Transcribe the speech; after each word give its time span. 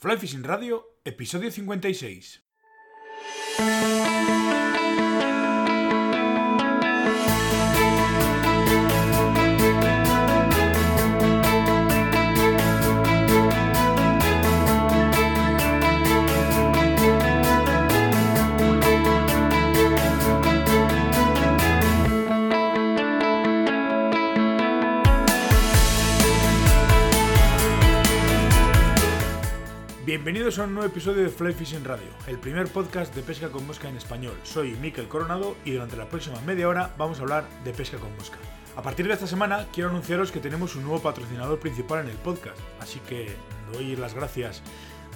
Fly 0.00 0.16
Fishing 0.16 0.42
Radio, 0.42 0.82
episodio 1.04 1.50
56. 1.50 2.42
Bienvenidos 30.10 30.58
a 30.58 30.64
un 30.64 30.74
nuevo 30.74 30.88
episodio 30.88 31.22
de 31.22 31.28
Fly 31.28 31.52
Fishing 31.52 31.84
Radio, 31.84 32.08
el 32.26 32.36
primer 32.36 32.66
podcast 32.66 33.14
de 33.14 33.22
pesca 33.22 33.48
con 33.48 33.64
mosca 33.64 33.88
en 33.88 33.96
español. 33.96 34.34
Soy 34.42 34.72
Miquel 34.72 35.06
Coronado 35.06 35.54
y 35.64 35.70
durante 35.70 35.96
la 35.96 36.08
próxima 36.08 36.40
media 36.40 36.68
hora 36.68 36.92
vamos 36.98 37.20
a 37.20 37.22
hablar 37.22 37.48
de 37.62 37.72
pesca 37.72 37.96
con 37.96 38.12
mosca. 38.16 38.36
A 38.74 38.82
partir 38.82 39.06
de 39.06 39.14
esta 39.14 39.28
semana 39.28 39.68
quiero 39.72 39.90
anunciaros 39.90 40.32
que 40.32 40.40
tenemos 40.40 40.74
un 40.74 40.82
nuevo 40.82 41.00
patrocinador 41.00 41.60
principal 41.60 42.00
en 42.04 42.10
el 42.10 42.16
podcast, 42.16 42.58
así 42.80 42.98
que 43.08 43.28
doy 43.72 43.94
las 43.94 44.14
gracias 44.14 44.64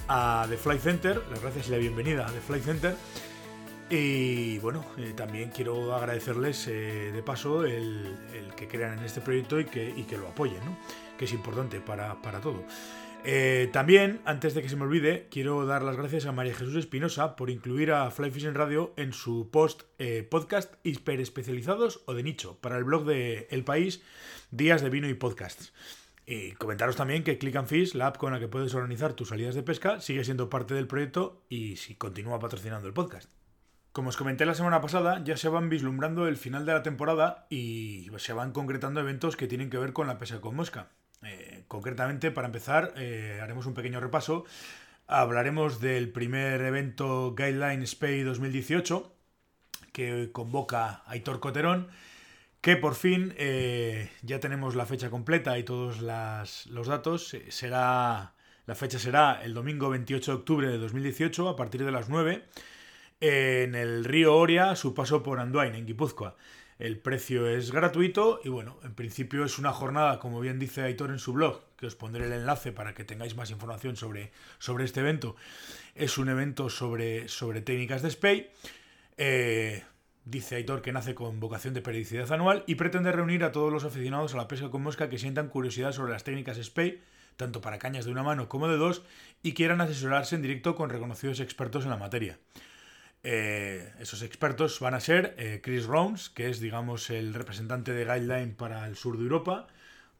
a 0.07 0.45
The 0.47 0.55
Fly 0.55 0.79
Center, 0.79 1.21
las 1.29 1.41
gracias 1.41 1.67
y 1.67 1.71
la 1.71 1.77
bienvenida 1.77 2.25
a 2.25 2.31
The 2.31 2.39
Fly 2.39 2.61
Center. 2.61 2.95
Y 3.89 4.59
bueno, 4.59 4.85
eh, 4.97 5.11
también 5.13 5.49
quiero 5.49 5.93
agradecerles 5.93 6.69
eh, 6.69 7.11
de 7.13 7.21
paso 7.21 7.65
el, 7.65 8.15
el, 8.33 8.55
que 8.55 8.69
crean 8.69 8.99
en 8.99 9.03
este 9.03 9.19
proyecto 9.19 9.59
y 9.59 9.65
que, 9.65 9.89
y 9.89 10.03
que 10.03 10.17
lo 10.17 10.29
apoyen, 10.29 10.63
¿no? 10.63 10.77
que 11.17 11.25
es 11.25 11.33
importante 11.33 11.81
para, 11.81 12.15
para 12.21 12.39
todo. 12.39 12.63
Eh, 13.27 13.69
también, 13.73 14.21
antes 14.23 14.53
de 14.53 14.61
que 14.61 14.69
se 14.69 14.75
me 14.75 14.83
olvide, 14.83 15.27
quiero 15.31 15.65
dar 15.65 15.81
las 15.81 15.97
gracias 15.97 16.27
a 16.27 16.31
María 16.31 16.53
Jesús 16.53 16.75
Espinosa 16.75 17.35
por 17.35 17.49
incluir 17.49 17.91
a 17.91 18.11
Fly 18.11 18.29
Fishing 18.29 18.53
Radio 18.53 18.93
en 18.97 19.13
su 19.13 19.49
post 19.49 19.81
eh, 19.97 20.21
podcast 20.29 20.75
hiper 20.83 21.19
especializados 21.19 22.03
o 22.05 22.13
de 22.13 22.21
nicho 22.21 22.59
para 22.61 22.77
el 22.77 22.83
blog 22.83 23.03
de 23.05 23.47
El 23.49 23.63
País, 23.63 24.03
Días 24.51 24.83
de 24.83 24.91
Vino 24.91 25.09
y 25.09 25.15
Podcasts. 25.15 25.73
Y 26.27 26.51
comentaros 26.51 26.97
también 26.97 27.23
que 27.23 27.39
Click 27.39 27.55
and 27.55 27.67
Fish, 27.67 27.95
la 27.95 28.07
app 28.07 28.17
con 28.17 28.31
la 28.31 28.39
que 28.39 28.47
puedes 28.47 28.75
organizar 28.75 29.13
tus 29.13 29.29
salidas 29.29 29.55
de 29.55 29.63
pesca, 29.63 30.01
sigue 30.01 30.23
siendo 30.23 30.47
parte 30.47 30.75
del 30.75 30.85
proyecto 30.85 31.43
y 31.49 31.77
si 31.77 31.95
continúa 31.95 32.37
patrocinando 32.37 32.87
el 32.87 32.93
podcast. 32.93 33.31
Como 33.91 34.09
os 34.09 34.17
comenté 34.17 34.45
la 34.45 34.53
semana 34.53 34.81
pasada, 34.81 35.23
ya 35.23 35.35
se 35.35 35.49
van 35.49 35.69
vislumbrando 35.69 36.27
el 36.27 36.37
final 36.37 36.67
de 36.67 36.73
la 36.73 36.83
temporada 36.83 37.47
y 37.49 38.07
se 38.17 38.33
van 38.33 38.51
concretando 38.51 38.99
eventos 38.99 39.35
que 39.35 39.47
tienen 39.47 39.71
que 39.71 39.79
ver 39.79 39.93
con 39.93 40.05
la 40.05 40.19
pesca 40.19 40.41
con 40.41 40.55
mosca. 40.55 40.91
Eh, 41.25 41.63
concretamente, 41.67 42.31
para 42.31 42.47
empezar, 42.47 42.93
eh, 42.97 43.39
haremos 43.41 43.65
un 43.65 43.73
pequeño 43.73 43.99
repaso. 43.99 44.45
Hablaremos 45.07 45.79
del 45.81 46.09
primer 46.11 46.61
evento 46.61 47.35
Guideline 47.35 47.85
Spay 47.85 48.23
2018, 48.23 49.15
que 49.91 50.31
convoca 50.31 51.03
Aitor 51.07 51.39
Coterón, 51.39 51.87
que 52.61 52.75
por 52.75 52.95
fin 52.95 53.33
eh, 53.37 54.09
ya 54.23 54.39
tenemos 54.39 54.75
la 54.75 54.85
fecha 54.85 55.09
completa 55.09 55.57
y 55.57 55.63
todos 55.63 56.01
los 56.01 56.87
datos. 56.87 57.35
Será, 57.49 58.33
la 58.65 58.75
fecha 58.75 58.99
será 58.99 59.43
el 59.43 59.53
domingo 59.53 59.89
28 59.89 60.31
de 60.31 60.37
octubre 60.37 60.67
de 60.67 60.77
2018, 60.77 61.49
a 61.49 61.55
partir 61.55 61.85
de 61.85 61.91
las 61.91 62.09
9, 62.09 62.43
en 63.19 63.75
el 63.75 64.05
río 64.05 64.35
Oria, 64.35 64.75
su 64.75 64.93
paso 64.93 65.23
por 65.23 65.39
Anduain, 65.39 65.75
en 65.75 65.85
Guipúzcoa. 65.85 66.35
El 66.77 66.97
precio 66.97 67.47
es 67.47 67.71
gratuito 67.71 68.41
y 68.43 68.49
bueno, 68.49 68.77
en 68.83 68.93
principio 68.93 69.45
es 69.45 69.57
una 69.59 69.71
jornada, 69.71 70.19
como 70.19 70.41
bien 70.41 70.59
dice 70.59 70.81
Aitor 70.81 71.09
en 71.09 71.19
su 71.19 71.31
blog, 71.31 71.61
que 71.77 71.85
os 71.85 71.95
pondré 71.95 72.25
el 72.25 72.33
enlace 72.33 72.73
para 72.73 72.93
que 72.93 73.05
tengáis 73.05 73.37
más 73.37 73.49
información 73.49 73.95
sobre, 73.95 74.31
sobre 74.59 74.83
este 74.83 74.99
evento. 74.99 75.37
Es 75.95 76.17
un 76.17 76.27
evento 76.27 76.69
sobre, 76.69 77.29
sobre 77.29 77.61
técnicas 77.61 78.01
de 78.01 78.11
SPAY. 78.11 78.49
Eh, 79.17 79.83
dice 80.25 80.55
Aitor 80.55 80.81
que 80.81 80.91
nace 80.91 81.15
con 81.15 81.39
vocación 81.39 81.73
de 81.73 81.81
periodicidad 81.81 82.29
anual 82.33 82.65
y 82.67 82.75
pretende 82.75 83.13
reunir 83.13 83.45
a 83.45 83.53
todos 83.53 83.71
los 83.71 83.85
aficionados 83.85 84.33
a 84.33 84.37
la 84.37 84.49
pesca 84.49 84.69
con 84.69 84.83
mosca 84.83 85.09
que 85.09 85.17
sientan 85.17 85.47
curiosidad 85.47 85.93
sobre 85.93 86.11
las 86.11 86.25
técnicas 86.25 86.57
SPAY, 86.57 87.01
tanto 87.37 87.61
para 87.61 87.79
cañas 87.79 88.03
de 88.03 88.11
una 88.11 88.23
mano 88.23 88.49
como 88.49 88.67
de 88.67 88.75
dos, 88.75 89.01
y 89.43 89.53
quieran 89.53 89.79
asesorarse 89.79 90.35
en 90.35 90.41
directo 90.41 90.75
con 90.75 90.89
reconocidos 90.89 91.39
expertos 91.39 91.85
en 91.85 91.91
la 91.91 91.97
materia. 91.97 92.37
Eh, 93.27 93.91
esos 93.99 94.21
expertos 94.21 94.79
van 94.79 94.93
a 94.93 94.99
ser 94.99 95.33
eh, 95.39 95.59
Chris 95.63 95.87
Rounds, 95.87 96.29
que 96.29 96.47
es, 96.47 96.59
digamos, 96.59 97.09
el 97.09 97.33
representante 97.33 97.91
de 97.91 98.05
Guideline 98.05 98.53
para 98.53 98.85
el 98.85 98.95
sur 98.95 99.17
de 99.17 99.23
Europa, 99.23 99.65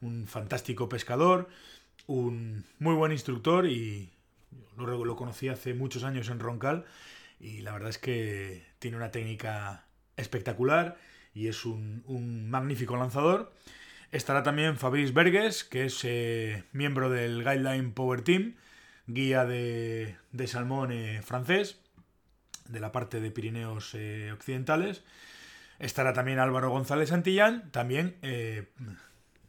un 0.00 0.26
fantástico 0.26 0.88
pescador, 0.88 1.48
un 2.08 2.64
muy 2.80 2.96
buen 2.96 3.12
instructor 3.12 3.66
y 3.66 4.10
lo, 4.76 5.04
lo 5.04 5.14
conocí 5.14 5.48
hace 5.48 5.72
muchos 5.72 6.02
años 6.02 6.30
en 6.30 6.40
Roncal 6.40 6.84
y 7.38 7.60
la 7.60 7.70
verdad 7.74 7.90
es 7.90 7.98
que 7.98 8.66
tiene 8.80 8.96
una 8.96 9.12
técnica 9.12 9.84
espectacular 10.16 10.96
y 11.32 11.46
es 11.46 11.64
un, 11.64 12.50
magnífico 12.50 12.96
lanzador. 12.96 13.52
Estará 14.10 14.42
también 14.42 14.78
Fabrice 14.78 15.12
Berges, 15.12 15.62
que 15.62 15.84
es 15.84 16.00
eh, 16.02 16.64
miembro 16.72 17.08
del 17.08 17.44
Guideline 17.44 17.92
Power 17.92 18.22
Team, 18.22 18.56
guía 19.06 19.44
de, 19.44 20.16
de 20.32 20.46
salmón 20.48 20.92
francés 21.22 21.85
de 22.68 22.80
la 22.80 22.92
parte 22.92 23.20
de 23.20 23.30
Pirineos 23.30 23.94
eh, 23.94 24.32
Occidentales. 24.32 25.02
Estará 25.78 26.12
también 26.12 26.38
Álvaro 26.38 26.70
González 26.70 27.10
Santillán, 27.10 27.70
también 27.70 28.16
eh, 28.22 28.68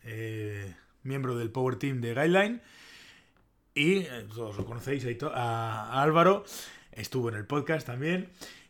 eh, 0.03 0.75
miembro 1.03 1.37
del 1.37 1.51
Power 1.51 1.77
Team 1.77 2.01
de 2.01 2.13
Guideline. 2.13 2.61
Y 3.73 4.03
todos 4.33 4.57
lo 4.57 4.65
conocéis, 4.65 5.05
a, 5.33 6.01
Álvaro, 6.01 6.43
estuvo 6.91 7.29
en 7.29 7.35
el 7.35 7.45
podcast 7.45 7.85
también. 7.85 8.29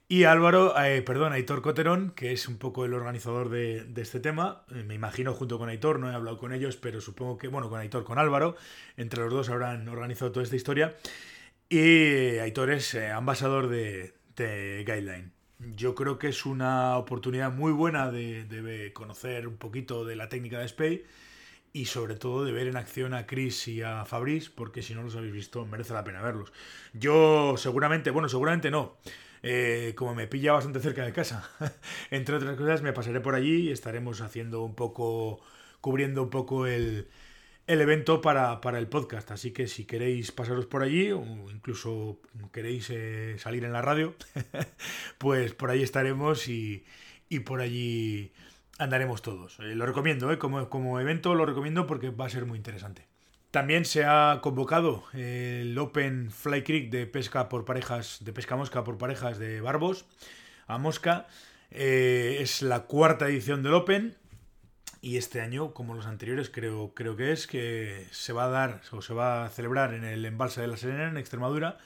Y 0.10 0.26
Álvaro, 0.26 0.74
perdón, 1.06 1.34
Aitor 1.34 1.62
Coterón, 1.62 2.12
que 2.12 2.32
es 2.34 2.48
un 2.48 2.58
poco 2.58 2.86
el 2.86 2.94
organizador 2.94 3.50
de, 3.50 3.84
de, 3.86 4.02
este 4.02 4.20
tema. 4.20 4.64
Me 4.70 4.96
imagino 4.96 5.34
junto 5.34 5.58
con 5.58 5.70
Aitor, 5.70 6.00
no 6.00 6.12
he 6.12 6.16
hablado 6.16 6.38
con 6.38 6.54
ellos, 6.54 6.76
pero 6.78 7.02
supongo 7.02 7.38
que, 7.38 7.48
bueno, 7.48 7.70
con 7.70 7.80
Aitor, 7.80 8.04
con 8.04 8.20
Álvaro, 8.20 8.56
entre 8.98 9.22
los 9.22 9.32
dos 9.32 9.50
habrán 9.50 9.88
organizado 9.88 10.32
toda 10.32 10.44
esta 10.44 10.56
historia. 10.58 10.96
Y 11.70 12.38
Aitor 12.40 12.70
es 12.72 12.96
ambasador 12.96 13.68
de, 13.70 14.14
de 14.38 14.84
Guideline. 14.86 15.32
Yo 15.76 15.96
creo 15.96 16.20
que 16.20 16.30
es 16.30 16.46
una 16.46 16.98
oportunidad 16.98 17.52
muy 17.52 17.72
buena 17.72 18.12
de, 18.12 18.92
conocer 18.94 19.48
un 19.48 19.58
poquito 19.58 20.06
de 20.06 20.16
la 20.16 20.30
técnica 20.30 20.60
de 20.60 20.68
Spay 20.68 21.04
y 21.74 21.86
sobre 21.86 22.16
todo 22.16 22.46
de 22.46 22.52
ver 22.52 22.68
en 22.68 22.78
acción 22.78 23.14
a 23.14 23.26
Chris 23.26 23.68
y 23.68 23.82
a 23.82 24.06
Fabrice, 24.06 24.52
porque 24.54 24.82
si 24.82 24.94
no 24.94 25.04
los 25.04 25.16
habéis 25.16 25.34
visto 25.34 25.66
merece 25.66 25.94
la 25.94 26.04
pena 26.04 26.22
verlos. 26.22 26.54
Yo 26.94 27.56
seguramente, 27.58 28.12
bueno, 28.12 28.30
seguramente 28.30 28.72
no. 28.72 28.98
Eh, 29.44 29.94
como 29.96 30.16
me 30.16 30.28
pilla 30.28 30.54
bastante 30.54 30.80
cerca 30.80 31.06
de 31.06 31.14
casa, 31.14 31.50
entre 32.12 32.36
otras 32.36 32.58
cosas, 32.58 32.82
me 32.82 32.94
pasaré 32.94 33.20
por 33.22 33.36
allí 33.36 33.68
y 33.68 33.72
estaremos 33.72 34.22
haciendo 34.22 34.64
un 34.64 34.76
poco, 34.76 35.40
cubriendo 35.80 36.24
un 36.24 36.30
poco 36.30 36.66
el, 36.66 37.08
el 37.68 37.82
evento 37.82 38.22
para, 38.22 38.62
para, 38.62 38.80
el 38.80 38.88
podcast. 38.88 39.30
Así 39.32 39.52
que 39.52 39.68
si 39.68 39.86
queréis 39.86 40.32
pasaros 40.32 40.66
por 40.66 40.82
allí 40.82 41.12
o 41.12 41.24
incluso 41.52 42.20
queréis 42.52 42.90
eh, 42.90 43.36
salir 43.38 43.66
en 43.66 43.74
la 43.74 43.82
radio, 43.82 44.16
pues 45.18 45.54
por 45.54 45.70
ahí 45.70 45.84
estaremos 45.84 46.48
y, 46.48 46.86
y 47.30 47.42
por 47.42 47.60
allí 47.60 48.32
andaremos 48.80 49.22
todos. 49.22 49.60
Eh, 49.60 49.76
lo 49.76 49.86
recomiendo, 49.86 50.32
eh, 50.32 50.38
como, 50.38 50.70
como 50.70 51.00
evento 51.00 51.36
lo 51.36 51.46
recomiendo 51.46 51.86
porque 51.86 52.10
va 52.10 52.26
a 52.26 52.30
ser 52.30 52.46
muy 52.46 52.58
interesante. 52.58 53.06
También 53.52 53.86
se 53.86 54.04
ha 54.06 54.40
convocado 54.42 55.04
el 55.14 55.78
Open 55.78 56.32
Fly 56.32 56.64
Creek 56.64 56.90
de 56.90 57.06
pesca 57.08 57.50
por 57.50 57.66
parejas, 57.66 58.20
de 58.22 58.34
pesca 58.34 58.56
mosca 58.56 58.84
por 58.84 58.98
parejas 58.98 59.40
de 59.40 59.62
Barbos 59.62 60.06
a 60.68 60.78
mosca. 60.78 61.28
es 61.72 62.62
la 62.62 62.82
cuarta 62.84 63.28
edición 63.28 63.64
del 63.64 63.74
Open 63.74 64.18
y 65.02 65.18
este 65.18 65.42
año, 65.42 65.74
como 65.74 65.94
los 65.94 66.06
anteriores, 66.06 66.50
creo, 66.50 66.94
creo 66.94 67.16
que 67.16 67.32
es 67.32 67.48
que 67.48 68.08
se 68.12 68.34
va 68.34 68.46
a 68.46 68.50
dar 68.50 68.82
o 68.92 69.02
se 69.02 69.14
va 69.14 69.46
a 69.46 69.50
celebrar 69.50 69.94
en 69.94 70.04
el 70.04 70.26
embalse 70.26 70.62
de 70.62 70.68
la 70.68 70.78
Serena, 70.78 71.10
en 71.10 71.18
Extremadura. 71.18 71.78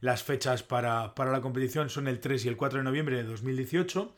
Las 0.00 0.22
fechas 0.22 0.62
para, 0.62 1.14
para 1.14 1.30
la 1.30 1.40
competición 1.40 1.90
son 1.90 2.08
el 2.08 2.20
3 2.20 2.44
y 2.44 2.48
el 2.48 2.56
4 2.56 2.78
de 2.78 2.84
noviembre 2.84 3.16
de 3.16 3.24
2018. 3.24 4.14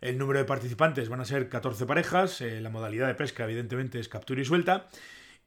El 0.00 0.18
número 0.18 0.38
de 0.38 0.44
participantes 0.44 1.08
van 1.08 1.20
a 1.20 1.24
ser 1.24 1.48
14 1.48 1.86
parejas. 1.86 2.40
Eh, 2.40 2.60
la 2.60 2.70
modalidad 2.70 3.08
de 3.08 3.14
pesca, 3.14 3.44
evidentemente, 3.44 4.00
es 4.00 4.08
captura 4.08 4.40
y 4.40 4.44
suelta. 4.44 4.88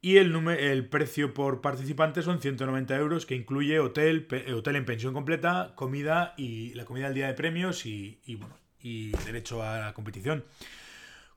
Y 0.01 0.17
el, 0.17 0.35
el 0.49 0.87
precio 0.87 1.33
por 1.33 1.61
participante 1.61 2.21
son 2.23 2.41
190 2.41 2.95
euros, 2.97 3.25
que 3.25 3.35
incluye 3.35 3.79
hotel, 3.79 4.27
hotel 4.53 4.75
en 4.75 4.85
pensión 4.85 5.13
completa, 5.13 5.73
comida 5.75 6.33
y 6.37 6.73
la 6.73 6.85
comida 6.85 7.07
al 7.07 7.13
día 7.13 7.27
de 7.27 7.33
premios 7.35 7.85
y, 7.85 8.19
y 8.25 8.35
bueno, 8.35 8.55
y 8.81 9.11
derecho 9.25 9.61
a 9.61 9.79
la 9.79 9.93
competición. 9.93 10.43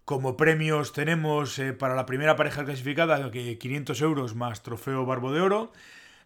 Como 0.05 0.37
premios 0.37 0.93
tenemos 0.93 1.59
eh, 1.59 1.73
para 1.73 1.95
la 1.95 2.05
primera 2.05 2.37
pareja 2.37 2.63
clasificada 2.67 3.31
500 3.31 4.03
euros 4.03 4.35
más 4.35 4.63
trofeo 4.63 5.07
Barbo 5.07 5.33
de 5.33 5.41
Oro. 5.41 5.73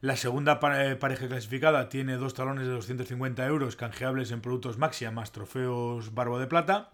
La 0.01 0.17
segunda 0.17 0.59
eh, 0.75 0.97
pareja 0.97 1.29
clasificada 1.29 1.89
tiene 1.89 2.17
dos 2.17 2.35
talones 2.35 2.67
de 2.67 2.73
250 2.73 3.47
euros 3.47 3.77
canjeables 3.77 4.33
en 4.33 4.41
productos 4.41 4.79
Maxia 4.79 5.13
más 5.13 5.31
trofeos 5.31 6.13
Barbo 6.13 6.41
de 6.41 6.49
Plata. 6.49 6.91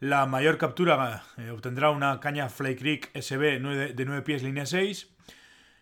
La 0.00 0.26
mayor 0.26 0.58
captura 0.58 1.22
eh, 1.36 1.50
obtendrá 1.50 1.90
una 1.90 2.18
caña 2.18 2.48
Fly 2.48 2.74
Creek 2.74 3.12
SB 3.14 3.60
de 3.94 4.04
9 4.04 4.22
pies 4.22 4.42
línea 4.42 4.66
6. 4.66 5.10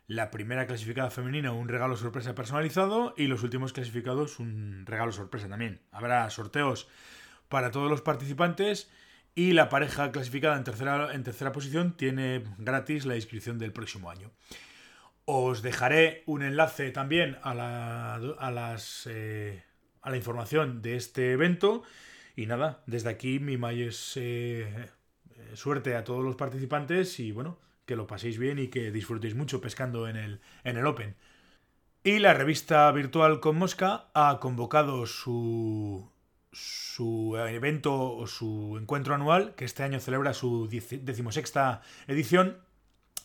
la 0.09 0.31
primera 0.31 0.67
clasificada 0.67 1.09
femenina 1.09 1.53
un 1.53 1.69
regalo 1.69 1.97
sorpresa 1.97 2.35
personalizado 2.35 3.15
y 3.17 3.29
los 3.29 3.43
últimos 3.45 3.73
clasificados 3.73 4.41
un 4.41 4.85
regalo 4.85 5.11
sorpresa 5.11 5.49
también. 5.49 5.81
Habrá 5.91 6.29
sorteos 6.29 6.87
para 7.49 7.71
todos 7.71 7.91
los 7.91 8.03
participantes 8.03 8.91
y 9.35 9.53
la 9.53 9.69
pareja 9.69 10.13
clasificada 10.13 10.57
en 10.57 10.65
tercera, 10.65 11.15
en 11.15 11.25
tercera 11.25 11.53
posición 11.53 11.97
tiene 11.97 12.45
gratis 12.59 13.07
la 13.07 13.17
inscripción 13.17 13.59
del 13.59 13.73
próximo 13.73 14.11
año. 14.11 14.31
Os 15.25 15.63
dejaré 15.63 16.23
un 16.27 16.43
enlace 16.43 16.91
también 16.91 17.39
a, 17.43 17.55
la, 17.55 18.15
a, 18.15 18.51
las, 18.51 19.07
eh, 19.11 19.65
a 20.03 20.11
la 20.11 20.17
información 20.17 20.83
de 20.83 20.97
este 20.97 21.33
evento. 21.33 21.83
Y 22.37 22.47
nada, 22.47 22.83
desde 22.87 23.11
aquí 23.11 23.39
mi 23.39 23.57
mayor 23.57 23.93
eh, 24.17 24.89
suerte 25.55 25.97
a 25.97 26.05
todos 26.05 26.25
los 26.25 26.37
participantes 26.37 27.21
y 27.21 27.33
bueno, 27.33 27.59
que 27.87 27.97
lo 27.97 28.07
paséis 28.07 28.39
bien 28.39 28.59
y 28.59 28.69
que 28.69 28.91
disfrutéis 28.91 29.35
mucho 29.35 29.61
pescando 29.61 30.09
en 30.09 30.17
el, 30.17 30.41
en 30.65 30.77
el 30.77 30.87
Open. 30.87 31.17
Y 32.05 32.19
la 32.19 32.35
revista 32.35 32.91
virtual 32.91 33.39
con 33.41 33.57
Mosca 33.57 34.11
ha 34.13 34.39
convocado 34.41 35.07
su, 35.07 36.12
su 36.53 37.37
evento 37.37 38.15
o 38.15 38.27
su 38.27 38.77
encuentro 38.81 39.15
anual, 39.15 39.55
que 39.55 39.65
este 39.65 39.83
año 39.83 40.01
celebra 40.01 40.35
su 40.35 40.69
decimosexta 40.69 41.83
edición, 42.07 42.59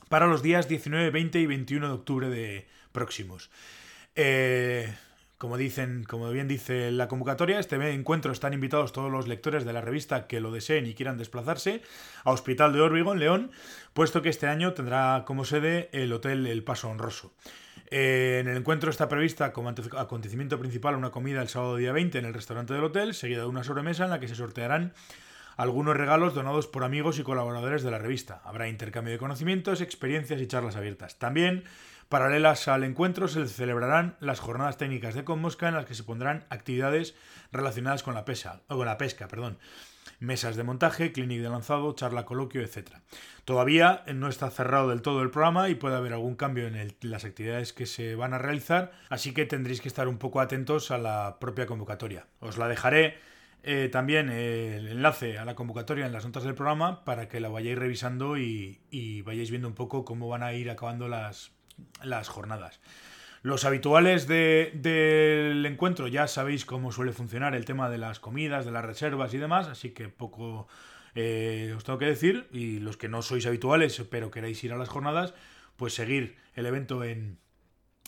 para 0.09 0.27
los 0.27 0.41
días 0.41 0.67
19, 0.67 1.11
20 1.11 1.39
y 1.39 1.45
21 1.45 1.87
de 1.87 1.93
octubre 1.93 2.29
de 2.29 2.67
próximos. 2.91 3.49
Eh, 4.15 4.93
como 5.37 5.57
dicen, 5.57 6.03
como 6.03 6.29
bien 6.31 6.47
dice 6.47 6.91
la 6.91 7.07
convocatoria, 7.07 7.59
este 7.59 7.75
encuentro 7.93 8.31
están 8.31 8.53
invitados 8.53 8.91
todos 8.91 9.11
los 9.11 9.27
lectores 9.27 9.65
de 9.65 9.73
la 9.73 9.81
revista 9.81 10.25
que 10.25 10.39
lo 10.39 10.51
deseen 10.51 10.87
y 10.87 10.95
quieran 10.95 11.17
desplazarse 11.17 11.83
a 12.23 12.31
Hospital 12.31 12.73
de 12.73 12.81
Órbigo 12.81 13.13
en 13.13 13.19
León, 13.19 13.51
puesto 13.93 14.21
que 14.21 14.29
este 14.29 14.47
año 14.47 14.73
tendrá 14.73 15.25
como 15.27 15.45
sede 15.45 15.89
el 15.91 16.11
Hotel 16.11 16.47
El 16.47 16.63
Paso 16.63 16.89
Honroso. 16.89 17.33
Eh, 17.89 18.39
en 18.41 18.49
el 18.49 18.57
encuentro 18.57 18.89
está 18.89 19.07
prevista 19.07 19.53
como 19.53 19.69
acontecimiento 19.69 20.59
principal 20.59 20.95
una 20.95 21.11
comida 21.11 21.41
el 21.41 21.47
sábado 21.47 21.77
día 21.77 21.93
20 21.93 22.17
en 22.17 22.25
el 22.25 22.33
restaurante 22.33 22.73
del 22.73 22.83
hotel, 22.83 23.13
seguida 23.13 23.41
de 23.41 23.47
una 23.47 23.63
sobremesa 23.63 24.03
en 24.03 24.09
la 24.09 24.19
que 24.19 24.27
se 24.27 24.35
sortearán 24.35 24.93
algunos 25.55 25.95
regalos 25.95 26.33
donados 26.33 26.67
por 26.67 26.83
amigos 26.83 27.17
y 27.17 27.23
colaboradores 27.23 27.83
de 27.83 27.91
la 27.91 27.97
revista. 27.97 28.41
Habrá 28.43 28.67
intercambio 28.67 29.13
de 29.13 29.19
conocimientos, 29.19 29.81
experiencias 29.81 30.41
y 30.41 30.47
charlas 30.47 30.75
abiertas. 30.75 31.17
También, 31.17 31.63
paralelas 32.09 32.67
al 32.67 32.83
encuentro, 32.83 33.27
se 33.27 33.47
celebrarán 33.47 34.17
las 34.19 34.39
jornadas 34.39 34.77
técnicas 34.77 35.15
de 35.15 35.23
Conmosca 35.23 35.69
en 35.69 35.75
las 35.75 35.85
que 35.85 35.95
se 35.95 36.03
pondrán 36.03 36.45
actividades 36.49 37.15
relacionadas 37.51 38.03
con 38.03 38.13
la, 38.13 38.25
pesa, 38.25 38.61
o 38.67 38.77
con 38.77 38.85
la 38.85 38.97
pesca. 38.97 39.27
Perdón 39.27 39.57
mesas 40.19 40.55
de 40.55 40.63
montaje, 40.63 41.11
clínica 41.11 41.43
de 41.43 41.49
lanzado, 41.49 41.93
charla 41.93 42.25
coloquio, 42.25 42.61
etc. 42.61 42.89
Todavía 43.45 44.03
no 44.13 44.29
está 44.29 44.49
cerrado 44.49 44.89
del 44.89 45.01
todo 45.01 45.21
el 45.21 45.29
programa 45.29 45.69
y 45.69 45.75
puede 45.75 45.95
haber 45.95 46.13
algún 46.13 46.35
cambio 46.35 46.67
en 46.67 46.95
las 47.01 47.25
actividades 47.25 47.73
que 47.73 47.85
se 47.85 48.15
van 48.15 48.33
a 48.33 48.37
realizar, 48.37 48.91
así 49.09 49.33
que 49.33 49.45
tendréis 49.45 49.81
que 49.81 49.87
estar 49.87 50.07
un 50.07 50.17
poco 50.17 50.41
atentos 50.41 50.91
a 50.91 50.97
la 50.97 51.37
propia 51.39 51.65
convocatoria. 51.65 52.27
Os 52.39 52.57
la 52.57 52.67
dejaré 52.67 53.17
eh, 53.63 53.89
también 53.91 54.29
el 54.29 54.87
enlace 54.87 55.37
a 55.37 55.45
la 55.45 55.55
convocatoria 55.55 56.05
en 56.05 56.13
las 56.13 56.25
notas 56.25 56.43
del 56.43 56.55
programa 56.55 57.03
para 57.03 57.27
que 57.27 57.39
la 57.39 57.49
vayáis 57.49 57.77
revisando 57.77 58.37
y, 58.37 58.79
vayáis 59.25 59.49
viendo 59.49 59.67
un 59.67 59.75
poco 59.75 60.05
cómo 60.05 60.27
van 60.27 60.43
a 60.43 60.53
ir 60.53 60.69
acabando 60.69 61.07
las 61.07 61.51
jornadas. 62.29 62.79
Los 63.47 63.63
habituales 63.63 64.27
del 64.27 65.65
encuentro 65.65 66.09
ya 66.09 66.27
sabéis 66.27 66.65
cómo 66.65 66.91
suele 66.91 67.13
funcionar 67.13 67.55
el 67.55 67.63
tema 67.63 67.89
de 67.89 67.97
las 67.97 68.19
comidas, 68.19 68.65
de 68.65 68.73
las 68.73 68.83
reservas 68.83 69.33
y 69.33 69.37
demás, 69.37 69.69
así 69.69 69.91
que 69.91 70.09
poco 70.09 70.67
eh, 71.15 71.73
os 71.73 71.85
tengo 71.85 71.97
que 71.97 72.07
decir. 72.07 72.49
Y 72.51 72.79
los 72.79 72.97
que 72.97 73.07
no 73.07 73.21
sois 73.21 73.45
habituales 73.45 74.03
pero 74.11 74.31
queréis 74.31 74.61
ir 74.65 74.73
a 74.73 74.77
las 74.77 74.89
jornadas, 74.89 75.33
pues 75.77 75.93
seguir 75.93 76.35
el 76.55 76.65
evento 76.65 77.05
en, 77.05 77.39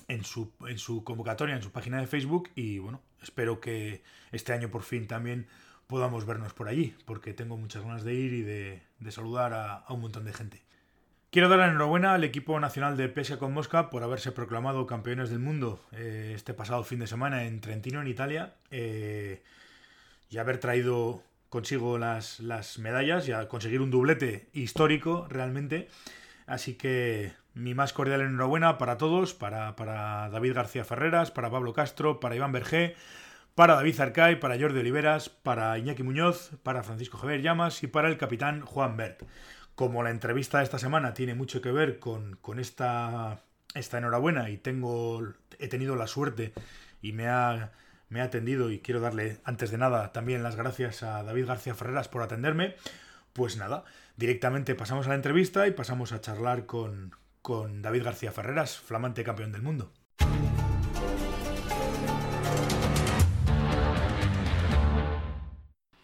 en, 0.09 0.25
su, 0.25 0.51
en 0.67 0.77
su 0.77 1.05
convocatoria, 1.05 1.55
en 1.55 1.63
su 1.63 1.71
página 1.71 2.01
de 2.01 2.07
Facebook. 2.07 2.49
Y 2.55 2.79
bueno, 2.79 3.01
espero 3.23 3.61
que 3.61 4.03
este 4.33 4.51
año 4.51 4.69
por 4.69 4.83
fin 4.83 5.07
también 5.07 5.47
podamos 5.87 6.25
vernos 6.25 6.53
por 6.53 6.67
allí, 6.67 6.97
porque 7.05 7.33
tengo 7.33 7.55
muchas 7.55 7.83
ganas 7.83 8.03
de 8.03 8.13
ir 8.13 8.33
y 8.33 8.41
de, 8.41 8.81
saludar 9.09 9.53
a 9.53 9.85
un 9.93 10.01
montón 10.01 10.25
de 10.25 10.33
gente. 10.33 10.68
Quiero 11.31 11.47
dar 11.47 11.59
la 11.59 11.67
enhorabuena 11.67 12.15
al 12.15 12.23
equipo 12.23 12.59
nacional 12.59 12.97
de 12.97 13.07
pesca 13.07 13.37
con 13.37 13.53
mosca 13.53 13.91
por 13.91 14.01
haberse 14.01 14.31
proclamado 14.31 14.87
campeones 14.87 15.29
del 15.29 15.37
mundo 15.37 15.79
eh, 15.91 16.31
este 16.33 16.55
pasado 16.55 16.83
fin 16.83 16.97
de 16.97 17.05
semana 17.05 17.43
en 17.43 17.61
Trentino, 17.61 18.01
en 18.01 18.07
Italia, 18.07 18.55
eh, 18.71 19.43
y 20.31 20.39
haber 20.39 20.57
traído 20.57 21.21
consigo 21.49 21.99
las, 21.99 22.39
las 22.39 22.79
medallas 22.79 23.27
y 23.27 23.31
a 23.31 23.47
conseguir 23.47 23.81
un 23.81 23.91
doblete 23.91 24.49
histórico 24.53 25.27
realmente. 25.29 25.87
Así 26.47 26.73
que 26.73 27.33
mi 27.53 27.75
más 27.75 27.93
cordial 27.93 28.21
enhorabuena 28.21 28.79
para 28.79 28.97
todos, 28.97 29.35
para, 29.35 29.75
para 29.75 30.31
David 30.31 30.55
García 30.55 30.83
Ferreras, 30.83 31.29
para 31.29 31.51
Pablo 31.51 31.73
Castro, 31.73 32.19
para 32.19 32.35
Iván 32.35 32.53
Bergé, 32.53 32.95
para 33.53 33.75
David 33.75 33.99
Arcay, 33.99 34.39
para 34.39 34.59
Jordi 34.59 34.79
Oliveras, 34.79 35.29
para 35.29 35.77
Iñaki 35.77 36.01
Muñoz, 36.01 36.53
para 36.63 36.81
Francisco 36.81 37.19
Javier 37.19 37.43
Llamas 37.43 37.83
y 37.83 37.87
para 37.87 38.07
el 38.07 38.17
capitán 38.17 38.61
Juan 38.61 38.97
Bert 38.97 39.21
como 39.79 40.03
la 40.03 40.09
entrevista 40.09 40.57
de 40.57 40.65
esta 40.65 40.77
semana 40.77 41.13
tiene 41.13 41.35
mucho 41.35 41.61
que 41.61 41.71
ver 41.71 41.99
con, 41.99 42.37
esta, 42.57 43.39
esta 43.75 43.97
enhorabuena 43.97 44.49
y 44.49 44.57
tengo, 44.57 45.23
he 45.57 45.69
tenido 45.69 45.95
la 45.95 46.05
suerte 46.05 46.51
y 47.01 47.13
me 47.13 47.29
ha, 47.29 47.71
me 48.09 48.19
ha 48.19 48.25
atendido 48.25 48.71
y 48.71 48.79
quiero 48.79 48.99
darle 48.99 49.37
antes 49.45 49.71
de 49.71 49.77
nada 49.77 50.11
también 50.11 50.43
las 50.43 50.57
gracias 50.57 51.01
a 51.01 51.23
David 51.23 51.45
García 51.45 51.75
Ferreras 51.75 52.09
por 52.09 52.23
atenderme, 52.23 52.75
pues 53.31 53.55
nada, 53.55 53.85
directamente 54.17 54.75
pasamos 54.75 55.05
a 55.05 55.11
la 55.11 55.15
entrevista 55.15 55.65
y 55.65 55.71
pasamos 55.71 56.11
a 56.11 56.19
charlar 56.19 56.65
con, 56.65 57.15
con 57.41 57.81
David 57.81 58.03
García 58.03 58.33
Ferreras, 58.33 58.77
flamante 58.79 59.23
campeón 59.23 59.53
del 59.53 59.61
mundo. 59.61 59.93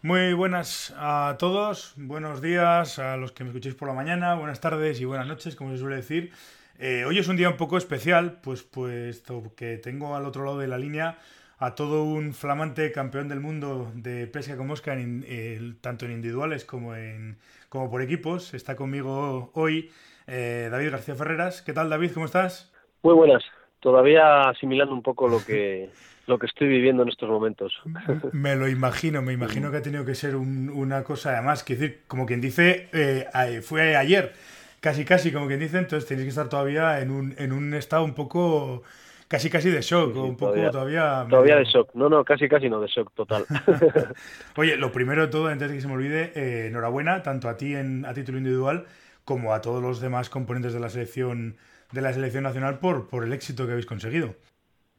Muy 0.06 0.34
buenas 0.34 0.94
a 0.96 1.34
todos, 1.36 1.94
buenos 1.96 2.40
días 2.40 3.00
a 3.00 3.16
los 3.16 3.32
que 3.32 3.42
me 3.42 3.50
escuchéis 3.50 3.74
por 3.74 3.88
la 3.88 3.94
mañana, 3.94 4.36
buenas 4.36 4.60
tardes 4.60 5.00
y 5.00 5.04
buenas 5.04 5.26
noches, 5.26 5.56
como 5.56 5.72
se 5.72 5.78
suele 5.78 5.96
decir. 5.96 6.30
Eh, 6.78 7.04
hoy 7.04 7.18
es 7.18 7.26
un 7.26 7.36
día 7.36 7.48
un 7.48 7.56
poco 7.56 7.76
especial, 7.76 8.38
pues 8.40 8.62
puesto 8.62 9.42
que 9.56 9.78
tengo 9.78 10.14
al 10.14 10.24
otro 10.24 10.44
lado 10.44 10.60
de 10.60 10.68
la 10.68 10.78
línea 10.78 11.18
a 11.58 11.74
todo 11.74 12.04
un 12.04 12.34
flamante 12.34 12.92
campeón 12.92 13.26
del 13.26 13.40
mundo 13.40 13.90
de 13.96 14.28
pesca 14.28 14.56
con 14.56 14.68
mosca, 14.68 14.94
en, 14.94 15.76
tanto 15.80 16.04
en 16.04 16.12
individuales 16.12 16.64
como, 16.64 16.94
en, 16.94 17.36
como 17.68 17.90
por 17.90 18.00
equipos. 18.00 18.54
Está 18.54 18.76
conmigo 18.76 19.50
hoy 19.54 19.90
eh, 20.28 20.68
David 20.70 20.92
García 20.92 21.16
Ferreras. 21.16 21.62
¿Qué 21.62 21.72
tal, 21.72 21.90
David? 21.90 22.12
¿Cómo 22.14 22.26
estás? 22.26 22.72
Muy 23.02 23.14
buenas. 23.14 23.42
Todavía 23.80 24.42
asimilando 24.42 24.94
un 24.94 25.02
poco 25.02 25.26
lo 25.26 25.44
que 25.44 25.90
lo 26.26 26.38
que 26.38 26.46
estoy 26.46 26.68
viviendo 26.68 27.02
en 27.02 27.08
estos 27.08 27.28
momentos. 27.28 27.72
Me 28.32 28.56
lo 28.56 28.68
imagino, 28.68 29.22
me 29.22 29.32
imagino 29.32 29.70
que 29.70 29.78
ha 29.78 29.82
tenido 29.82 30.04
que 30.04 30.14
ser 30.14 30.36
una 30.36 31.04
cosa 31.04 31.30
además, 31.32 31.62
que 31.62 31.76
decir, 31.76 32.00
como 32.06 32.26
quien 32.26 32.40
dice, 32.40 32.88
eh, 32.92 33.60
fue 33.62 33.96
ayer, 33.96 34.32
casi 34.80 35.04
casi, 35.04 35.32
como 35.32 35.46
quien 35.46 35.60
dice, 35.60 35.78
entonces 35.78 36.08
tenéis 36.08 36.26
que 36.26 36.30
estar 36.30 36.48
todavía 36.48 37.00
en 37.00 37.10
un, 37.10 37.34
en 37.38 37.52
un 37.52 37.74
estado 37.74 38.04
un 38.04 38.14
poco 38.14 38.82
casi 39.28 39.50
casi 39.50 39.70
de 39.70 39.80
shock, 39.80 40.16
un 40.16 40.36
poco 40.36 40.54
todavía... 40.70 41.26
Todavía, 41.28 41.56
de 41.56 41.64
shock, 41.64 41.90
no, 41.94 42.08
no, 42.08 42.24
casi 42.24 42.48
casi 42.48 42.68
no, 42.68 42.80
de 42.80 42.88
shock 42.88 43.12
total. 43.14 43.44
Oye, 44.56 44.76
lo 44.76 44.92
primero 44.92 45.22
de 45.22 45.28
todo, 45.28 45.48
antes 45.48 45.68
de 45.68 45.74
que 45.76 45.80
se 45.80 45.88
me 45.88 45.94
olvide, 45.94 46.32
eh, 46.34 46.66
enhorabuena, 46.68 47.22
tanto 47.22 47.48
a 47.48 47.56
ti 47.56 47.74
en, 47.74 48.04
a 48.04 48.14
título 48.14 48.38
individual 48.38 48.86
como 49.24 49.52
a 49.52 49.60
todos 49.60 49.82
los 49.82 50.00
demás 50.00 50.30
componentes 50.30 50.72
de 50.72 50.80
la 50.80 50.88
selección 50.88 51.56
de 51.92 52.00
la 52.00 52.12
selección 52.12 52.42
nacional 52.42 52.78
por, 52.80 53.08
por 53.08 53.24
el 53.24 53.32
éxito 53.32 53.64
que 53.64 53.72
habéis 53.72 53.86
conseguido. 53.86 54.34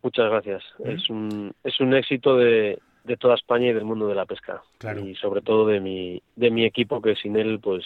Muchas 0.02 0.30
gracias. 0.30 0.64
¿Eh? 0.86 0.94
Es, 0.94 1.10
un, 1.10 1.54
es 1.64 1.80
un 1.80 1.94
éxito 1.94 2.38
de, 2.38 2.80
de 3.04 3.18
toda 3.18 3.36
España 3.36 3.68
y 3.68 3.74
del 3.74 3.86
mundo 3.86 4.08
de 4.08 4.16
la 4.16 4.26
pesca. 4.26 4.62
Y 5.04 5.16
sobre 5.16 5.42
todo 5.42 5.66
de 5.66 5.80
mi, 5.80 6.22
de 6.36 6.52
mi 6.52 6.66
equipo, 6.66 7.02
que 7.02 7.16
sin 7.16 7.36
él, 7.36 7.60
pues 7.60 7.84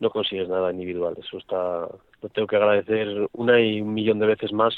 no 0.00 0.10
consigues 0.10 0.48
nada 0.48 0.70
individual. 0.70 1.14
Eso 1.18 1.38
está, 1.38 1.88
lo 2.22 2.28
tengo 2.28 2.46
que 2.46 2.56
agradecer 2.56 3.28
una 3.32 3.60
y 3.60 3.80
un 3.80 3.94
millón 3.94 4.18
de 4.18 4.26
veces 4.26 4.52
más 4.52 4.74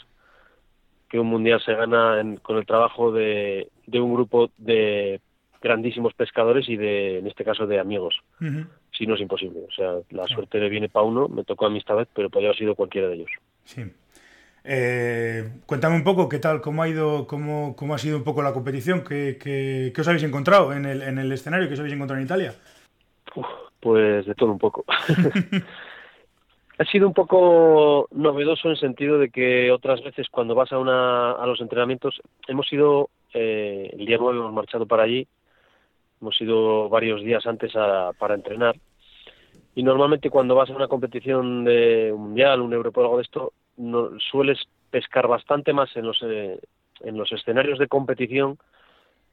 que 1.10 1.18
un 1.18 1.26
mundial 1.26 1.60
se 1.60 1.74
gana 1.74 2.22
con 2.40 2.56
el 2.56 2.64
trabajo 2.64 3.10
de, 3.10 3.68
de 3.86 4.00
un 4.00 4.14
grupo 4.14 4.50
de 4.56 5.20
grandísimos 5.60 6.14
pescadores 6.14 6.68
y 6.68 6.76
de, 6.76 7.18
en 7.18 7.26
este 7.26 7.44
caso, 7.44 7.66
de 7.66 7.80
amigos. 7.80 8.20
Si 8.92 9.06
no 9.06 9.14
es 9.14 9.20
imposible. 9.20 9.60
O 9.68 9.72
sea, 9.72 9.94
la 10.10 10.26
suerte 10.26 10.58
le 10.58 10.68
viene 10.68 10.88
para 10.88 11.04
uno, 11.04 11.28
me 11.28 11.44
tocó 11.44 11.66
a 11.66 11.70
mí 11.70 11.78
esta 11.78 11.94
vez, 11.94 12.08
pero 12.14 12.30
podría 12.30 12.50
haber 12.50 12.58
sido 12.58 12.74
cualquiera 12.76 13.08
de 13.08 13.14
ellos. 13.14 13.30
Sí. 13.64 13.82
Eh, 14.64 15.48
cuéntame 15.66 15.96
un 15.96 16.04
poco 16.04 16.28
qué 16.28 16.38
tal, 16.38 16.60
cómo 16.60 16.82
ha 16.82 16.88
ido, 16.88 17.26
cómo, 17.26 17.74
cómo 17.76 17.94
ha 17.94 17.98
sido 17.98 18.18
un 18.18 18.24
poco 18.24 18.42
la 18.42 18.52
competición, 18.52 19.02
qué, 19.02 19.38
qué, 19.40 19.92
os 19.98 20.08
habéis 20.08 20.24
encontrado 20.24 20.72
en 20.72 20.84
el, 20.84 21.02
en 21.02 21.18
el 21.18 21.32
escenario, 21.32 21.66
qué 21.68 21.74
os 21.74 21.80
habéis 21.80 21.94
encontrado 21.94 22.20
en 22.20 22.26
Italia. 22.26 22.54
pues 23.80 24.26
de 24.26 24.34
todo 24.34 24.52
un 24.52 24.58
poco. 24.58 24.84
ha 26.78 26.84
sido 26.84 27.06
un 27.06 27.14
poco 27.14 28.08
novedoso 28.12 28.68
en 28.68 28.72
el 28.72 28.80
sentido 28.80 29.18
de 29.18 29.30
que 29.30 29.70
otras 29.70 30.02
veces 30.02 30.28
cuando 30.30 30.54
vas 30.54 30.72
a, 30.72 30.78
una, 30.78 31.32
a 31.32 31.46
los 31.46 31.60
entrenamientos, 31.60 32.20
hemos 32.46 32.70
ido, 32.72 33.10
eh, 33.32 33.90
el 33.92 34.04
día 34.04 34.18
9 34.20 34.38
hemos 34.38 34.52
marchado 34.52 34.86
para 34.86 35.04
allí, 35.04 35.26
hemos 36.20 36.38
ido 36.40 36.88
varios 36.90 37.22
días 37.22 37.46
antes 37.46 37.72
para 38.18 38.34
entrenar 38.34 38.76
y 39.74 39.82
normalmente 39.82 40.30
cuando 40.30 40.54
vas 40.54 40.70
a 40.70 40.74
una 40.74 40.88
competición 40.88 41.64
de 41.64 42.12
un 42.12 42.22
mundial, 42.22 42.60
un 42.60 42.72
europeo 42.72 43.04
algo 43.04 43.16
de 43.16 43.22
esto, 43.22 43.52
no, 43.76 44.10
sueles 44.18 44.58
pescar 44.90 45.28
bastante 45.28 45.72
más 45.72 45.94
en 45.96 46.06
los, 46.06 46.22
eh, 46.22 46.58
en 47.00 47.16
los 47.16 47.32
escenarios 47.32 47.78
de 47.78 47.88
competición 47.88 48.58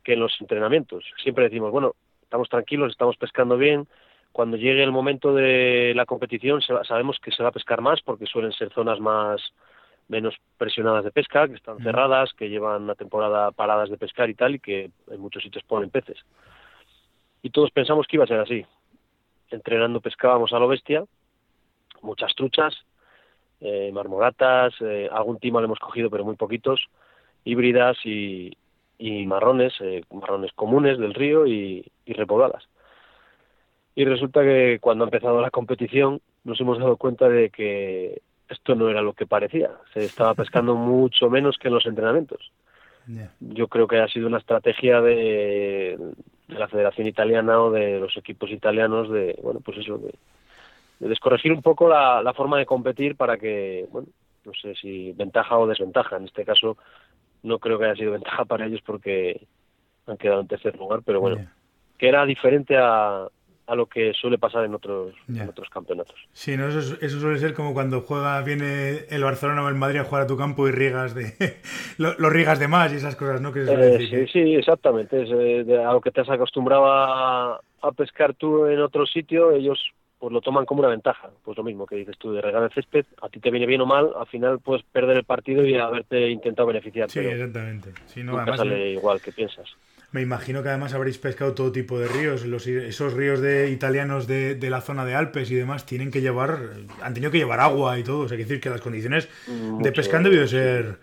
que 0.04 0.14
en 0.14 0.20
los 0.20 0.40
entrenamientos. 0.40 1.04
Siempre 1.22 1.46
decimos, 1.46 1.72
bueno, 1.72 1.96
estamos 2.22 2.50
tranquilos, 2.50 2.92
estamos 2.92 3.18
pescando 3.18 3.58
bien. 3.58 3.88
Cuando 4.32 4.58
llegue 4.58 4.84
el 4.84 4.92
momento 4.92 5.34
de 5.34 5.94
la 5.96 6.06
competición 6.06 6.62
sabemos 6.62 7.18
que 7.20 7.32
se 7.32 7.44
va 7.44 7.50
a 7.50 7.54
pescar 7.54 7.82
más 7.82 8.02
porque 8.02 8.26
suelen 8.26 8.52
ser 8.52 8.72
zonas 8.72 9.00
más 9.00 9.42
menos 10.08 10.36
presionadas 10.58 11.04
de 11.04 11.12
pesca, 11.12 11.48
que 11.48 11.56
están 11.56 11.80
cerradas, 11.80 12.32
que 12.34 12.50
llevan 12.50 12.84
una 12.84 12.96
temporada 12.96 13.52
paradas 13.52 13.90
de 13.90 13.98
pescar 13.98 14.30
y 14.30 14.36
tal, 14.36 14.56
y 14.56 14.60
que 14.60 14.92
en 15.10 15.20
muchos 15.20 15.44
sitios 15.44 15.64
ponen 15.66 15.90
peces. 15.90 16.18
Y 17.42 17.50
todos 17.50 17.72
pensamos 17.72 18.08
que 18.08 18.16
iba 18.16 18.24
a 18.24 18.28
ser 18.28 18.40
así. 18.40 18.66
Entrenando 19.50 20.02
pescábamos 20.02 20.54
a 20.54 20.60
lo 20.60 20.68
bestia, 20.68 21.04
muchas 22.02 22.34
truchas, 22.36 22.74
eh, 23.62 23.92
marmoratas, 23.94 24.74
eh, 24.82 25.10
algún 25.12 25.40
timo 25.40 25.60
le 25.60 25.66
hemos 25.66 25.80
cogido, 25.80 26.10
pero 26.10 26.26
muy 26.26 26.36
poquitos, 26.36 26.88
híbridas 27.44 27.98
y, 28.06 28.56
marrones, 29.26 29.74
eh, 29.82 30.04
marrones 30.12 30.52
comunes 30.54 30.98
del 30.98 31.14
río 31.14 31.46
y, 31.46 31.86
y 32.06 32.14
repobladas. 32.14 32.68
Y 33.96 34.06
resulta 34.06 34.44
que 34.44 34.78
cuando 34.80 35.04
ha 35.04 35.08
empezado 35.08 35.42
la 35.42 35.50
competición 35.50 36.22
nos 36.44 36.62
hemos 36.62 36.80
dado 36.80 36.98
cuenta 36.98 37.28
de 37.28 37.50
que 37.50 38.22
esto 38.50 38.76
no 38.76 38.90
era 38.90 39.02
lo 39.02 39.14
que 39.14 39.26
parecía. 39.26 39.72
Se 39.94 40.06
estaba 40.06 40.34
pescando 40.34 40.76
mucho 40.76 41.30
menos 41.30 41.58
que 41.58 41.68
en 41.68 41.74
los 41.74 41.86
entrenamientos. 41.86 42.52
Yo 43.40 43.70
creo 43.70 43.88
que 43.88 44.00
ha 44.00 44.08
sido 44.10 44.28
una 44.28 44.38
estrategia 44.38 45.00
de, 45.00 45.98
la 46.50 46.68
Federación 46.68 47.08
Italiana 47.08 47.62
o 47.62 47.72
de 47.72 48.00
los 48.00 48.18
equipos 48.18 48.52
italianos 48.52 49.10
de, 49.10 49.40
bueno, 49.42 49.62
pues 49.62 49.78
eso, 49.78 49.98
de, 49.98 50.14
descorregir 51.00 51.52
un 51.52 51.62
poco 51.62 51.88
la, 51.90 52.34
forma 52.36 52.58
de 52.58 52.66
competir 52.66 53.16
para 53.16 53.38
que, 53.38 53.88
bueno, 53.92 54.08
no 54.46 54.54
sé 54.54 54.76
si 54.76 55.12
ventaja 55.14 55.58
o 55.58 55.68
desventaja. 55.68 56.18
En 56.18 56.26
este 56.26 56.46
caso 56.46 56.78
no 57.44 57.60
creo 57.60 57.78
que 57.78 57.86
haya 57.86 57.96
sido 57.96 58.12
ventaja 58.14 58.46
para 58.46 58.66
ellos 58.66 58.82
porque 58.86 59.48
han 60.06 60.18
quedado 60.18 60.42
en 60.42 60.48
tercer 60.48 60.76
lugar, 60.78 61.02
pero 61.06 61.20
bueno, 61.20 61.48
que 61.98 62.08
era 62.08 62.26
diferente 62.26 62.78
a, 62.78 63.28
a 63.68 63.76
lo 63.76 63.86
que 63.86 64.14
suele 64.14 64.38
pasar 64.38 64.64
en 64.64 64.74
otros, 64.74 65.14
otros 65.48 65.70
campeonatos. 65.70 66.16
Sí, 66.32 66.56
¿no? 66.56 66.70
Eso, 66.70 66.96
eso, 67.02 67.20
suele 67.20 67.38
ser 67.38 67.54
como 67.54 67.74
cuando 67.74 68.00
juega, 68.00 68.42
viene 68.42 69.06
el 69.10 69.24
Barcelona 69.24 69.64
o 69.64 69.68
el 69.68 69.76
Madrid 69.76 70.00
a 70.00 70.04
jugar 70.06 70.24
a 70.24 70.28
tu 70.28 70.38
campo 70.38 70.68
y 70.70 70.72
riegas 70.72 71.14
de 71.14 71.34
los 71.98 72.32
riegas 72.32 72.60
de 72.60 72.70
más 72.70 72.94
y 72.94 72.96
esas 72.96 73.18
cosas, 73.18 73.42
¿no? 73.42 73.52
Eh, 73.54 74.08
sí, 74.10 74.28
sí, 74.32 74.56
exactamente. 74.56 75.22
Es, 75.22 75.30
eh, 75.32 75.78
a 75.86 75.92
lo 75.92 76.00
que 76.00 76.12
te 76.12 76.22
has 76.22 76.30
acostumbrado 76.30 76.86
a, 76.88 77.60
pescar 77.96 78.34
tú 78.34 78.66
en 78.66 78.82
otro 78.82 79.06
sitio, 79.06 79.52
ellos 79.52 79.80
pues 80.20 80.34
lo 80.34 80.42
toman 80.42 80.66
como 80.66 80.80
una 80.80 80.90
ventaja. 80.90 81.30
Pues 81.44 81.58
lo 81.58 81.64
mismo 81.64 81.86
que 81.86 81.96
dices 81.96 82.18
tú 82.18 82.32
de 82.32 82.42
regar 82.42 82.64
el 82.64 82.72
césped, 82.72 83.06
a 83.22 83.30
ti 83.30 83.40
te 83.40 83.52
viene 83.52 83.66
bien 83.66 83.82
o 83.82 83.86
mal, 83.86 84.12
al 84.18 84.28
final 84.28 84.60
puedes 84.60 84.84
perder 84.84 85.18
el 85.18 85.24
partido 85.24 85.66
y 85.66 85.76
haberte 85.76 86.30
intentado 86.30 86.68
beneficiar. 86.68 87.10
Sí, 87.10 87.20
exactamente. 87.20 87.92
Sí, 88.08 88.24
no, 88.24 88.44
sale 88.56 88.92
igual 88.92 89.22
que 89.22 89.32
piensas. 89.32 89.70
Me 90.12 90.22
imagino 90.22 90.64
que 90.64 90.70
además 90.70 90.94
habréis 90.94 91.18
pescado 91.18 91.54
todo 91.54 91.72
tipo 91.72 92.00
de 92.00 92.08
ríos. 92.08 92.46
Los, 92.46 92.66
esos 92.66 93.14
ríos 93.14 93.42
de 93.42 93.70
italianos 93.70 94.26
de, 94.26 94.56
de, 94.56 94.70
la 94.70 94.80
zona 94.80 95.06
de 95.06 95.16
Alpes 95.16 95.52
y 95.52 95.56
demás 95.56 95.86
tienen 95.86 96.12
que 96.12 96.22
llevar, 96.22 96.60
han 97.02 97.14
tenido 97.14 97.30
que 97.30 97.40
llevar 97.40 97.60
agua 97.60 98.00
y 98.00 98.04
todo. 98.04 98.22
O 98.22 98.28
sea, 98.28 98.38
que 98.38 98.44
decir 98.44 98.62
que 98.62 98.70
las 98.70 98.80
condiciones 98.80 99.28
de 99.48 99.92
pesca 99.92 100.18
han 100.18 100.24
debido 100.24 100.48
ser, 100.48 100.98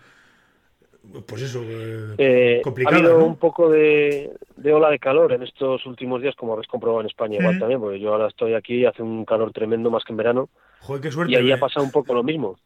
pues 1.21 1.41
eso, 1.43 1.61
eh, 1.63 2.15
eh 2.17 2.61
complicadas. 2.63 3.01
Ha 3.01 3.05
habido 3.05 3.25
un 3.25 3.37
poco 3.37 3.69
de, 3.69 4.31
ola 4.65 4.89
de 4.89 4.99
calor 4.99 5.33
en 5.33 5.43
estos 5.43 5.85
últimos 5.85 6.21
días, 6.21 6.35
como 6.35 6.53
habéis 6.53 6.67
comprobado 6.67 7.01
en 7.01 7.07
España 7.07 7.37
igual 7.39 7.59
también, 7.59 7.79
porque 7.79 7.99
yo 7.99 8.11
ahora 8.11 8.27
estoy 8.27 8.53
aquí, 8.53 8.85
hace 8.85 9.01
un 9.01 9.25
calor 9.25 9.51
tremendo 9.51 9.89
más 9.89 10.03
que 10.03 10.13
en 10.13 10.17
verano. 10.17 10.49
Joder, 10.81 11.01
qué 11.01 11.11
suerte. 11.11 11.33
Y 11.33 11.35
ahí 11.35 11.51
ha 11.51 11.59
pasado 11.59 11.85
un 11.85 11.91
poco 11.91 12.13
lo 12.13 12.23
mismo. 12.23 12.57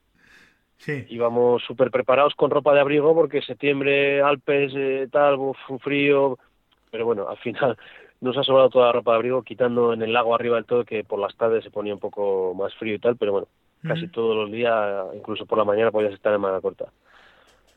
Sí. 0.77 1.05
Íbamos 1.09 1.61
súper 1.63 1.91
preparados 1.91 2.35
con 2.35 2.49
ropa 2.49 2.73
de 2.73 2.79
abrigo 2.79 3.13
porque 3.13 3.41
septiembre, 3.41 4.21
Alpes, 4.21 4.71
eh, 4.75 5.07
tal, 5.11 5.35
un 5.35 5.79
frío. 5.79 6.37
Pero 6.89 7.05
bueno, 7.05 7.27
al 7.27 7.37
final 7.37 7.77
nos 8.21 8.37
ha 8.37 8.43
sobrado 8.43 8.69
toda 8.69 8.87
la 8.87 8.93
ropa 8.93 9.11
de 9.11 9.17
abrigo, 9.17 9.43
quitando 9.43 9.93
en 9.93 10.01
el 10.01 10.13
lago 10.13 10.33
arriba 10.33 10.55
del 10.55 10.65
todo 10.65 10.85
que 10.85 11.03
por 11.03 11.19
las 11.19 11.35
tardes 11.35 11.63
se 11.63 11.71
ponía 11.71 11.93
un 11.93 11.99
poco 11.99 12.53
más 12.55 12.73
frío 12.75 12.95
y 12.95 12.99
tal. 12.99 13.17
Pero 13.17 13.33
bueno, 13.33 13.47
casi 13.83 14.07
todos 14.07 14.35
los 14.35 14.51
días, 14.51 15.05
incluso 15.13 15.45
por 15.45 15.57
la 15.57 15.65
mañana, 15.65 15.91
podías 15.91 16.13
estar 16.13 16.33
en 16.33 16.41
manga 16.41 16.61
corta. 16.61 16.85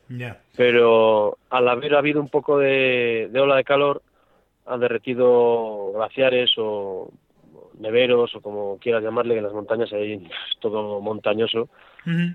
Ya. 0.09 0.41
Pero 0.55 1.37
al 1.49 1.67
haber 1.67 1.95
habido 1.95 2.19
un 2.19 2.29
poco 2.29 2.57
de, 2.57 3.29
de 3.31 3.39
ola 3.39 3.55
de 3.55 3.63
calor, 3.63 4.01
han 4.65 4.79
derretido 4.79 5.91
glaciares 5.93 6.51
o 6.57 7.11
neveros 7.79 8.35
o 8.35 8.41
como 8.41 8.77
quieras 8.77 9.03
llamarle, 9.03 9.37
en 9.37 9.43
las 9.43 9.53
montañas 9.53 9.91
hay 9.93 10.27
todo 10.59 11.01
montañoso, 11.01 11.69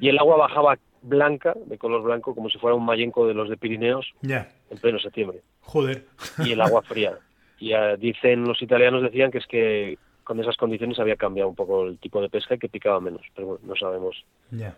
y 0.01 0.09
el 0.09 0.19
agua 0.19 0.37
bajaba 0.37 0.79
blanca, 1.03 1.55
de 1.67 1.79
color 1.79 2.03
blanco, 2.03 2.35
como 2.35 2.49
si 2.49 2.59
fuera 2.59 2.75
un 2.75 2.85
mayenco 2.85 3.27
de 3.27 3.35
los 3.35 3.49
de 3.49 3.57
Pirineos, 3.57 4.07
en 4.23 4.79
pleno 4.81 4.99
septiembre. 4.99 5.43
Joder. 5.63 6.07
Y 6.45 6.53
el 6.53 6.61
agua 6.61 6.83
fría. 6.83 7.19
Y 7.61 7.75
uh, 7.75 7.97
dicen, 7.99 8.45
los 8.45 8.63
italianos 8.63 9.03
decían 9.03 9.33
que 9.33 9.39
es 9.39 9.47
que 9.49 9.99
con 10.23 10.39
esas 10.39 10.57
condiciones 10.57 11.01
había 11.01 11.17
cambiado 11.17 11.49
un 11.49 11.57
poco 11.57 11.87
el 11.87 11.99
tipo 11.99 12.23
de 12.23 12.29
pesca 12.29 12.55
y 12.55 12.59
que 12.61 12.69
picaba 12.69 13.01
menos, 13.01 13.23
pero 13.35 13.49
bueno, 13.49 13.65
no 13.67 13.75
sabemos. 13.75 14.25
Ya. 14.53 14.77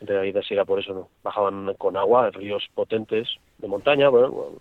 En 0.00 0.06
realidad 0.06 0.42
si 0.46 0.54
era 0.54 0.64
por 0.64 0.80
eso, 0.80 0.92
¿no? 0.92 1.08
Bajaban 1.22 1.74
con 1.78 1.96
agua, 1.96 2.30
ríos 2.30 2.64
potentes 2.74 3.28
de 3.58 3.68
montaña, 3.68 4.08
bueno, 4.08 4.52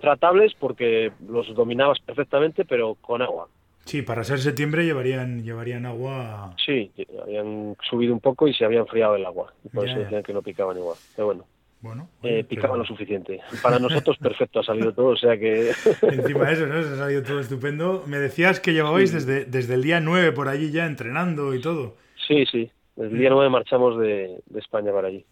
tratables 0.00 0.54
porque 0.58 1.12
los 1.28 1.54
dominabas 1.54 2.00
perfectamente, 2.00 2.64
pero 2.64 2.96
con 2.96 3.22
agua. 3.22 3.48
Sí, 3.84 4.02
para 4.02 4.24
ser 4.24 4.38
septiembre 4.38 4.84
llevarían, 4.84 5.42
llevarían 5.42 5.86
agua. 5.86 6.54
Sí, 6.64 6.92
habían 7.22 7.76
subido 7.88 8.12
un 8.12 8.20
poco 8.20 8.46
y 8.46 8.54
se 8.54 8.64
había 8.64 8.80
enfriado 8.80 9.16
el 9.16 9.24
agua. 9.24 9.52
por 9.72 9.88
eso 9.88 9.98
decían 9.98 10.22
que 10.22 10.32
no 10.32 10.42
picaban 10.42 10.76
igual. 10.76 10.96
Pero 11.16 11.26
bueno. 11.26 11.44
Bueno, 11.82 12.10
eh, 12.22 12.44
picaban 12.44 12.78
lo 12.78 12.84
suficiente. 12.84 13.40
Para 13.62 13.78
nosotros 13.78 14.18
perfecto 14.22 14.60
ha 14.60 14.62
salido 14.62 14.92
todo, 14.92 15.08
o 15.08 15.16
sea 15.16 15.38
que... 15.38 15.70
Encima 16.02 16.46
de 16.46 16.52
eso, 16.52 16.66
¿no? 16.66 16.82
Se 16.82 16.92
ha 16.92 16.96
salido 16.96 17.22
todo 17.22 17.40
estupendo. 17.40 18.04
Me 18.06 18.18
decías 18.18 18.60
que 18.60 18.74
llevabais 18.74 19.12
desde, 19.12 19.46
desde 19.46 19.74
el 19.74 19.82
día 19.82 19.98
9 19.98 20.32
por 20.32 20.48
allí 20.48 20.70
ya 20.70 20.84
entrenando 20.84 21.54
y 21.54 21.60
todo. 21.62 21.96
Sí, 22.28 22.44
sí. 22.44 22.70
El 23.00 23.16
día 23.16 23.30
9 23.30 23.48
marchamos 23.48 23.98
de, 23.98 24.42
de 24.44 24.60
España 24.60 24.92
para 24.92 25.08
allí. 25.08 25.24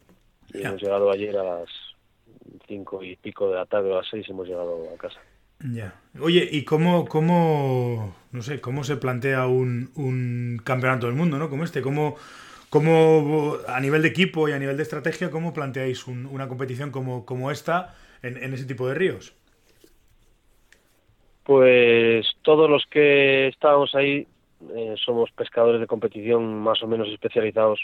Y 0.54 0.62
hemos 0.62 0.80
llegado 0.80 1.10
ayer 1.10 1.36
a 1.36 1.44
las 1.44 1.68
5 2.66 3.04
y 3.04 3.16
pico 3.16 3.50
de 3.50 3.56
la 3.56 3.66
tarde, 3.66 3.92
a 3.92 3.96
las 3.96 4.08
6 4.08 4.26
hemos 4.30 4.48
llegado 4.48 4.88
a 4.94 4.96
casa. 4.96 5.20
Ya. 5.60 6.00
Oye, 6.20 6.48
¿y 6.50 6.64
cómo, 6.64 7.04
cómo, 7.06 8.14
no 8.32 8.42
sé, 8.42 8.60
cómo 8.62 8.84
se 8.84 8.96
plantea 8.96 9.46
un, 9.46 9.90
un 9.96 10.60
campeonato 10.64 11.06
del 11.06 11.16
mundo, 11.16 11.36
¿no? 11.36 11.50
Como 11.50 11.64
este, 11.64 11.82
¿cómo, 11.82 12.16
cómo 12.70 13.56
a 13.66 13.80
nivel 13.80 14.00
de 14.00 14.08
equipo 14.08 14.48
y 14.48 14.52
a 14.52 14.58
nivel 14.58 14.78
de 14.78 14.84
estrategia, 14.84 15.30
cómo 15.30 15.52
planteáis 15.52 16.06
una 16.06 16.48
competición 16.48 16.90
como, 16.90 17.26
como 17.26 17.50
esta 17.50 17.94
en, 18.22 18.42
en, 18.42 18.54
ese 18.54 18.64
tipo 18.64 18.88
de 18.88 18.94
ríos? 18.94 19.34
Pues 21.42 22.26
todos 22.42 22.70
los 22.70 22.86
que 22.86 23.48
estábamos 23.48 23.94
ahí 23.94 24.26
eh, 24.74 24.94
somos 25.04 25.30
pescadores 25.32 25.80
de 25.80 25.86
competición 25.86 26.58
más 26.60 26.82
o 26.82 26.86
menos 26.86 27.08
especializados 27.08 27.80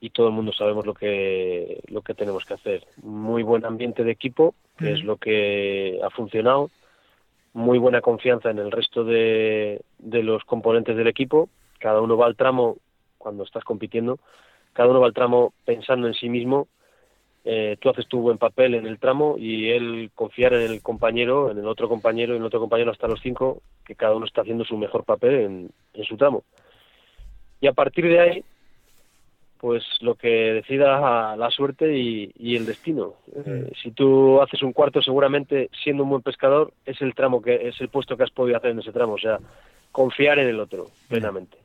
y 0.00 0.10
todo 0.10 0.28
el 0.28 0.34
mundo 0.34 0.52
sabemos 0.52 0.86
lo 0.86 0.94
que 0.94 1.82
lo 1.88 2.02
que 2.02 2.14
tenemos 2.14 2.44
que 2.44 2.54
hacer. 2.54 2.86
Muy 3.02 3.42
buen 3.42 3.64
ambiente 3.64 4.04
de 4.04 4.10
equipo, 4.10 4.54
que 4.76 4.92
es 4.92 5.02
lo 5.02 5.16
que 5.16 5.98
ha 6.02 6.10
funcionado. 6.10 6.70
Muy 7.52 7.78
buena 7.78 8.00
confianza 8.00 8.50
en 8.50 8.58
el 8.58 8.70
resto 8.70 9.04
de, 9.04 9.82
de 9.98 10.22
los 10.22 10.44
componentes 10.44 10.96
del 10.96 11.06
equipo. 11.06 11.48
Cada 11.78 12.00
uno 12.00 12.16
va 12.16 12.26
al 12.26 12.36
tramo 12.36 12.76
cuando 13.16 13.44
estás 13.44 13.64
compitiendo. 13.64 14.18
Cada 14.74 14.90
uno 14.90 15.00
va 15.00 15.06
al 15.06 15.14
tramo 15.14 15.54
pensando 15.64 16.06
en 16.06 16.14
sí 16.14 16.28
mismo. 16.28 16.68
Eh, 17.44 17.76
tú 17.78 17.90
haces 17.90 18.06
tu 18.08 18.20
buen 18.20 18.38
papel 18.38 18.74
en 18.74 18.86
el 18.86 18.98
tramo 18.98 19.36
y 19.38 19.70
él 19.70 20.10
confiar 20.14 20.54
en 20.54 20.62
el 20.62 20.80
compañero, 20.80 21.50
en 21.50 21.58
el 21.58 21.66
otro 21.66 21.88
compañero, 21.88 22.34
en 22.34 22.40
el 22.40 22.46
otro 22.46 22.60
compañero 22.60 22.90
hasta 22.90 23.06
los 23.06 23.20
cinco, 23.20 23.62
que 23.84 23.94
cada 23.94 24.16
uno 24.16 24.24
está 24.24 24.40
haciendo 24.40 24.64
su 24.64 24.78
mejor 24.78 25.04
papel 25.04 25.34
en, 25.34 25.70
en 25.92 26.04
su 26.04 26.16
tramo. 26.16 26.44
Y 27.60 27.66
a 27.66 27.72
partir 27.72 28.06
de 28.06 28.20
ahí, 28.20 28.44
pues 29.64 29.82
lo 30.02 30.14
que 30.14 30.28
decida 30.28 31.36
la 31.36 31.50
suerte 31.50 31.96
y, 31.96 32.54
el 32.54 32.66
destino. 32.66 33.14
Eh, 33.34 33.72
si 33.82 33.92
tú 33.92 34.42
haces 34.42 34.62
un 34.62 34.74
cuarto, 34.74 35.00
seguramente 35.00 35.70
siendo 35.82 36.02
un 36.02 36.10
buen 36.10 36.20
pescador 36.20 36.74
es 36.84 37.00
el 37.00 37.14
tramo 37.14 37.40
que 37.40 37.68
es 37.68 37.80
el 37.80 37.88
puesto 37.88 38.14
que 38.14 38.24
has 38.24 38.30
podido 38.30 38.58
hacer 38.58 38.72
en 38.72 38.80
ese 38.80 38.92
tramo, 38.92 39.14
o 39.14 39.18
sea, 39.18 39.38
confiar 39.90 40.38
en 40.38 40.48
el 40.48 40.60
otro 40.60 40.88
plenamente. 41.08 41.56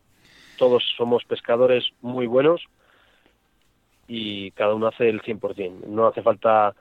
Todos 0.58 0.82
somos 0.96 1.26
pescadores 1.26 1.90
muy 2.02 2.26
buenos 2.26 2.62
y 4.10 4.52
cada 4.52 4.74
uno 4.74 4.88
hace 4.88 5.08
el 5.08 5.22
100%. 5.22 5.86
No 5.86 6.08
hace 6.08 6.24
falta 6.24 6.74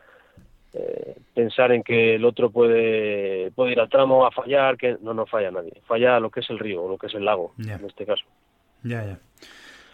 eh, 0.73 1.17
pensar 1.35 1.71
en 1.73 1.83
que 1.83 2.15
el 2.15 2.25
otro 2.25 2.51
puede, 2.51 3.51
puede 3.53 3.73
ir 3.73 3.81
al 3.81 3.91
tramo 3.91 4.27
a 4.27 4.33
fallar, 4.33 4.79
que 4.79 4.97
no, 5.03 5.13
no 5.13 5.27
falla 5.27 5.51
nadie. 5.51 5.75
Falla 5.87 6.19
lo 6.19 6.31
que 6.31 6.41
es 6.41 6.51
el 6.51 6.59
río 6.59 6.83
o 6.83 6.89
lo 6.89 6.97
que 6.97 7.07
es 7.07 7.15
el 7.15 7.27
lago, 7.27 7.55
en 7.59 7.85
este 7.85 8.07
caso. 8.07 8.25
Ya, 8.83 9.05
ya. 9.05 9.19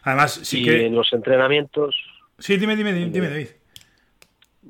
Además, 0.05 0.33
sí 0.33 0.63
y 0.63 0.65
que... 0.65 0.87
en 0.87 0.95
los 0.95 1.13
entrenamientos... 1.13 1.97
Sí, 2.39 2.57
dime, 2.57 2.77
dime, 2.77 2.93
dime, 2.93 3.29
David. 3.29 3.49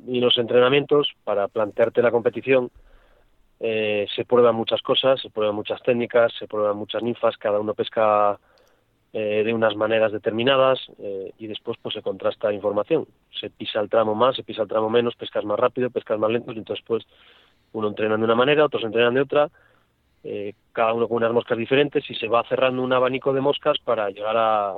Y 0.06 0.21
los 0.21 0.38
entrenamientos, 0.38 1.09
para 1.23 1.49
plantearte 1.49 2.02
la 2.02 2.11
competición, 2.11 2.71
eh, 3.61 4.06
se 4.14 4.25
prueban 4.25 4.54
muchas 4.54 4.80
cosas, 4.80 5.21
se 5.21 5.30
prueban 5.30 5.54
muchas 5.54 5.83
técnicas, 5.83 6.33
se 6.38 6.47
prueban 6.47 6.76
muchas 6.76 7.02
ninfas, 7.02 7.37
cada 7.37 7.61
uno 7.61 7.75
pesca 7.75 8.38
eh, 9.16 9.44
de 9.44 9.54
unas 9.54 9.76
maneras 9.76 10.11
determinadas 10.11 10.80
eh, 10.99 11.30
y 11.38 11.47
después 11.47 11.78
pues 11.80 11.94
se 11.94 12.02
contrasta 12.02 12.52
información. 12.52 13.06
Se 13.38 13.49
pisa 13.49 13.78
el 13.78 13.88
tramo 13.88 14.16
más, 14.16 14.35
se 14.35 14.42
pisa 14.42 14.62
el 14.62 14.68
tramo 14.68 14.90
menos, 14.90 15.14
pescas 15.14 15.44
más 15.44 15.56
rápido, 15.56 15.88
pescas 15.88 16.18
más 16.18 16.33
lento 16.33 16.50
y 16.50 16.59
entonces 16.59 16.85
pues 16.85 17.06
uno 17.75 17.87
entrena 17.87 18.16
de 18.16 18.25
una 18.25 18.35
manera, 18.35 18.64
otros 18.64 18.83
entrenan 18.83 19.14
de 19.14 19.21
otra, 19.21 19.50
eh, 20.25 20.54
cada 20.73 20.94
uno 20.94 21.06
con 21.06 21.18
unas 21.18 21.33
moscas 21.33 21.56
diferentes 21.56 22.11
y 22.11 22.16
se 22.16 22.26
va 22.26 22.42
cerrando 22.49 22.83
un 22.83 22.92
abanico 22.92 23.33
de 23.33 23.40
moscas 23.40 23.78
para 23.85 24.11
llegar 24.11 24.37
a 24.37 24.75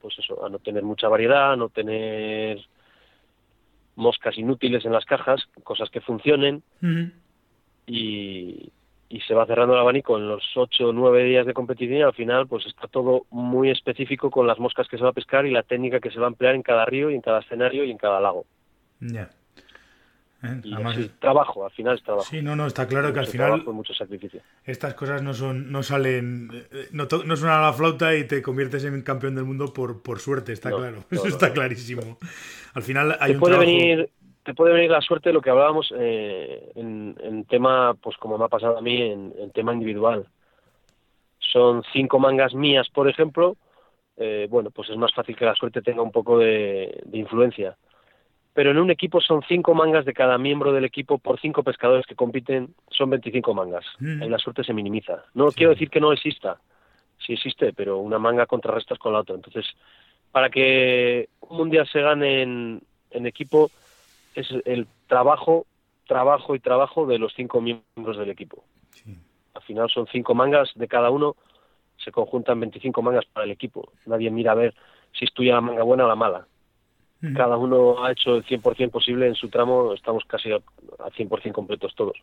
pues 0.00 0.18
eso, 0.20 0.42
a 0.42 0.48
no 0.48 0.58
tener 0.58 0.82
mucha 0.82 1.08
variedad, 1.08 1.52
a 1.52 1.56
no 1.56 1.68
tener 1.68 2.58
moscas 3.94 4.38
inútiles 4.38 4.86
en 4.86 4.92
las 4.92 5.04
cajas, 5.04 5.42
cosas 5.64 5.90
que 5.90 6.00
funcionen 6.00 6.62
y, 7.86 8.72
y 9.08 9.20
se 9.20 9.34
va 9.34 9.46
cerrando 9.46 9.74
el 9.74 9.80
abanico 9.80 10.16
en 10.16 10.28
los 10.28 10.42
ocho 10.56 10.88
o 10.88 10.92
nueve 10.92 11.24
días 11.24 11.46
de 11.46 11.54
competición 11.54 11.98
y 11.98 12.02
al 12.02 12.14
final 12.14 12.46
pues 12.46 12.66
está 12.66 12.88
todo 12.88 13.26
muy 13.30 13.70
específico 13.70 14.30
con 14.30 14.46
las 14.46 14.58
moscas 14.58 14.88
que 14.88 14.96
se 14.96 15.04
va 15.04 15.10
a 15.10 15.14
pescar 15.14 15.46
y 15.46 15.50
la 15.50 15.62
técnica 15.62 16.00
que 16.00 16.10
se 16.10 16.18
va 16.18 16.26
a 16.26 16.30
emplear 16.30 16.54
en 16.54 16.62
cada 16.62 16.84
río 16.84 17.10
y 17.10 17.14
en 17.14 17.20
cada 17.20 17.40
escenario 17.40 17.84
y 17.84 17.90
en 17.90 17.98
cada 17.98 18.20
lago. 18.20 18.44
Ya. 19.00 19.30
Eh, 20.42 21.10
trabajo, 21.18 21.64
al 21.64 21.72
final 21.72 21.96
es 21.96 22.02
trabajo. 22.02 22.26
Sí, 22.28 22.42
no, 22.42 22.54
no, 22.54 22.66
está 22.66 22.86
claro 22.86 23.12
que 23.12 23.20
al 23.20 23.26
final 23.26 23.64
mucho 23.64 23.94
sacrificio. 23.94 24.42
estas 24.64 24.94
cosas 24.94 25.22
no 25.22 25.32
son, 25.34 25.72
no 25.72 25.82
salen, 25.82 26.50
eh, 26.70 26.88
no, 26.92 27.08
no 27.24 27.36
suenan 27.36 27.58
a 27.58 27.62
la 27.62 27.72
flauta 27.72 28.14
y 28.14 28.26
te 28.26 28.42
conviertes 28.42 28.84
en 28.84 29.00
campeón 29.02 29.34
del 29.34 29.44
mundo 29.44 29.72
por, 29.72 30.02
por 30.02 30.20
suerte, 30.20 30.52
está 30.52 30.70
claro, 30.70 31.04
eso 31.10 31.28
está 31.28 31.52
clarísimo. 31.52 32.18
Al 32.74 32.82
final 32.82 33.16
hay 33.18 33.32
un 33.32 33.40
puede 33.40 33.58
venir 33.58 34.10
te 34.46 34.54
puede 34.54 34.72
venir 34.72 34.92
la 34.92 35.00
suerte 35.00 35.30
de 35.30 35.32
lo 35.32 35.42
que 35.42 35.50
hablábamos 35.50 35.92
eh, 35.98 36.70
en, 36.76 37.44
tema, 37.48 37.94
pues 38.00 38.16
como 38.16 38.38
me 38.38 38.44
ha 38.44 38.48
pasado 38.48 38.78
a 38.78 38.80
mí, 38.80 39.02
en, 39.02 39.50
tema 39.52 39.74
individual. 39.74 40.28
Son 41.40 41.82
cinco 41.92 42.20
mangas 42.20 42.54
mías, 42.54 42.88
por 42.88 43.08
ejemplo, 43.08 43.56
eh, 44.16 44.46
bueno, 44.48 44.70
pues 44.70 44.88
es 44.88 44.96
más 44.96 45.12
fácil 45.12 45.34
que 45.36 45.44
la 45.44 45.56
suerte 45.56 45.82
tenga 45.82 46.00
un 46.00 46.12
poco 46.12 46.38
de, 46.38 47.02
influencia. 47.12 47.76
Pero 48.54 48.70
en 48.70 48.78
un 48.78 48.90
equipo 48.90 49.20
son 49.20 49.42
cinco 49.48 49.74
mangas 49.74 50.04
de 50.04 50.14
cada 50.14 50.38
miembro 50.38 50.72
del 50.72 50.84
equipo 50.84 51.18
por 51.18 51.40
cinco 51.40 51.64
pescadores 51.64 52.06
que 52.06 52.14
compiten, 52.14 52.72
son 52.88 53.10
25 53.10 53.52
mangas. 53.52 53.84
Mm. 53.98 54.22
Ahí 54.22 54.28
la 54.28 54.38
suerte 54.38 54.62
se 54.62 54.72
minimiza. 54.72 55.24
No 55.34 55.50
quiero 55.50 55.72
decir 55.72 55.90
que 55.90 56.00
no 56.00 56.12
exista, 56.12 56.60
sí 57.18 57.32
existe, 57.32 57.72
pero 57.72 57.98
una 57.98 58.20
manga 58.20 58.46
contrarrestas 58.46 58.98
con 58.98 59.12
la 59.12 59.20
otra. 59.20 59.34
Entonces, 59.34 59.66
para 60.30 60.50
que 60.50 61.30
un 61.40 61.56
mundial 61.56 61.88
se 61.88 62.00
gane 62.00 62.42
en 62.42 63.26
equipo, 63.26 63.70
es 64.40 64.48
el 64.64 64.86
trabajo, 65.06 65.66
trabajo 66.06 66.54
y 66.54 66.60
trabajo 66.60 67.06
de 67.06 67.18
los 67.18 67.32
cinco 67.34 67.60
miembros 67.60 68.18
del 68.18 68.30
equipo. 68.30 68.64
Al 69.54 69.62
final 69.62 69.88
son 69.88 70.06
cinco 70.12 70.34
mangas 70.34 70.70
de 70.74 70.86
cada 70.86 71.10
uno, 71.10 71.36
se 71.96 72.12
conjuntan 72.12 72.60
25 72.60 73.00
mangas 73.02 73.24
para 73.26 73.46
el 73.46 73.52
equipo. 73.52 73.92
Nadie 74.04 74.30
mira 74.30 74.52
a 74.52 74.54
ver 74.54 74.74
si 75.12 75.24
es 75.24 75.32
tuya 75.32 75.54
la 75.54 75.60
manga 75.60 75.82
buena 75.82 76.04
o 76.04 76.08
la 76.08 76.16
mala. 76.16 76.46
Cada 77.34 77.56
uno 77.56 78.04
ha 78.04 78.12
hecho 78.12 78.36
el 78.36 78.44
100% 78.44 78.90
posible 78.90 79.26
en 79.26 79.34
su 79.34 79.48
tramo, 79.48 79.94
estamos 79.94 80.22
casi 80.26 80.52
al 80.52 80.62
100% 80.98 81.50
completos 81.50 81.94
todos. 81.96 82.16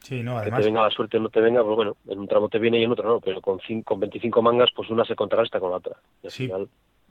Sí, 0.00 0.22
no, 0.22 0.36
además... 0.36 0.58
Que 0.58 0.64
te 0.64 0.68
venga 0.68 0.82
la 0.82 0.90
suerte 0.90 1.16
o 1.16 1.20
no 1.20 1.30
te 1.30 1.40
venga, 1.40 1.62
pues 1.62 1.76
bueno, 1.76 1.96
en 2.06 2.18
un 2.18 2.28
tramo 2.28 2.48
te 2.48 2.58
viene 2.58 2.78
y 2.78 2.82
en 2.82 2.92
otro 2.92 3.08
no, 3.08 3.20
pero 3.20 3.40
con, 3.40 3.58
con 3.84 4.00
25 4.00 4.42
mangas, 4.42 4.70
pues 4.74 4.90
una 4.90 5.04
se 5.04 5.14
contrarresta 5.14 5.60
con 5.60 5.70
la 5.70 5.78
otra. 5.78 5.96
Y, 6.22 6.30
sí. 6.30 6.50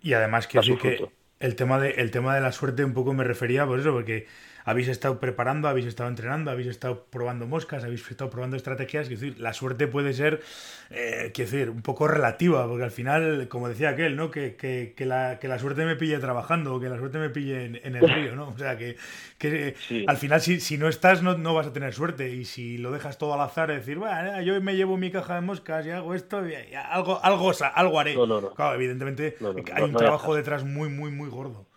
y 0.02 0.14
además 0.14 0.48
que, 0.48 0.62
sí 0.62 0.78
que 0.78 1.10
el 1.40 1.56
tema, 1.56 1.80
de, 1.80 1.92
el 1.92 2.12
tema 2.12 2.36
de 2.36 2.42
la 2.42 2.52
suerte 2.52 2.84
un 2.84 2.94
poco 2.94 3.14
me 3.14 3.24
refería 3.24 3.66
por 3.66 3.80
eso, 3.80 3.92
porque 3.94 4.28
habéis 4.66 4.88
estado 4.88 5.20
preparando, 5.20 5.68
habéis 5.68 5.86
estado 5.86 6.10
entrenando, 6.10 6.50
habéis 6.50 6.68
estado 6.68 7.06
probando 7.12 7.46
moscas, 7.46 7.84
habéis 7.84 8.10
estado 8.10 8.32
probando 8.32 8.58
estrategias. 8.58 9.04
Es 9.04 9.22
decir, 9.22 9.40
la 9.40 9.54
suerte 9.54 9.88
puede 9.88 10.12
ser, 10.14 10.42
eh, 10.90 11.32
decir, 11.36 11.70
un 11.70 11.84
poco 11.84 12.08
relativa, 12.08 12.68
porque 12.68 12.84
al 12.84 12.92
final, 12.92 13.48
como 13.48 13.70
decía 13.70 13.90
aquel, 13.90 14.16
¿no? 14.16 14.32
Que, 14.32 14.56
que, 14.56 14.94
que, 14.98 15.06
la, 15.06 15.38
que 15.40 15.48
la 15.48 15.60
suerte 15.60 15.86
me 15.86 15.96
pille 15.96 16.18
trabajando, 16.18 16.76
o 16.76 16.80
que 16.80 16.90
la 16.90 16.98
suerte 16.98 17.20
me 17.20 17.30
pille 17.30 17.80
en, 17.84 17.96
el 17.96 18.10
río, 18.10 18.36
¿no? 18.36 18.50
O 18.50 18.58
sea, 18.58 18.76
que, 18.76 18.98
que 19.38 19.76
al 20.08 20.18
final, 20.18 20.42
si, 20.42 20.60
si 20.60 20.80
no 20.80 20.90
estás, 20.90 21.22
no, 21.22 21.38
no, 21.38 21.54
vas 21.54 21.68
a 21.68 21.74
tener 21.74 21.94
suerte. 21.94 22.34
Y 22.34 22.46
si 22.46 22.80
lo 22.80 22.92
dejas 22.92 23.20
todo 23.20 23.36
al 23.36 23.42
azar, 23.42 23.70
es 23.70 23.78
decir, 23.78 24.00
bueno, 24.00 24.42
yo 24.42 24.60
me 24.62 24.76
llevo 24.76 24.98
mi 24.98 25.12
caja 25.12 25.36
de 25.36 25.42
moscas 25.42 25.86
y 25.86 25.92
hago 25.92 26.16
esto, 26.16 26.48
y 26.48 26.56
algo, 26.74 27.24
algo, 27.24 27.52
algo 27.76 28.00
haré. 28.00 28.16
Claro, 28.56 28.74
evidentemente 28.74 29.38
hay 29.74 29.84
un 29.84 29.94
trabajo 29.94 30.34
detrás 30.34 30.64
muy, 30.64 30.90
muy, 30.90 31.12
muy 31.12 31.30
gordo. 31.30 31.68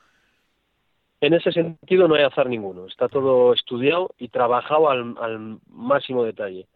En 1.20 1.34
ese 1.34 1.50
sentido 1.52 2.06
no 2.06 2.14
hay 2.14 2.22
azar 2.22 2.48
ninguno, 2.48 2.86
está 2.86 3.08
todo 3.08 3.52
estudiado 3.52 4.14
y 4.18 4.28
trabajado 4.28 4.88
al, 4.90 5.58
máximo 5.68 6.24
detalle. 6.24 6.66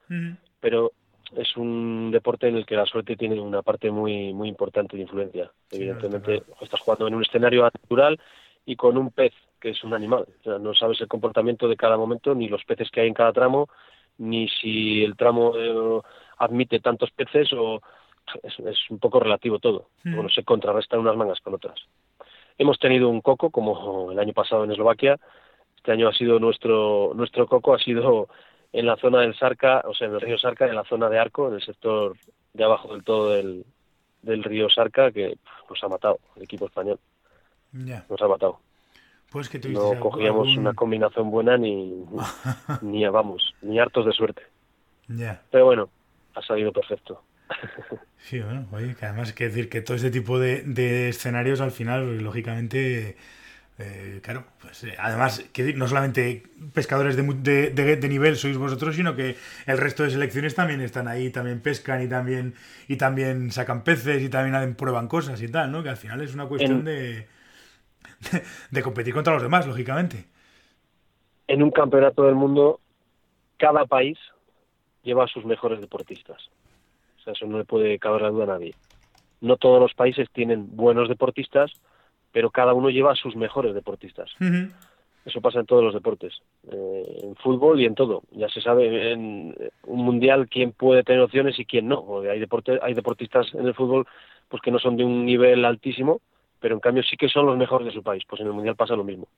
Pero 0.60 0.92
es 1.36 1.56
un 1.56 2.10
deporte 2.10 2.48
en 2.48 2.56
el 2.56 2.66
que 2.66 2.76
la 2.76 2.86
suerte 2.86 3.16
tiene 3.16 3.40
una 3.40 3.62
parte 3.62 3.90
muy 3.90 4.34
muy 4.34 4.48
importante 4.48 4.96
de 4.96 5.02
influencia. 5.02 5.50
Evidentemente 5.70 6.42
estás 6.60 6.80
jugando 6.80 7.06
en 7.06 7.14
un 7.14 7.22
escenario 7.22 7.62
natural 7.62 8.20
y 8.66 8.76
con 8.76 8.98
un 8.98 9.10
pez 9.10 9.32
que 9.60 9.70
es 9.70 9.84
un 9.84 9.94
animal. 9.94 10.26
no 10.44 10.74
sabes 10.74 11.00
el 11.00 11.08
comportamiento 11.08 11.68
de 11.68 11.76
cada 11.76 11.96
momento, 11.96 12.34
ni 12.34 12.48
los 12.48 12.64
peces 12.64 12.90
que 12.90 13.00
hay 13.00 13.08
en 13.08 13.14
cada 13.14 13.32
tramo, 13.32 13.68
ni 14.18 14.48
si 14.48 15.04
el 15.04 15.16
tramo 15.16 15.52
eh, 15.56 16.00
admite 16.38 16.80
tantos 16.80 17.12
peces 17.12 17.52
o 17.52 17.80
es, 18.42 18.90
un 18.90 18.98
poco 18.98 19.20
relativo 19.20 19.60
todo. 19.60 19.88
Bueno, 20.04 20.28
se 20.28 20.42
contrarrestan 20.42 21.00
unas 21.00 21.16
mangas 21.16 21.40
con 21.40 21.54
otras. 21.54 21.78
Hemos 22.62 22.78
tenido 22.78 23.08
un 23.08 23.20
coco, 23.20 23.50
como 23.50 24.12
el 24.12 24.20
año 24.20 24.32
pasado 24.32 24.62
en 24.62 24.70
Eslovaquia. 24.70 25.18
Este 25.76 25.90
año 25.90 26.06
ha 26.06 26.12
sido 26.12 26.38
nuestro, 26.38 27.10
nuestro 27.12 27.48
coco, 27.48 27.74
ha 27.74 27.78
sido 27.80 28.28
en 28.72 28.86
la 28.86 28.96
zona 28.98 29.22
del 29.22 29.36
Sarca, 29.36 29.82
o 29.84 29.92
sea, 29.92 30.06
en 30.06 30.14
el 30.14 30.20
río 30.20 30.38
Sarca, 30.38 30.66
en 30.66 30.76
la 30.76 30.84
zona 30.84 31.08
de 31.08 31.18
Arco, 31.18 31.48
en 31.48 31.54
el 31.54 31.62
sector 31.62 32.16
de 32.52 32.62
abajo 32.62 32.92
del 32.92 33.02
todo 33.02 33.30
del, 33.30 33.66
del 34.22 34.44
río 34.44 34.70
Sarca, 34.70 35.10
que 35.10 35.36
nos 35.68 35.82
ha 35.82 35.88
matado 35.88 36.20
el 36.36 36.44
equipo 36.44 36.66
español. 36.66 37.00
Nos 38.08 38.22
ha 38.22 38.28
matado. 38.28 38.60
Pues 39.32 39.48
que 39.48 39.58
no 39.68 39.98
cogíamos 39.98 40.56
una 40.56 40.72
combinación 40.72 41.32
buena 41.32 41.56
ni, 41.56 42.04
ni, 42.80 43.04
vamos, 43.08 43.56
ni 43.60 43.80
hartos 43.80 44.06
de 44.06 44.12
suerte. 44.12 44.42
Pero 45.50 45.64
bueno, 45.64 45.88
ha 46.36 46.42
salido 46.42 46.70
perfecto. 46.70 47.22
Sí, 48.18 48.40
bueno, 48.40 48.66
oye, 48.72 48.94
que 48.94 49.04
además 49.04 49.32
que 49.32 49.48
decir 49.48 49.68
que 49.68 49.80
todo 49.80 49.96
este 49.96 50.10
tipo 50.10 50.38
de, 50.38 51.08
escenarios 51.08 51.60
al 51.60 51.72
final, 51.72 52.18
lógicamente, 52.22 53.16
eh, 53.78 54.20
claro, 54.22 54.44
pues 54.60 54.84
eh, 54.84 54.94
además, 54.96 55.44
que 55.52 55.74
no 55.74 55.88
solamente 55.88 56.44
pescadores 56.72 57.16
de, 57.16 57.70
de, 57.70 58.08
nivel 58.08 58.36
sois 58.36 58.56
vosotros, 58.56 58.94
sino 58.94 59.16
que 59.16 59.36
el 59.66 59.76
resto 59.76 60.04
de 60.04 60.10
selecciones 60.10 60.54
también 60.54 60.80
están 60.80 61.08
ahí, 61.08 61.30
también 61.30 61.60
pescan 61.60 62.00
y 62.00 62.08
también 62.08 62.54
y 62.86 62.96
también 62.96 63.50
sacan 63.50 63.82
peces 63.82 64.22
y 64.22 64.28
también 64.28 64.76
prueban 64.76 65.08
cosas 65.08 65.42
y 65.42 65.48
tal, 65.48 65.72
¿no? 65.72 65.82
Que 65.82 65.88
al 65.88 65.96
final 65.96 66.20
es 66.22 66.32
una 66.32 66.46
cuestión 66.46 66.84
de, 66.84 67.26
de 68.70 68.82
competir 68.82 69.12
contra 69.14 69.34
los 69.34 69.42
demás, 69.42 69.66
lógicamente. 69.66 70.26
En 71.48 71.60
un 71.60 71.72
campeonato 71.72 72.22
del 72.22 72.36
mundo, 72.36 72.80
cada 73.56 73.84
país 73.84 74.16
lleva 75.02 75.24
a 75.24 75.28
sus 75.28 75.44
mejores 75.44 75.80
deportistas. 75.80 76.51
O 77.22 77.24
sea, 77.24 77.34
eso 77.34 77.46
no 77.46 77.58
le 77.58 77.64
puede 77.64 77.98
caber 78.00 78.22
la 78.22 78.30
duda 78.30 78.44
a 78.44 78.58
nadie. 78.58 78.74
No 79.40 79.56
todos 79.56 79.80
los 79.80 79.94
países 79.94 80.28
tienen 80.32 80.74
buenos 80.76 81.08
deportistas, 81.08 81.72
pero 82.32 82.50
cada 82.50 82.74
uno 82.74 82.90
lleva 82.90 83.12
a 83.12 83.16
sus 83.16 83.36
mejores 83.36 83.74
deportistas. 83.74 84.30
Eso 85.24 85.40
pasa 85.40 85.60
en 85.60 85.66
todos 85.66 85.84
los 85.84 85.94
deportes, 85.94 86.42
eh, 86.72 87.20
en 87.22 87.36
fútbol 87.36 87.80
y 87.80 87.84
en 87.84 87.94
todo. 87.94 88.22
Ya 88.32 88.48
se 88.48 88.60
sabe 88.60 89.12
en 89.12 89.54
un 89.86 90.04
mundial 90.04 90.48
quién 90.48 90.72
puede 90.72 91.04
tener 91.04 91.22
opciones 91.22 91.56
y 91.60 91.64
quién 91.64 91.86
no. 91.86 92.04
Porque 92.04 92.30
hay, 92.30 92.40
deporte, 92.40 92.80
hay 92.82 92.94
deportistas 92.94 93.54
en 93.54 93.66
el 93.66 93.74
fútbol 93.74 94.06
pues 94.48 94.60
que 94.60 94.72
no 94.72 94.80
son 94.80 94.96
de 94.96 95.04
un 95.04 95.24
nivel 95.24 95.64
altísimo, 95.64 96.20
pero 96.58 96.74
en 96.74 96.80
cambio 96.80 97.04
sí 97.04 97.16
que 97.16 97.28
son 97.28 97.46
los 97.46 97.56
mejores 97.56 97.86
de 97.86 97.92
su 97.92 98.02
país. 98.02 98.24
Pues 98.28 98.40
en 98.40 98.48
el 98.48 98.52
mundial 98.52 98.74
pasa 98.74 98.96
lo 98.96 99.04
mismo. 99.04 99.28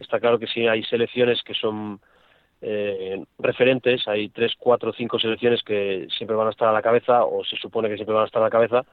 Está 0.00 0.20
claro 0.20 0.38
que 0.38 0.46
sí 0.46 0.66
hay 0.66 0.84
selecciones 0.84 1.42
que 1.42 1.54
son 1.54 2.00
eh, 2.62 3.24
referentes, 3.38 4.06
hay 4.06 4.28
tres, 4.28 4.52
cuatro, 4.58 4.92
cinco 4.92 5.18
selecciones 5.18 5.62
que 5.62 6.06
siempre 6.16 6.36
van 6.36 6.48
a 6.48 6.50
estar 6.50 6.68
a 6.68 6.72
la 6.72 6.82
cabeza 6.82 7.24
o 7.24 7.44
se 7.44 7.56
supone 7.56 7.88
que 7.88 7.96
siempre 7.96 8.14
van 8.14 8.24
a 8.24 8.26
estar 8.26 8.42
a 8.42 8.46
la 8.46 8.50
cabeza, 8.50 8.84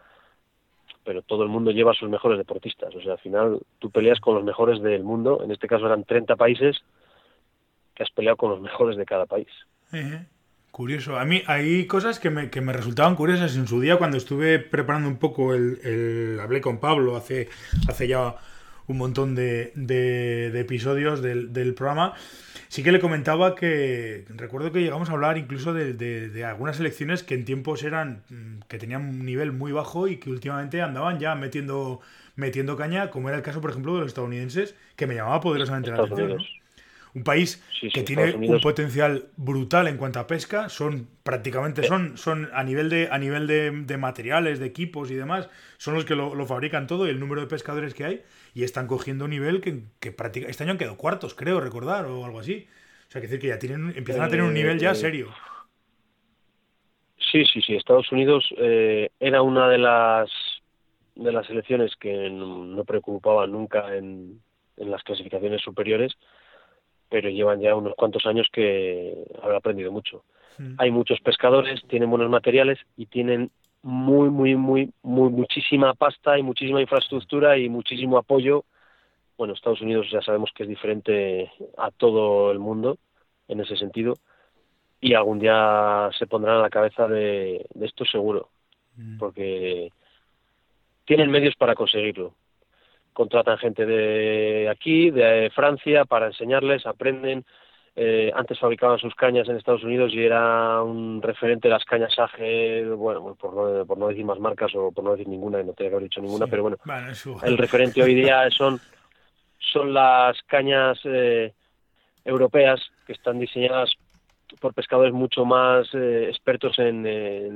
pero 1.03 1.21
todo 1.21 1.43
el 1.43 1.49
mundo 1.49 1.71
lleva 1.71 1.93
sus 1.93 2.09
mejores 2.09 2.37
deportistas. 2.37 2.93
O 2.95 3.01
sea, 3.01 3.13
al 3.13 3.19
final 3.19 3.59
tú 3.79 3.89
peleas 3.91 4.19
con 4.19 4.35
los 4.35 4.43
mejores 4.43 4.81
del 4.81 5.03
mundo, 5.03 5.41
en 5.43 5.51
este 5.51 5.67
caso 5.67 5.85
eran 5.85 6.03
30 6.03 6.35
países 6.35 6.77
que 7.93 8.03
has 8.03 8.11
peleado 8.11 8.37
con 8.37 8.51
los 8.51 8.61
mejores 8.61 8.95
de 8.97 9.05
cada 9.05 9.25
país. 9.25 9.47
Curioso. 10.71 11.17
A 11.17 11.25
mí 11.25 11.41
hay 11.47 11.87
cosas 11.87 12.19
que 12.19 12.29
me, 12.29 12.49
que 12.49 12.61
me 12.61 12.71
resultaban 12.71 13.15
curiosas 13.15 13.55
en 13.55 13.67
su 13.67 13.81
día 13.81 13.97
cuando 13.97 14.17
estuve 14.17 14.59
preparando 14.59 15.09
un 15.09 15.17
poco 15.17 15.55
el, 15.55 15.79
el 15.83 16.39
hablé 16.39 16.61
con 16.61 16.79
Pablo 16.79 17.15
hace, 17.15 17.49
hace 17.87 18.07
ya 18.07 18.35
un 18.87 18.97
montón 18.97 19.35
de, 19.35 19.71
de, 19.75 20.59
episodios 20.59 21.21
del, 21.21 21.53
del, 21.53 21.73
programa. 21.73 22.13
Sí 22.69 22.83
que 22.83 22.91
le 22.91 22.99
comentaba 22.99 23.55
que 23.55 24.25
recuerdo 24.29 24.71
que 24.71 24.81
llegamos 24.81 25.09
a 25.09 25.13
hablar 25.13 25.37
incluso 25.37 25.73
de, 25.73 25.93
de, 25.93 26.45
algunas 26.45 26.79
elecciones 26.79 27.23
que 27.23 27.35
en 27.35 27.45
tiempos 27.45 27.83
eran 27.83 28.23
mm, 28.29 28.59
que 28.67 28.77
tenían 28.77 29.01
un 29.03 29.25
nivel 29.25 29.51
muy 29.51 29.71
bajo 29.71 30.07
y 30.07 30.17
que 30.17 30.29
últimamente 30.29 30.81
andaban 30.81 31.19
ya 31.19 31.35
metiendo 31.35 32.01
metiendo 32.37 32.77
caña, 32.77 33.09
como 33.09 33.27
era 33.27 33.37
el 33.37 33.43
caso, 33.43 33.59
por 33.59 33.71
ejemplo, 33.71 33.95
de 33.95 34.01
los 34.01 34.07
estadounidenses, 34.07 34.75
que 34.95 35.07
me 35.07 35.15
llamaba 35.15 35.41
poderosamente 35.41 35.89
la 35.91 36.03
atención. 36.03 36.37
Un 37.13 37.23
país 37.23 37.63
que 37.93 38.03
tiene 38.03 38.35
un 38.35 38.61
potencial 38.61 39.25
brutal 39.37 39.87
en 39.87 39.97
cuanto 39.97 40.19
a 40.19 40.27
pesca, 40.27 40.69
son 40.69 41.07
prácticamente, 41.23 41.81
son, 41.81 42.15
son 42.15 42.47
a 42.53 42.63
nivel 42.63 42.89
de, 42.89 43.09
a 43.11 43.17
nivel 43.17 43.47
de, 43.47 43.97
materiales, 43.97 44.59
de 44.59 44.67
equipos 44.67 45.09
y 45.09 45.15
demás, 45.15 45.49
son 45.77 45.95
los 45.95 46.05
que 46.05 46.15
lo, 46.15 46.45
fabrican 46.45 46.85
todo 46.85 47.07
y 47.07 47.09
el 47.09 47.19
número 47.19 47.41
de 47.41 47.47
pescadores 47.47 47.95
que 47.95 48.05
hay, 48.05 48.23
y 48.57 48.63
están 48.63 48.87
cogiendo 48.87 49.25
un 49.25 49.29
nivel 49.29 49.61
que, 49.61 49.83
que 49.99 50.11
prácticamente, 50.11 50.49
este 50.49 50.63
año 50.63 50.71
han 50.71 50.79
quedado 50.79 50.97
cuartos, 50.97 51.35
creo 51.35 51.61
recordar, 51.61 52.07
o 52.07 52.25
algo 52.25 52.39
así. 52.39 52.67
O 53.07 53.11
sea, 53.11 53.21
que 53.21 53.27
decir 53.27 53.39
que 53.39 53.49
ya 53.49 53.59
tienen, 53.59 53.93
empiezan 53.95 54.23
a 54.23 54.29
tener 54.29 54.43
un 54.43 54.55
nivel 54.55 54.79
ya 54.79 54.93
eh, 54.93 54.95
serio. 54.95 55.29
Sí, 57.19 57.45
sí, 57.45 57.61
sí. 57.61 57.75
Estados 57.75 58.11
Unidos 58.11 58.51
eh, 58.57 59.11
era 59.19 59.43
una 59.43 59.69
de 59.69 59.77
las 59.77 60.31
de 61.13 61.31
las 61.31 61.45
selecciones 61.45 61.95
que 61.97 62.31
no 62.31 62.83
preocupaban 62.83 63.51
nunca 63.51 63.95
en, 63.95 64.41
en 64.77 64.89
las 64.89 65.03
clasificaciones 65.03 65.61
superiores, 65.61 66.13
pero 67.09 67.29
llevan 67.29 67.61
ya 67.61 67.75
unos 67.75 67.93
cuantos 67.93 68.25
años 68.25 68.47
que 68.51 69.23
han 69.39 69.51
aprendido 69.53 69.91
mucho. 69.91 70.23
Hmm. 70.57 70.73
Hay 70.79 70.89
muchos 70.89 71.19
pescadores, 71.21 71.83
tienen 71.89 72.09
buenos 72.09 72.31
materiales 72.31 72.79
y 72.97 73.05
tienen 73.05 73.51
muy, 73.81 74.29
muy, 74.29 74.55
muy, 74.55 74.91
muy, 75.03 75.29
muchísima 75.29 75.93
pasta 75.93 76.37
y 76.37 76.43
muchísima 76.43 76.81
infraestructura 76.81 77.57
y 77.57 77.69
muchísimo 77.69 78.17
apoyo. 78.17 78.65
Bueno, 79.37 79.53
Estados 79.53 79.81
Unidos 79.81 80.07
ya 80.11 80.21
sabemos 80.21 80.51
que 80.55 80.63
es 80.63 80.69
diferente 80.69 81.51
a 81.77 81.91
todo 81.91 82.51
el 82.51 82.59
mundo 82.59 82.97
en 83.47 83.61
ese 83.61 83.77
sentido 83.77 84.15
y 84.99 85.13
algún 85.13 85.39
día 85.39 86.09
se 86.17 86.27
pondrán 86.27 86.57
a 86.57 86.61
la 86.61 86.69
cabeza 86.69 87.07
de, 87.07 87.65
esto 87.81 88.03
seguro, 88.05 88.49
mm. 88.95 89.17
porque 89.17 89.91
tienen 91.05 91.31
medios 91.31 91.55
para 91.55 91.75
conseguirlo. 91.75 92.33
Contratan 93.13 93.57
gente 93.57 93.85
de 93.85 94.69
aquí, 94.69 95.09
de 95.11 95.51
Francia, 95.53 96.05
para 96.05 96.27
enseñarles, 96.27 96.85
aprenden. 96.85 97.45
Eh, 97.99 98.31
antes 98.35 98.59
fabricaban 98.59 98.99
sus 98.99 99.15
cañas 99.15 99.49
en 99.49 99.55
Estados 99.55 99.83
Unidos 99.83 100.13
y 100.13 100.21
era 100.21 100.83
un 100.83 101.19
referente 101.19 101.67
de 101.67 101.73
las 101.73 101.83
cañas 101.83 102.13
AGE, 102.19 102.85
bueno, 102.89 103.33
por 103.33 103.55
no, 103.55 103.85
por 103.87 103.97
no 103.97 104.09
decir 104.09 104.23
más 104.23 104.39
marcas 104.39 104.71
o 104.75 104.91
por 104.91 105.03
no 105.03 105.13
decir 105.13 105.27
ninguna, 105.27 105.63
no 105.63 105.73
tenía 105.73 105.89
que 105.89 105.95
haber 105.95 106.03
dicho 106.07 106.21
ninguna, 106.21 106.45
pero 106.45 106.61
bueno, 106.61 106.77
el 107.41 107.57
referente 107.57 108.03
hoy 108.03 108.13
día 108.13 108.47
son, 108.51 108.79
son 109.57 109.95
las 109.95 110.39
cañas 110.43 110.99
eh, 111.05 111.53
europeas 112.23 112.79
que 113.07 113.13
están 113.13 113.39
diseñadas 113.39 113.89
por 114.59 114.75
pescadores 114.75 115.11
mucho 115.11 115.43
más 115.43 115.87
eh, 115.95 116.27
expertos 116.29 116.77
en, 116.77 117.03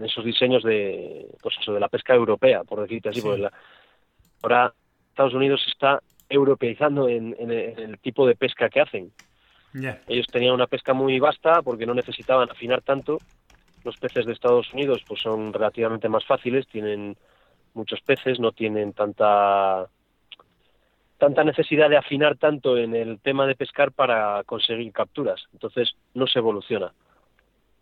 esos 0.03 0.25
diseños 0.25 0.63
de 0.63 1.27
pues 1.39 1.55
eso 1.61 1.71
de 1.71 1.79
la 1.79 1.87
pesca 1.87 2.15
europea 2.15 2.63
por 2.63 2.81
decirte 2.81 3.09
así 3.09 3.21
ahora 4.41 4.73
Estados 5.09 5.35
Unidos 5.35 5.63
está 5.67 6.01
europeizando 6.27 7.07
en, 7.07 7.35
el 7.39 7.99
tipo 7.99 8.25
de 8.25 8.35
pesca 8.35 8.69
que 8.69 8.81
hacen 8.81 9.11
ellos 10.07 10.27
tenían 10.27 10.53
una 10.53 10.67
pesca 10.67 10.93
muy 10.93 11.19
vasta 11.19 11.61
porque 11.61 11.85
no 11.85 11.93
necesitaban 11.93 12.49
afinar 12.49 12.81
tanto 12.81 13.19
los 13.83 13.97
peces 13.97 14.25
de 14.25 14.33
Estados 14.33 14.71
Unidos 14.73 15.01
pues 15.07 15.21
son 15.21 15.53
relativamente 15.53 16.09
más 16.09 16.25
fáciles 16.25 16.67
tienen 16.67 17.15
muchos 17.73 18.01
peces 18.01 18.39
no 18.39 18.51
tienen 18.51 18.93
tanta 18.93 19.87
tanta 21.21 21.43
necesidad 21.43 21.87
de 21.87 21.97
afinar 21.97 22.35
tanto 22.35 22.79
en 22.79 22.95
el 22.95 23.19
tema 23.19 23.45
de 23.45 23.53
pescar 23.53 23.91
para 23.91 24.43
conseguir 24.43 24.91
capturas. 24.91 25.39
Entonces 25.53 25.95
no 26.15 26.25
se 26.25 26.39
evoluciona. 26.39 26.93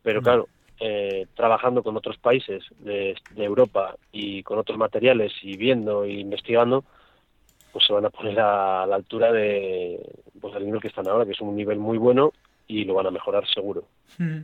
Pero 0.03 0.21
claro, 0.21 0.49
eh, 0.81 1.25
trabajando 1.35 1.81
con 1.81 1.95
otros 1.95 2.17
países 2.17 2.65
de, 2.79 3.15
Europa 3.37 3.95
y 4.11 4.43
con 4.43 4.59
otros 4.59 4.77
materiales 4.77 5.31
y 5.41 5.55
viendo 5.55 6.03
e 6.03 6.15
investigando, 6.15 6.83
pues 7.71 7.85
se 7.85 7.93
van 7.93 8.05
a 8.05 8.09
poner 8.09 8.39
a 8.39 8.85
la 8.85 8.95
altura 8.95 9.31
de 9.31 9.99
pues, 10.39 10.53
del 10.53 10.65
nivel 10.65 10.81
que 10.81 10.87
están 10.87 11.07
ahora, 11.07 11.25
que 11.25 11.31
es 11.31 11.41
un 11.41 11.55
nivel 11.55 11.79
muy 11.79 11.97
bueno 11.97 12.33
y 12.67 12.85
lo 12.85 12.93
van 12.93 13.07
a 13.07 13.11
mejorar 13.11 13.47
seguro. 13.47 13.83
Mm. 14.17 14.39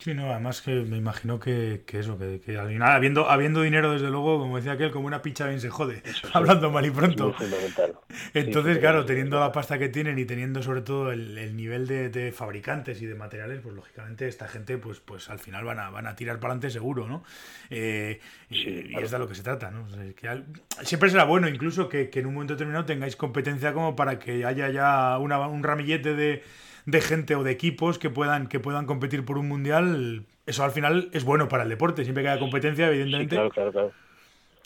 Sí, 0.00 0.14
no, 0.14 0.30
además 0.30 0.62
que 0.62 0.70
me 0.70 0.96
imagino 0.96 1.40
que, 1.40 1.82
que 1.84 1.98
eso, 1.98 2.16
que, 2.16 2.40
que, 2.40 2.56
al 2.56 2.68
final, 2.68 2.92
habiendo, 2.92 3.28
habiendo 3.28 3.62
dinero, 3.62 3.92
desde 3.92 4.10
luego, 4.10 4.38
como 4.38 4.56
decía 4.56 4.72
aquel, 4.72 4.92
como 4.92 5.08
una 5.08 5.22
picha 5.22 5.48
bien 5.48 5.60
se 5.60 5.70
jode, 5.70 6.04
hablando 6.32 6.70
mal 6.70 6.86
y 6.86 6.90
pronto. 6.92 7.34
Entonces, 8.34 8.78
claro, 8.78 9.04
teniendo 9.04 9.40
la 9.40 9.50
pasta 9.50 9.76
que 9.76 9.88
tienen 9.88 10.16
y 10.20 10.24
teniendo 10.24 10.62
sobre 10.62 10.82
todo 10.82 11.10
el, 11.10 11.56
nivel 11.56 11.88
de, 11.88 12.32
fabricantes 12.32 13.02
y 13.02 13.06
de 13.06 13.16
materiales, 13.16 13.60
pues 13.60 13.74
lógicamente 13.74 14.28
esta 14.28 14.46
gente, 14.46 14.78
pues, 14.78 15.00
pues 15.00 15.30
al 15.30 15.40
final 15.40 15.64
van 15.64 15.80
a, 15.80 15.90
van 15.90 16.06
a 16.06 16.14
tirar 16.14 16.36
para 16.38 16.52
adelante 16.52 16.70
seguro, 16.70 17.08
¿no? 17.08 17.24
Eh, 17.68 18.20
y, 18.50 18.96
es 18.96 19.10
de 19.10 19.18
lo 19.18 19.26
que 19.26 19.34
se 19.34 19.42
trata, 19.42 19.72
¿no? 19.72 19.88
que 20.14 20.44
siempre 20.84 21.10
será 21.10 21.24
bueno 21.24 21.48
incluso 21.48 21.88
que, 21.88 22.08
en 22.12 22.26
un 22.26 22.34
momento 22.34 22.54
determinado 22.54 22.84
tengáis 22.84 23.16
competencia 23.16 23.72
como 23.72 23.96
para 23.96 24.18
que 24.20 24.44
haya 24.44 24.68
ya 24.70 25.18
una, 25.18 25.40
un 25.48 25.62
ramillete 25.64 26.14
de 26.14 26.42
de 26.88 27.02
gente 27.02 27.36
o 27.36 27.44
de 27.44 27.50
equipos 27.50 27.98
que 27.98 28.08
puedan, 28.08 28.48
que 28.48 28.60
puedan 28.60 28.86
competir 28.86 29.22
por 29.22 29.36
un 29.36 29.46
mundial, 29.46 30.24
eso 30.46 30.64
al 30.64 30.70
final 30.70 31.10
es 31.12 31.22
bueno 31.22 31.46
para 31.46 31.64
el 31.64 31.68
deporte. 31.68 32.02
Siempre 32.02 32.24
que 32.24 32.30
haya 32.30 32.40
competencia, 32.40 32.88
evidentemente. 32.88 33.36
claro, 33.36 33.50
claro, 33.50 33.72
claro. 33.72 33.92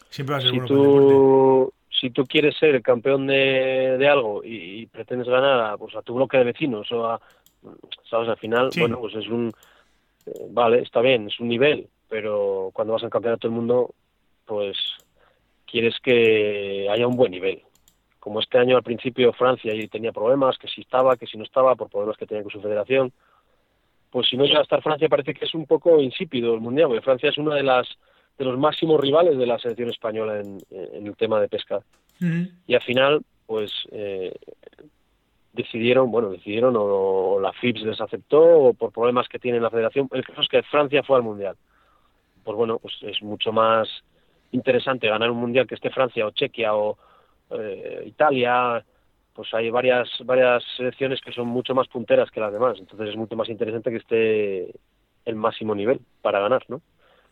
Siempre 0.08 0.34
va 0.34 0.38
a 0.38 0.40
ser 0.40 0.50
si 0.50 0.56
bueno 0.56 0.68
tú, 0.68 0.74
para 0.76 0.86
el 0.86 1.08
deporte. 1.08 1.76
Si 2.00 2.10
tú 2.10 2.24
quieres 2.26 2.56
ser 2.56 2.76
el 2.76 2.82
campeón 2.82 3.26
de, 3.26 3.96
de 3.98 4.08
algo 4.08 4.42
y, 4.44 4.86
pretendes 4.86 5.26
ganar 5.26 5.72
a, 5.72 5.76
pues, 5.76 5.96
a 5.96 6.02
tu 6.02 6.14
bloque 6.14 6.38
de 6.38 6.44
vecinos 6.44 6.90
o 6.92 7.06
a. 7.06 7.20
¿Sabes? 8.08 8.28
Al 8.28 8.38
final, 8.38 8.70
bueno, 8.78 9.00
pues 9.00 9.16
es 9.16 9.26
un. 9.26 9.52
Eh, 10.26 10.46
vale, 10.50 10.82
está 10.82 11.00
bien, 11.00 11.26
es 11.26 11.40
un 11.40 11.48
nivel, 11.48 11.88
pero 12.08 12.70
cuando 12.72 12.92
vas 12.92 13.02
al 13.02 13.10
campeonato 13.10 13.48
del 13.48 13.56
mundo, 13.56 13.94
pues 14.46 14.76
quieres 15.66 15.96
que 16.00 16.88
haya 16.88 17.08
un 17.08 17.16
buen 17.16 17.32
nivel 17.32 17.62
como 18.22 18.38
este 18.38 18.56
año 18.56 18.76
al 18.76 18.84
principio 18.84 19.32
Francia 19.32 19.74
y 19.74 19.88
tenía 19.88 20.12
problemas, 20.12 20.56
que 20.56 20.68
si 20.68 20.82
estaba, 20.82 21.16
que 21.16 21.26
si 21.26 21.36
no 21.36 21.42
estaba, 21.42 21.74
por 21.74 21.90
problemas 21.90 22.16
que 22.16 22.24
tenía 22.24 22.44
con 22.44 22.52
su 22.52 22.60
federación, 22.60 23.12
pues 24.12 24.28
si 24.28 24.36
no 24.36 24.44
llega 24.44 24.60
a 24.60 24.62
estar 24.62 24.80
Francia 24.80 25.08
parece 25.08 25.34
que 25.34 25.44
es 25.44 25.52
un 25.54 25.66
poco 25.66 26.00
insípido 26.00 26.54
el 26.54 26.60
Mundial, 26.60 26.86
porque 26.86 27.02
Francia 27.02 27.30
es 27.30 27.38
una 27.38 27.56
de 27.56 27.64
las 27.64 27.88
de 28.38 28.44
los 28.44 28.56
máximos 28.56 29.00
rivales 29.00 29.36
de 29.36 29.44
la 29.44 29.58
selección 29.58 29.90
española 29.90 30.38
en, 30.38 30.58
el 31.04 31.16
tema 31.16 31.40
de 31.40 31.48
pesca. 31.48 31.80
Y 32.68 32.74
al 32.74 32.82
final, 32.82 33.22
pues 33.44 33.72
eh, 33.90 34.32
decidieron, 35.52 36.12
bueno, 36.12 36.30
decidieron 36.30 36.76
o, 36.78 37.40
la 37.40 37.52
FIPS 37.52 37.82
les 37.82 38.00
aceptó 38.00 38.40
o 38.40 38.72
por 38.72 38.92
problemas 38.92 39.28
que 39.28 39.40
tiene 39.40 39.58
la 39.58 39.68
federación. 39.68 40.08
El 40.12 40.24
caso 40.24 40.42
es 40.42 40.48
que 40.48 40.62
Francia 40.62 41.02
fue 41.02 41.16
al 41.16 41.24
Mundial. 41.24 41.56
Pues 42.44 42.56
bueno, 42.56 42.78
pues 42.78 42.94
es 43.02 43.20
mucho 43.20 43.52
más 43.52 43.88
interesante 44.52 45.08
ganar 45.08 45.28
un 45.32 45.38
Mundial 45.38 45.66
que 45.66 45.74
esté 45.74 45.90
Francia 45.90 46.24
o 46.24 46.30
Chequia 46.30 46.76
o, 46.76 46.96
eh, 47.58 48.04
Italia, 48.06 48.84
pues 49.34 49.52
hay 49.54 49.70
varias 49.70 50.08
varias 50.24 50.62
selecciones 50.76 51.20
que 51.20 51.32
son 51.32 51.48
mucho 51.48 51.74
más 51.74 51.88
punteras 51.88 52.30
que 52.30 52.40
las 52.40 52.52
demás, 52.52 52.78
entonces 52.78 53.10
es 53.10 53.16
mucho 53.16 53.36
más 53.36 53.48
interesante 53.48 53.90
que 53.90 53.96
esté 53.96 54.74
el 55.24 55.36
máximo 55.36 55.74
nivel 55.74 56.00
para 56.20 56.40
ganar, 56.40 56.64
¿no? 56.68 56.80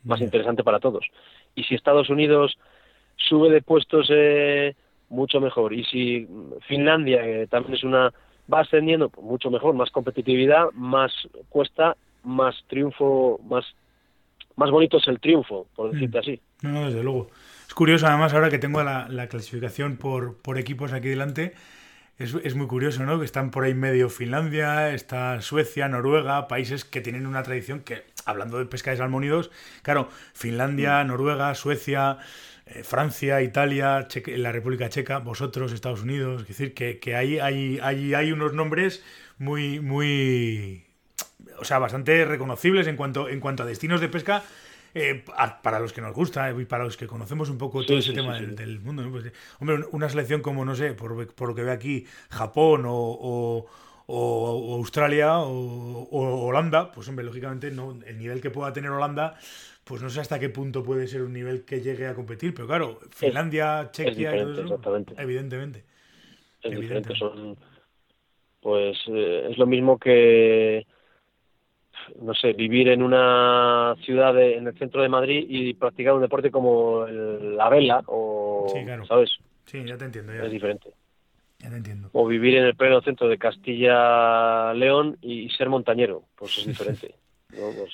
Más 0.04 0.20
interesante 0.20 0.64
para 0.64 0.80
todos. 0.80 1.04
Y 1.54 1.64
si 1.64 1.74
Estados 1.74 2.08
Unidos 2.08 2.56
sube 3.16 3.50
de 3.50 3.60
puestos 3.60 4.08
eh, 4.10 4.74
mucho 5.10 5.40
mejor 5.40 5.74
y 5.74 5.84
si 5.84 6.26
Finlandia 6.66 7.22
que 7.22 7.46
también 7.48 7.74
es 7.74 7.84
una 7.84 8.12
va 8.52 8.60
ascendiendo 8.60 9.08
pues 9.10 9.24
mucho 9.24 9.50
mejor, 9.50 9.74
más 9.74 9.90
competitividad, 9.90 10.70
más 10.72 11.12
cuesta, 11.48 11.96
más 12.24 12.54
triunfo, 12.68 13.40
más 13.44 13.64
más 14.56 14.70
bonito 14.70 14.98
es 14.98 15.08
el 15.08 15.20
triunfo, 15.20 15.66
por 15.74 15.92
decirte 15.92 16.18
mm. 16.18 16.20
así. 16.20 16.40
No, 16.62 16.86
desde 16.86 17.02
luego. 17.02 17.28
Es 17.70 17.74
curioso, 17.74 18.08
además, 18.08 18.34
ahora 18.34 18.50
que 18.50 18.58
tengo 18.58 18.82
la, 18.82 19.28
clasificación 19.28 19.96
por, 19.96 20.36
por, 20.38 20.58
equipos 20.58 20.92
aquí 20.92 21.06
delante, 21.06 21.54
es, 22.18 22.34
es, 22.42 22.56
muy 22.56 22.66
curioso, 22.66 23.04
¿no? 23.04 23.20
Que 23.20 23.24
están 23.24 23.52
por 23.52 23.62
ahí 23.62 23.74
medio 23.74 24.10
Finlandia, 24.10 24.92
está 24.92 25.40
Suecia, 25.40 25.88
Noruega, 25.88 26.48
países 26.48 26.84
que 26.84 27.00
tienen 27.00 27.28
una 27.28 27.44
tradición 27.44 27.78
que, 27.78 28.02
hablando 28.24 28.58
de 28.58 28.66
pesca 28.66 28.90
de 28.90 28.96
salmónidos, 28.96 29.52
claro, 29.82 30.08
Finlandia, 30.34 31.04
Noruega, 31.04 31.54
Suecia, 31.54 32.18
eh, 32.66 32.82
Francia, 32.82 33.40
Italia, 33.40 34.08
la 34.26 34.50
República 34.50 34.88
Checa, 34.88 35.20
vosotros, 35.20 35.70
Estados 35.70 36.02
Unidos, 36.02 36.42
es 36.42 36.48
decir, 36.48 36.74
que, 36.74 37.14
hay, 37.14 37.38
hay, 37.38 37.78
hay 38.14 38.32
unos 38.32 38.52
nombres 38.52 39.04
muy, 39.38 39.78
muy, 39.78 40.86
o 41.56 41.64
sea, 41.64 41.78
bastante 41.78 42.24
reconocibles 42.24 42.88
en 42.88 42.96
cuanto, 42.96 43.28
en 43.28 43.38
cuanto 43.38 43.62
a 43.62 43.66
destinos 43.66 44.00
de 44.00 44.08
pesca 44.08 44.42
eh, 44.94 45.24
para 45.62 45.78
los 45.78 45.92
que 45.92 46.00
nos 46.00 46.14
gusta 46.14 46.50
y 46.50 46.64
para 46.64 46.84
los 46.84 46.96
que 46.96 47.06
conocemos 47.06 47.48
un 47.48 47.58
poco 47.58 47.84
todo 47.84 47.98
ese 47.98 48.12
tema 48.12 48.38
del, 48.40 48.80
mundo. 48.80 49.06
Pues, 49.10 49.32
hombre, 49.60 49.84
una 49.92 50.08
selección 50.08 50.42
como, 50.42 50.64
no 50.64 50.74
sé, 50.74 50.94
por, 50.94 51.12
lo 51.12 51.54
que 51.54 51.62
veo 51.62 51.72
aquí, 51.72 52.06
Japón 52.30 52.84
o, 52.86 53.66
Australia 54.08 55.38
o, 55.38 56.46
Holanda, 56.46 56.90
pues 56.90 57.08
hombre, 57.08 57.24
lógicamente 57.24 57.70
no, 57.70 57.98
el 58.04 58.18
nivel 58.18 58.40
que 58.40 58.50
pueda 58.50 58.72
tener 58.72 58.90
Holanda, 58.90 59.36
pues 59.84 60.02
no 60.02 60.10
sé 60.10 60.20
hasta 60.20 60.38
qué 60.38 60.48
punto 60.48 60.82
puede 60.82 61.06
ser 61.06 61.22
un 61.22 61.32
nivel 61.32 61.64
que 61.64 61.80
llegue 61.80 62.06
a 62.06 62.14
competir, 62.14 62.52
pero 62.52 62.66
claro, 62.66 63.00
Finlandia, 63.10 63.90
Chequia, 63.92 64.32
evidentemente. 65.16 65.84
Es 66.62 67.18
son, 67.18 67.56
pues 68.60 68.98
eh, 69.06 69.48
es 69.50 69.58
lo 69.58 69.66
mismo 69.66 69.98
que 69.98 70.86
no 72.20 72.34
sé, 72.34 72.52
vivir 72.52 72.88
en 72.88 73.02
una 73.02 73.94
ciudad 74.04 74.38
en 74.40 74.66
el 74.66 74.78
centro 74.78 75.02
de 75.02 75.08
Madrid 75.08 75.46
y 75.48 75.74
practicar 75.74 76.14
un 76.14 76.22
deporte 76.22 76.50
como 76.50 77.06
la 77.06 77.68
vela 77.68 78.02
o, 78.06 78.66
¿sabes? 79.06 79.30
Sí, 79.66 79.84
ya 79.84 79.96
te 79.96 80.06
entiendo. 80.06 80.32
Es 80.32 80.50
diferente. 80.50 80.90
entiendo. 81.60 82.10
O 82.12 82.26
vivir 82.26 82.56
en 82.56 82.64
el 82.64 82.74
pleno 82.74 83.00
centro 83.02 83.28
de 83.28 83.38
Castilla-León 83.38 85.18
y 85.22 85.48
ser 85.50 85.68
montañero, 85.68 86.24
pues 86.36 86.58
es 86.58 86.66
diferente. 86.66 87.14
Pues, 87.48 87.92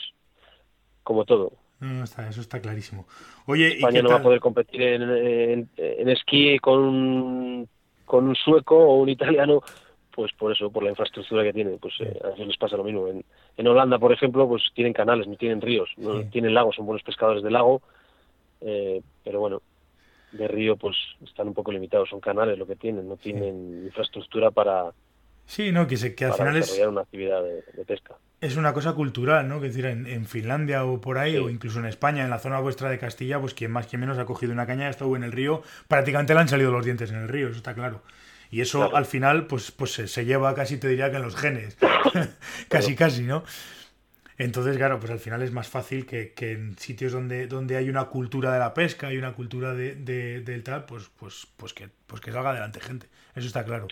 como 1.02 1.24
todo. 1.24 1.52
No, 1.80 2.04
está, 2.04 2.28
eso 2.28 2.40
está 2.40 2.60
clarísimo. 2.60 3.06
Oye, 3.46 3.74
España 3.74 4.02
no 4.02 4.10
va 4.10 4.16
a 4.16 4.22
poder 4.22 4.40
competir 4.40 4.82
en, 4.82 5.68
esquí 6.08 6.58
con 6.58 6.78
un, 6.78 7.68
con 8.06 8.26
un 8.26 8.34
sueco 8.34 8.76
o 8.76 8.96
un 8.96 9.10
italiano, 9.10 9.62
pues 10.16 10.32
por 10.32 10.50
eso, 10.50 10.70
por 10.70 10.82
la 10.82 10.90
infraestructura 10.90 11.44
que 11.44 11.52
tiene. 11.52 11.76
Pues 11.76 11.94
eh, 12.00 12.18
a 12.24 12.34
ellos 12.34 12.48
les 12.48 12.56
pasa 12.56 12.76
lo 12.76 12.82
mismo. 12.82 13.06
En, 13.06 13.24
en, 13.56 13.66
Holanda, 13.68 13.98
por 13.98 14.12
ejemplo, 14.12 14.48
pues 14.48 14.64
tienen 14.74 14.92
canales, 14.92 15.28
no 15.28 15.36
tienen 15.36 15.60
ríos, 15.60 15.90
no 15.96 16.24
tienen 16.24 16.54
lagos, 16.54 16.74
son 16.74 16.86
buenos 16.86 17.04
pescadores 17.04 17.42
de 17.42 17.50
lago, 17.50 17.82
eh, 18.62 19.00
pero 19.22 19.38
bueno, 19.40 19.62
de 20.32 20.48
río 20.48 20.76
pues 20.76 20.96
están 21.22 21.48
un 21.48 21.54
poco 21.54 21.70
limitados, 21.70 22.08
son 22.08 22.20
canales 22.20 22.58
lo 22.58 22.66
que 22.66 22.76
tienen, 22.76 23.06
no 23.08 23.16
tienen 23.16 23.84
infraestructura 23.84 24.50
para, 24.50 24.92
Sí, 25.46 25.70
no, 25.70 25.86
que, 25.86 25.96
se, 25.96 26.14
que 26.14 26.24
al 26.24 26.34
final 26.34 26.56
es... 26.56 26.78
una 26.86 27.02
actividad 27.02 27.40
de, 27.42 27.84
pesca. 27.84 28.16
Es 28.40 28.56
una 28.56 28.72
cosa 28.72 28.92
cultural, 28.94 29.48
¿no? 29.48 29.60
Que 29.60 29.68
decir, 29.68 29.86
en, 29.86 30.26
Finlandia 30.26 30.84
o 30.84 31.00
por 31.00 31.18
ahí, 31.18 31.36
o 31.36 31.48
incluso 31.48 31.78
en 31.78 31.86
España, 31.86 32.24
en 32.24 32.30
la 32.30 32.38
zona 32.38 32.58
vuestra 32.58 32.90
de 32.90 32.98
Castilla, 32.98 33.40
pues 33.40 33.54
quien 33.54 33.70
más, 33.70 33.86
quien 33.86 34.00
menos 34.00 34.18
ha 34.18 34.26
cogido 34.26 34.52
una 34.52 34.66
caña, 34.66 34.88
ha 34.88 34.90
estado 34.90 35.14
en 35.16 35.22
el 35.22 35.32
río, 35.32 35.62
prácticamente 35.88 36.34
le 36.34 36.40
han 36.40 36.48
salido 36.48 36.72
los 36.72 36.84
dientes 36.84 37.10
en 37.10 37.18
el 37.18 37.28
río, 37.28 37.48
eso 37.48 37.56
está 37.56 37.74
claro. 37.74 38.02
Y 38.56 38.62
eso 38.62 38.96
al 38.96 39.04
final, 39.04 39.46
pues, 39.46 39.70
pues 39.70 39.92
se, 39.92 40.24
lleva 40.24 40.54
casi, 40.54 40.78
te 40.78 40.88
diría 40.88 41.10
que 41.10 41.16
en 41.16 41.22
los 41.22 41.36
genes. 41.36 41.76
casi, 42.70 42.94
casi, 42.94 43.20
¿no? 43.20 43.44
Entonces, 44.38 44.78
claro, 44.78 44.98
pues 44.98 45.12
al 45.12 45.18
final 45.18 45.42
es 45.42 45.52
más 45.52 45.68
fácil 45.68 46.06
que, 46.06 46.32
en 46.38 46.78
sitios 46.78 47.12
donde, 47.12 47.48
donde 47.48 47.76
hay 47.76 47.90
una 47.90 48.06
cultura 48.06 48.54
de 48.54 48.58
la 48.58 48.72
pesca 48.72 49.12
y 49.12 49.18
una 49.18 49.34
cultura 49.34 49.74
de, 49.74 49.94
del 50.40 50.62
tal, 50.62 50.86
pues, 50.86 51.10
pues, 51.18 51.46
pues, 51.58 51.74
que, 51.74 51.90
pues 52.06 52.22
que 52.22 52.32
salga 52.32 52.48
adelante 52.48 52.80
gente. 52.80 53.08
Eso 53.34 53.46
está 53.46 53.62
claro. 53.62 53.88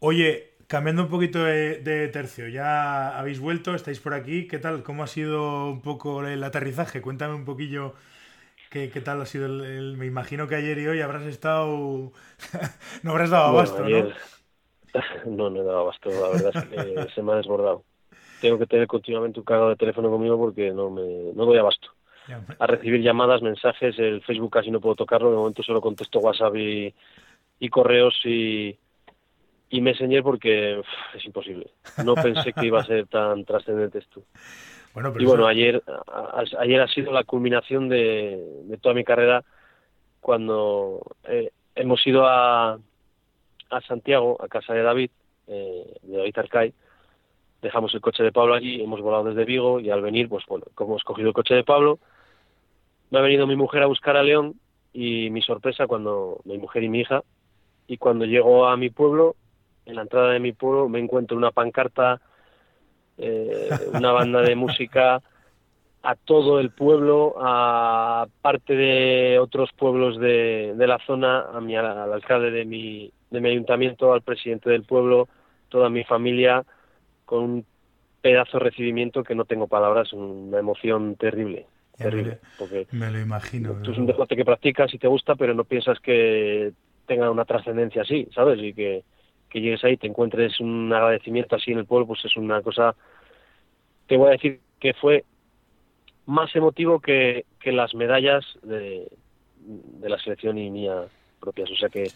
Oye, 0.00 0.54
cambiando 0.66 1.04
un 1.04 1.10
poquito 1.10 1.44
de, 1.44 2.10
tercio, 2.12 2.48
ya 2.48 3.16
habéis 3.16 3.38
vuelto, 3.38 3.76
estáis 3.76 4.00
por 4.00 4.12
aquí, 4.12 4.48
¿qué 4.48 4.58
tal? 4.58 4.82
¿Cómo 4.82 5.04
ha 5.04 5.06
sido 5.06 5.70
un 5.70 5.82
poco 5.82 6.26
el 6.26 6.42
aterrizaje? 6.42 7.00
Cuéntame 7.00 7.34
un 7.34 7.44
poquillo 7.44 7.94
qué, 8.74 8.90
qué 8.90 9.00
tal 9.00 9.20
ha 9.20 9.26
sido 9.26 9.46
el, 9.46 9.96
Me 9.96 10.06
imagino 10.06 10.48
que 10.48 10.56
ayer 10.56 10.76
y 10.78 10.88
hoy 10.88 11.00
habrás 11.00 11.22
estado... 11.22 12.10
no 13.02 13.10
habrás 13.12 13.30
dado 13.30 13.46
abasto, 13.46 13.88
¿no? 13.88 14.08
No, 15.26 15.50
no 15.50 15.62
he 15.62 15.64
dado 15.64 15.80
abasto, 15.80 16.08
la 16.08 16.28
verdad 16.28 16.52
es 16.54 16.64
que 16.66 17.14
se 17.14 17.22
me 17.22 17.32
ha 17.32 17.36
desbordado. 17.36 17.82
Tengo 18.40 18.58
que 18.58 18.66
tener 18.66 18.86
continuamente 18.86 19.40
un 19.40 19.44
cargo 19.44 19.70
de 19.70 19.76
teléfono 19.76 20.08
conmigo 20.08 20.38
porque 20.38 20.70
no 20.70 20.88
me 20.88 21.32
no 21.34 21.46
doy 21.46 21.58
abasto. 21.58 21.88
A 22.60 22.66
recibir 22.66 23.02
llamadas, 23.02 23.42
mensajes, 23.42 23.98
el 23.98 24.22
Facebook 24.22 24.52
casi 24.52 24.70
no 24.70 24.80
puedo 24.80 24.94
tocarlo, 24.94 25.30
de 25.30 25.36
momento 25.36 25.64
solo 25.64 25.80
contesto 25.80 26.20
WhatsApp 26.20 26.54
y, 26.56 26.94
y 27.58 27.68
correos 27.70 28.14
y, 28.24 28.78
y 29.68 29.80
Messenger 29.80 30.22
porque 30.22 30.80
es 31.14 31.24
imposible. 31.24 31.72
No 32.04 32.14
pensé 32.14 32.52
que 32.52 32.66
iba 32.66 32.80
a 32.80 32.84
ser 32.84 33.08
tan 33.08 33.44
trascendente 33.44 33.98
esto. 33.98 34.22
Bueno, 34.94 35.12
y 35.18 35.24
bueno, 35.24 35.46
ayer, 35.46 35.82
ayer 36.58 36.80
ha 36.80 36.88
sido 36.88 37.12
la 37.12 37.24
culminación 37.24 37.88
de, 37.88 38.62
de 38.64 38.78
toda 38.78 38.94
mi 38.94 39.02
carrera 39.02 39.44
cuando 40.20 41.02
eh, 41.24 41.50
hemos 41.74 42.06
ido 42.06 42.26
a, 42.26 42.78
a 43.70 43.80
Santiago, 43.88 44.38
a 44.40 44.48
casa 44.48 44.72
de 44.72 44.82
David, 44.82 45.10
eh, 45.48 45.96
de 46.02 46.16
David 46.16 46.38
Arcay, 46.38 46.74
dejamos 47.60 47.92
el 47.94 48.00
coche 48.00 48.22
de 48.22 48.30
Pablo 48.30 48.54
allí, 48.54 48.80
hemos 48.80 49.00
volado 49.00 49.24
desde 49.24 49.44
Vigo 49.44 49.80
y 49.80 49.90
al 49.90 50.00
venir, 50.00 50.28
pues 50.28 50.44
bueno, 50.46 50.66
como 50.74 50.92
hemos 50.92 51.04
cogido 51.04 51.28
el 51.28 51.34
coche 51.34 51.54
de 51.54 51.64
Pablo, 51.64 51.98
me 53.10 53.18
ha 53.18 53.22
venido 53.22 53.46
mi 53.46 53.56
mujer 53.56 53.82
a 53.82 53.86
buscar 53.86 54.16
a 54.16 54.22
León 54.22 54.54
y 54.92 55.28
mi 55.30 55.42
sorpresa 55.42 55.86
cuando 55.86 56.40
mi 56.44 56.56
mujer 56.56 56.84
y 56.84 56.88
mi 56.88 57.00
hija 57.00 57.22
y 57.88 57.96
cuando 57.96 58.26
llego 58.26 58.66
a 58.66 58.76
mi 58.76 58.90
pueblo, 58.90 59.34
en 59.86 59.96
la 59.96 60.02
entrada 60.02 60.30
de 60.30 60.40
mi 60.40 60.52
pueblo, 60.52 60.88
me 60.88 61.00
encuentro 61.00 61.36
una 61.36 61.50
pancarta, 61.50 62.20
eh, 63.18 63.68
una 63.92 64.12
banda 64.12 64.42
de 64.42 64.56
música 64.56 65.22
a 66.02 66.16
todo 66.16 66.60
el 66.60 66.70
pueblo, 66.70 67.34
a 67.38 68.26
parte 68.42 68.74
de 68.74 69.38
otros 69.38 69.70
pueblos 69.72 70.20
de, 70.20 70.74
de 70.76 70.86
la 70.86 70.98
zona, 71.06 71.46
a 71.52 71.60
mi, 71.60 71.76
al 71.76 72.12
alcalde 72.12 72.50
de 72.50 72.64
mi, 72.66 73.10
de 73.30 73.40
mi 73.40 73.48
ayuntamiento, 73.48 74.12
al 74.12 74.20
presidente 74.20 74.68
del 74.68 74.84
pueblo, 74.84 75.28
toda 75.70 75.88
mi 75.88 76.04
familia, 76.04 76.62
con 77.24 77.42
un 77.42 77.66
pedazo 78.20 78.58
de 78.58 78.64
recibimiento 78.64 79.24
que 79.24 79.34
no 79.34 79.46
tengo 79.46 79.66
palabras, 79.66 80.12
una 80.12 80.58
emoción 80.58 81.16
terrible. 81.16 81.66
terrible 81.96 82.38
porque 82.58 82.86
me 82.92 83.10
lo 83.10 83.20
imagino. 83.20 83.74
Tú 83.82 83.92
es 83.92 83.98
un 83.98 84.06
deporte 84.06 84.36
que 84.36 84.44
practicas 84.44 84.92
y 84.92 84.98
te 84.98 85.08
gusta, 85.08 85.36
pero 85.36 85.54
no 85.54 85.64
piensas 85.64 85.98
que 86.00 86.72
tenga 87.06 87.30
una 87.30 87.46
trascendencia 87.46 88.02
así, 88.02 88.28
¿sabes? 88.34 88.58
Y 88.62 88.74
que, 88.74 89.04
que 89.54 89.60
llegues 89.60 89.84
ahí, 89.84 89.96
te 89.96 90.08
encuentres 90.08 90.58
un 90.58 90.92
agradecimiento 90.92 91.54
así 91.54 91.70
en 91.70 91.78
el 91.78 91.86
pueblo, 91.86 92.08
pues 92.08 92.24
es 92.24 92.36
una 92.36 92.60
cosa, 92.60 92.96
te 94.08 94.16
voy 94.16 94.26
a 94.26 94.32
decir 94.32 94.58
que 94.80 94.94
fue 94.94 95.24
más 96.26 96.54
emotivo 96.56 96.98
que, 96.98 97.44
que 97.60 97.70
las 97.70 97.94
medallas 97.94 98.44
de, 98.64 99.06
de 99.60 100.08
la 100.08 100.18
selección 100.18 100.58
y 100.58 100.72
mía 100.72 101.04
propias. 101.38 101.70
O 101.70 101.76
sea 101.76 101.88
que 101.88 102.10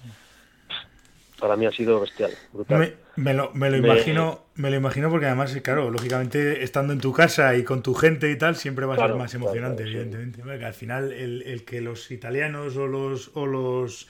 para 1.38 1.54
mí 1.54 1.64
ha 1.64 1.70
sido 1.70 2.00
bestial, 2.00 2.32
brutal. 2.52 2.96
Me, 3.14 3.34
lo, 3.34 3.52
me 3.54 3.70
lo 3.70 3.76
imagino, 3.76 4.46
me 4.56 4.70
lo 4.70 4.76
imagino 4.76 5.08
porque 5.08 5.26
además, 5.26 5.56
claro, 5.62 5.92
lógicamente 5.92 6.64
estando 6.64 6.92
en 6.92 6.98
tu 6.98 7.12
casa 7.12 7.54
y 7.54 7.62
con 7.62 7.84
tu 7.84 7.94
gente 7.94 8.32
y 8.32 8.36
tal, 8.36 8.56
siempre 8.56 8.84
va 8.84 8.96
a 8.96 8.98
ser 9.06 9.14
más 9.14 9.32
emocionante, 9.32 9.84
evidentemente. 9.84 10.42
al 10.42 10.74
final 10.74 11.12
el, 11.12 11.42
el, 11.42 11.64
que 11.64 11.80
los 11.82 12.10
italianos 12.10 12.76
o 12.76 12.88
los, 12.88 13.30
o 13.34 13.46
los 13.46 14.08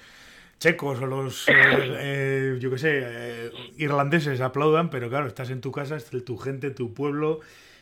checos 0.59 1.01
o 1.01 1.07
los, 1.07 1.49
eh, 1.49 1.53
eh, 1.55 2.57
yo 2.61 2.71
qué 2.71 2.79
sé, 2.79 3.01
eh, 3.03 3.51
irlandeses 3.77 4.41
aplaudan, 4.41 4.91
pero 4.91 5.09
claro, 5.09 5.27
estás 5.27 5.51
en 5.51 5.61
tu 5.61 5.71
casa, 5.71 5.97
es 5.97 6.11
tu 6.25 6.37
gente, 6.37 6.71
tu 6.71 6.95
pueblo, 6.95 7.41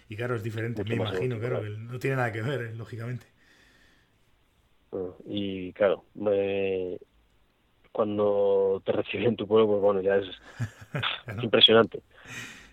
y 0.08 0.16
claro, 0.16 0.36
es 0.36 0.42
diferente, 0.42 0.84
me 0.84 0.96
imagino, 0.96 1.38
claro, 1.38 1.62
no 1.62 1.98
tiene 1.98 2.16
nada 2.16 2.32
que 2.32 2.42
ver, 2.42 2.76
lógicamente. 2.76 3.26
Y 5.26 5.72
claro, 5.72 6.04
cuando 7.92 8.82
te 8.84 8.92
reciben 8.92 9.28
en 9.28 9.36
tu 9.36 9.46
pueblo, 9.46 9.66
pues 9.66 9.80
bueno, 9.80 10.00
ya 10.00 10.16
es 10.16 10.26
impresionante. 11.42 12.02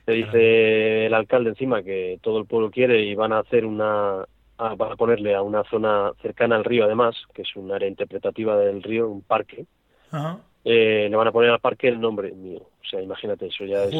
Te 0.05 0.11
dice 0.11 1.05
el 1.05 1.13
alcalde 1.13 1.51
encima 1.51 1.81
que 1.81 2.19
todo 2.21 2.39
el 2.39 2.45
pueblo 2.45 2.69
quiere 2.71 3.03
y 3.03 3.15
van 3.15 3.31
a 3.31 3.39
hacer 3.39 3.65
una, 3.65 4.25
van 4.57 4.91
a 4.91 4.95
ponerle 4.97 5.33
a 5.33 5.41
una 5.41 5.63
zona 5.63 6.11
cercana 6.21 6.57
al 6.57 6.65
río 6.65 6.83
además, 6.83 7.15
que 7.33 7.43
es 7.43 7.55
un 7.55 7.71
área 7.71 7.87
interpretativa 7.87 8.57
del 8.57 8.83
río, 8.83 9.09
un 9.09 9.21
parque, 9.21 9.65
eh, 10.63 11.07
le 11.09 11.15
van 11.15 11.27
a 11.27 11.31
poner 11.31 11.49
al 11.49 11.59
parque 11.59 11.87
el 11.87 11.99
nombre 11.99 12.31
mío. 12.31 12.59
O 12.59 12.85
sea, 12.85 13.01
imagínate, 13.01 13.47
eso 13.47 13.65
ya 13.65 13.83
es... 13.83 13.93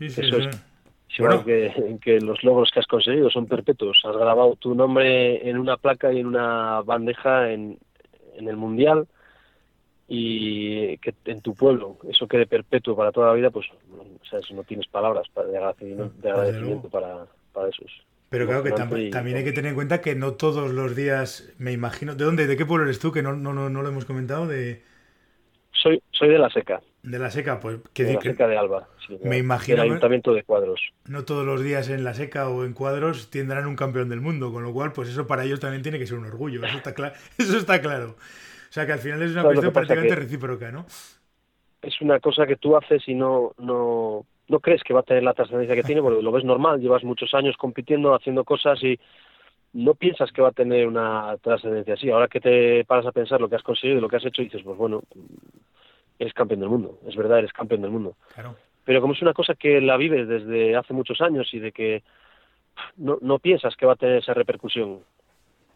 eso 0.00 0.36
es... 0.36 0.48
que, 2.00 2.20
los 2.20 2.44
logros 2.44 2.70
que 2.70 2.80
has 2.80 2.86
conseguido 2.86 3.30
son 3.30 3.46
perpetuos. 3.46 4.00
Has 4.04 4.16
grabado 4.16 4.56
tu 4.56 4.74
nombre 4.74 5.48
en 5.48 5.58
una 5.58 5.76
placa 5.76 6.12
y 6.12 6.20
en 6.20 6.26
una 6.26 6.82
bandeja 6.82 7.50
en, 7.50 7.78
en 8.36 8.48
el 8.48 8.56
mundial 8.56 9.06
y 10.08 10.96
que 10.98 11.14
en 11.26 11.42
tu 11.42 11.54
pueblo 11.54 11.98
eso 12.08 12.26
quede 12.26 12.46
perpetuo 12.46 12.96
para 12.96 13.12
toda 13.12 13.28
la 13.28 13.34
vida, 13.34 13.50
pues 13.50 13.66
o 13.70 14.24
sea, 14.24 14.40
no 14.56 14.64
tienes 14.64 14.86
palabras 14.86 15.26
de 15.34 15.56
agradecimiento, 15.56 16.10
de 16.18 16.30
agradecimiento 16.30 16.88
para, 16.88 17.26
para 17.52 17.68
esos. 17.68 17.92
Pero 18.30 18.46
claro 18.46 18.62
que 18.62 18.72
también 18.72 19.38
hay 19.38 19.44
que 19.44 19.52
tener 19.52 19.70
en 19.70 19.74
cuenta 19.74 20.02
que 20.02 20.14
no 20.14 20.32
todos 20.34 20.70
los 20.72 20.94
días, 20.94 21.50
me 21.58 21.72
imagino, 21.72 22.14
¿de 22.14 22.24
dónde, 22.24 22.46
de 22.46 22.56
qué 22.56 22.66
pueblo 22.66 22.84
eres 22.84 22.98
tú? 22.98 23.10
Que 23.10 23.22
no, 23.22 23.34
no, 23.34 23.52
no, 23.52 23.82
lo 23.82 23.88
hemos 23.88 24.04
comentado, 24.04 24.46
de... 24.46 24.82
Soy, 25.72 26.02
soy 26.10 26.28
de 26.28 26.38
La 26.38 26.50
Seca. 26.50 26.80
De 27.02 27.18
La 27.18 27.30
Seca, 27.30 27.58
pues... 27.58 27.78
Que, 27.94 28.04
de 28.04 28.14
La 28.14 28.20
Seca 28.20 28.46
de 28.46 28.58
Alba, 28.58 28.88
me 29.22 29.38
imagino... 29.38 29.78
Del 29.78 29.92
Ayuntamiento 29.92 30.34
de 30.34 30.42
Cuadros. 30.42 30.92
No 31.06 31.24
todos 31.24 31.46
los 31.46 31.62
días 31.62 31.88
en 31.88 32.04
La 32.04 32.12
Seca 32.12 32.50
o 32.50 32.66
en 32.66 32.74
Cuadros 32.74 33.30
tendrán 33.30 33.66
un 33.66 33.76
campeón 33.76 34.10
del 34.10 34.20
mundo, 34.20 34.52
con 34.52 34.62
lo 34.62 34.74
cual, 34.74 34.92
pues 34.92 35.08
eso 35.08 35.26
para 35.26 35.44
ellos 35.44 35.60
también 35.60 35.82
tiene 35.82 35.98
que 35.98 36.06
ser 36.06 36.18
un 36.18 36.26
orgullo, 36.26 36.62
eso 36.64 36.76
está, 36.76 36.94
claro 36.94 37.14
eso 37.38 37.56
está 37.56 37.80
claro. 37.80 38.16
O 38.68 38.72
sea 38.72 38.84
que 38.84 38.92
al 38.92 38.98
final 38.98 39.22
es 39.22 39.32
una 39.32 39.44
cuestión 39.44 39.72
prácticamente 39.72 40.14
recíproca, 40.14 40.70
¿no? 40.70 40.84
Es 41.80 41.98
una 42.02 42.20
cosa 42.20 42.46
que 42.46 42.56
tú 42.56 42.76
haces 42.76 43.02
y 43.06 43.14
no... 43.14 43.54
no 43.56 44.26
no 44.48 44.60
crees 44.60 44.82
que 44.82 44.94
va 44.94 45.00
a 45.00 45.04
tener 45.04 45.22
la 45.22 45.34
trascendencia 45.34 45.74
que 45.74 45.82
tiene, 45.82 46.02
porque 46.02 46.22
lo 46.22 46.32
ves 46.32 46.44
normal, 46.44 46.80
llevas 46.80 47.04
muchos 47.04 47.32
años 47.34 47.56
compitiendo, 47.56 48.14
haciendo 48.14 48.44
cosas 48.44 48.82
y 48.82 48.98
no 49.74 49.94
piensas 49.94 50.32
que 50.32 50.42
va 50.42 50.48
a 50.48 50.52
tener 50.52 50.86
una 50.86 51.36
trascendencia 51.42 51.94
así. 51.94 52.10
Ahora 52.10 52.28
que 52.28 52.40
te 52.40 52.84
paras 52.84 53.06
a 53.06 53.12
pensar 53.12 53.40
lo 53.40 53.48
que 53.48 53.56
has 53.56 53.62
conseguido 53.62 53.98
y 53.98 54.00
lo 54.00 54.08
que 54.08 54.16
has 54.16 54.24
hecho, 54.24 54.42
dices, 54.42 54.62
pues 54.62 54.76
bueno, 54.76 55.02
eres 56.18 56.32
campeón 56.32 56.60
del 56.60 56.70
mundo, 56.70 56.98
es 57.06 57.14
verdad, 57.14 57.40
eres 57.40 57.52
campeón 57.52 57.82
del 57.82 57.90
mundo. 57.90 58.16
Pero 58.84 59.00
como 59.02 59.12
es 59.12 59.22
una 59.22 59.34
cosa 59.34 59.54
que 59.54 59.80
la 59.80 59.98
vives 59.98 60.26
desde 60.26 60.74
hace 60.74 60.94
muchos 60.94 61.20
años 61.20 61.52
y 61.52 61.58
de 61.58 61.72
que 61.72 62.02
no, 62.96 63.18
no 63.20 63.38
piensas 63.38 63.76
que 63.76 63.84
va 63.84 63.92
a 63.92 63.96
tener 63.96 64.16
esa 64.18 64.32
repercusión, 64.32 65.00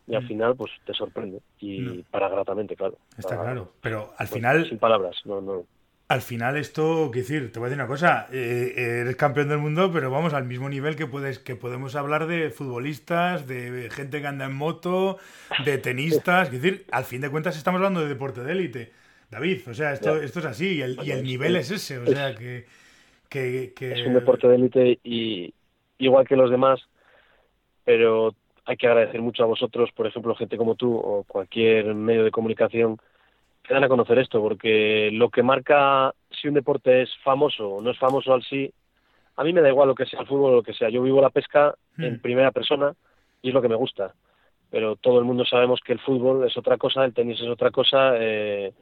y 0.07 0.15
al 0.15 0.25
mm. 0.25 0.29
final 0.29 0.57
pues 0.57 0.73
te 0.85 0.95
sorprende 0.95 1.41
y 1.61 2.03
para 2.03 2.29
gratamente 2.29 2.75
claro 2.75 2.99
está 3.17 3.41
claro 3.41 3.73
pero 3.81 4.11
al 4.19 4.27
pues, 4.27 4.31
final 4.31 4.69
sin 4.69 4.79
palabras 4.79 5.17
no 5.25 5.41
no 5.41 5.65
al 6.09 6.21
final 6.21 6.57
esto, 6.57 7.11
quiero 7.11 7.27
decir, 7.27 7.53
te 7.53 7.59
voy 7.59 7.67
a 7.67 7.71
decir 7.71 7.81
una 7.83 7.89
cosa, 7.89 8.27
eh, 8.33 9.01
eres 9.03 9.17
campeón 9.17 9.49
del 9.49 9.59
mundo, 9.59 9.91
pero 9.93 10.11
vamos 10.11 10.35
al 10.35 10.45
mismo 10.45 10.69
nivel 10.69 10.95
que 10.95 11.07
puedes 11.07 11.39
que 11.39 11.57
podemos 11.57 11.97
hablar 11.97 12.27
de 12.27 12.51
futbolistas, 12.51 13.47
de 13.47 13.89
gente 13.91 14.21
que 14.21 14.27
anda 14.27 14.45
en 14.45 14.55
moto, 14.55 15.19
de 15.65 15.79
tenistas, 15.79 16.53
es 16.53 16.61
decir, 16.61 16.85
al 16.93 17.05
fin 17.05 17.23
de 17.23 17.31
cuentas 17.31 17.57
estamos 17.57 17.79
hablando 17.79 18.03
de 18.03 18.09
deporte 18.09 18.43
de 18.43 18.53
élite. 18.53 18.93
David, 19.31 19.61
o 19.67 19.73
sea, 19.73 19.95
esto, 19.95 20.21
esto 20.21 20.41
es 20.41 20.45
así 20.45 20.77
y 20.77 20.83
el, 20.83 20.99
y 21.03 21.11
el 21.11 21.23
nivel 21.23 21.57
es 21.57 21.71
ese, 21.71 21.97
o 21.97 22.07
sea, 22.07 22.35
que, 22.35 22.67
que, 23.31 23.73
Es 23.79 24.07
un 24.07 24.13
deporte 24.13 24.47
de 24.47 24.57
élite 24.57 24.99
y 25.03 25.55
igual 25.97 26.29
que 26.29 26.37
los 26.37 26.51
demás, 26.51 26.81
pero 27.85 28.35
hay 28.67 28.77
que 28.77 28.87
agradecer 28.87 29.23
mucho 29.23 29.43
a 29.43 29.47
vosotros, 29.47 29.91
por 29.93 30.07
ejemplo, 30.07 30.35
gente 30.35 30.59
como 30.59 30.75
tú 30.75 30.95
o 30.95 31.25
cualquier 31.25 31.95
medio 31.95 32.25
de 32.25 32.31
comunicación 32.31 32.99
que 33.63 33.75
dan 33.75 33.85
a 33.85 33.89
conocer 33.89 34.19
esto, 34.19 34.41
porque 34.41 35.11
lo 35.13 35.31
que 35.31 35.43
marca 35.43 36.13
si 36.31 36.49
un 36.49 36.55
deporte 36.55 37.03
es 37.03 37.11
famoso 37.23 37.69
o 37.69 37.83
no 37.83 37.91
es 37.91 37.99
famoso 37.99 38.33
al 38.33 38.43
sí, 38.43 38.73
a 39.37 39.45
mí 39.45 39.53
me 39.53 39.61
da 39.61 39.69
igual 39.69 39.89
lo 39.89 39.95
que 39.95 40.07
sea 40.07 40.21
el 40.21 40.27
fútbol 40.27 40.53
o 40.53 40.57
lo 40.57 40.63
que 40.63 40.75
sea. 40.75 40.89
Yo 40.89 41.03
vivo 41.03 41.21
la 41.21 41.31
pesca 41.31 41.75
en 41.99 42.15
hmm. 42.15 42.21
primera 42.21 42.51
persona 42.51 42.95
y 43.41 43.49
es 43.49 43.55
lo 43.55 43.63
que 43.63 43.69
me 43.69 43.77
gusta. 43.77 44.15
Pero 44.71 44.97
todo 44.97 45.19
el 45.19 45.25
mundo 45.25 45.45
sabemos 45.45 45.81
que 45.85 45.93
el 45.93 46.01
fútbol 46.01 46.47
es 46.47 46.57
otra 46.57 46.79
cosa, 46.79 47.05
el 47.05 47.13
tenis 47.13 47.41
es 47.41 47.49
otra 47.49 47.71
cosa, 47.71 48.15
eh, 48.17 48.73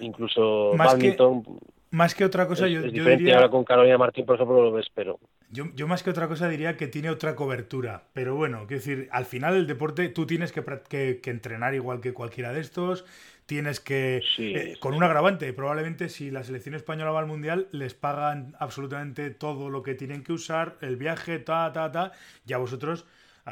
incluso 0.00 0.72
más 0.76 0.92
badminton. 0.92 1.42
más 1.90 2.14
que 2.14 2.24
otra 2.24 2.46
cosa, 2.46 2.68
yo, 2.68 2.82
diría... 2.82 3.34
ahora 3.34 3.48
con 3.48 3.64
Carolina 3.64 3.98
Martín, 3.98 4.24
por 4.24 4.36
ejemplo, 4.36 4.62
lo 4.62 4.72
ves, 4.72 4.86
pero... 4.94 5.18
Yo, 5.50 5.64
yo, 5.74 5.88
más 5.88 6.02
que 6.02 6.10
otra 6.10 6.28
cosa 6.28 6.48
diría 6.48 6.76
que 6.76 6.86
tiene 6.86 7.10
otra 7.10 7.34
cobertura. 7.34 8.04
Pero 8.12 8.36
bueno, 8.36 8.60
quiero 8.66 8.80
decir, 8.82 9.08
al 9.10 9.26
final 9.26 9.54
el 9.54 9.66
deporte 9.66 10.08
tú 10.08 10.24
tienes 10.24 10.52
que, 10.52 10.62
que, 11.20 11.30
entrenar 11.30 11.74
igual 11.74 12.00
que 12.00 12.14
cualquiera 12.14 12.52
de 12.52 12.60
estos. 12.60 13.04
Tienes 13.46 13.80
que. 13.80 14.22
Eh, 14.38 14.76
con 14.80 14.94
un 14.94 15.02
agravante. 15.02 15.52
Probablemente 15.52 16.08
si 16.08 16.30
la 16.30 16.44
selección 16.44 16.74
española 16.74 17.10
va 17.10 17.20
al 17.20 17.26
mundial, 17.26 17.68
les 17.72 17.94
pagan 17.94 18.54
absolutamente 18.58 19.30
todo 19.30 19.70
lo 19.70 19.82
que 19.82 19.94
tienen 19.94 20.22
que 20.22 20.32
usar, 20.32 20.78
el 20.80 20.96
viaje, 20.96 21.38
ta, 21.38 21.72
ta, 21.72 21.90
ta. 21.90 22.12
Ya 22.44 22.58
vosotros. 22.58 23.06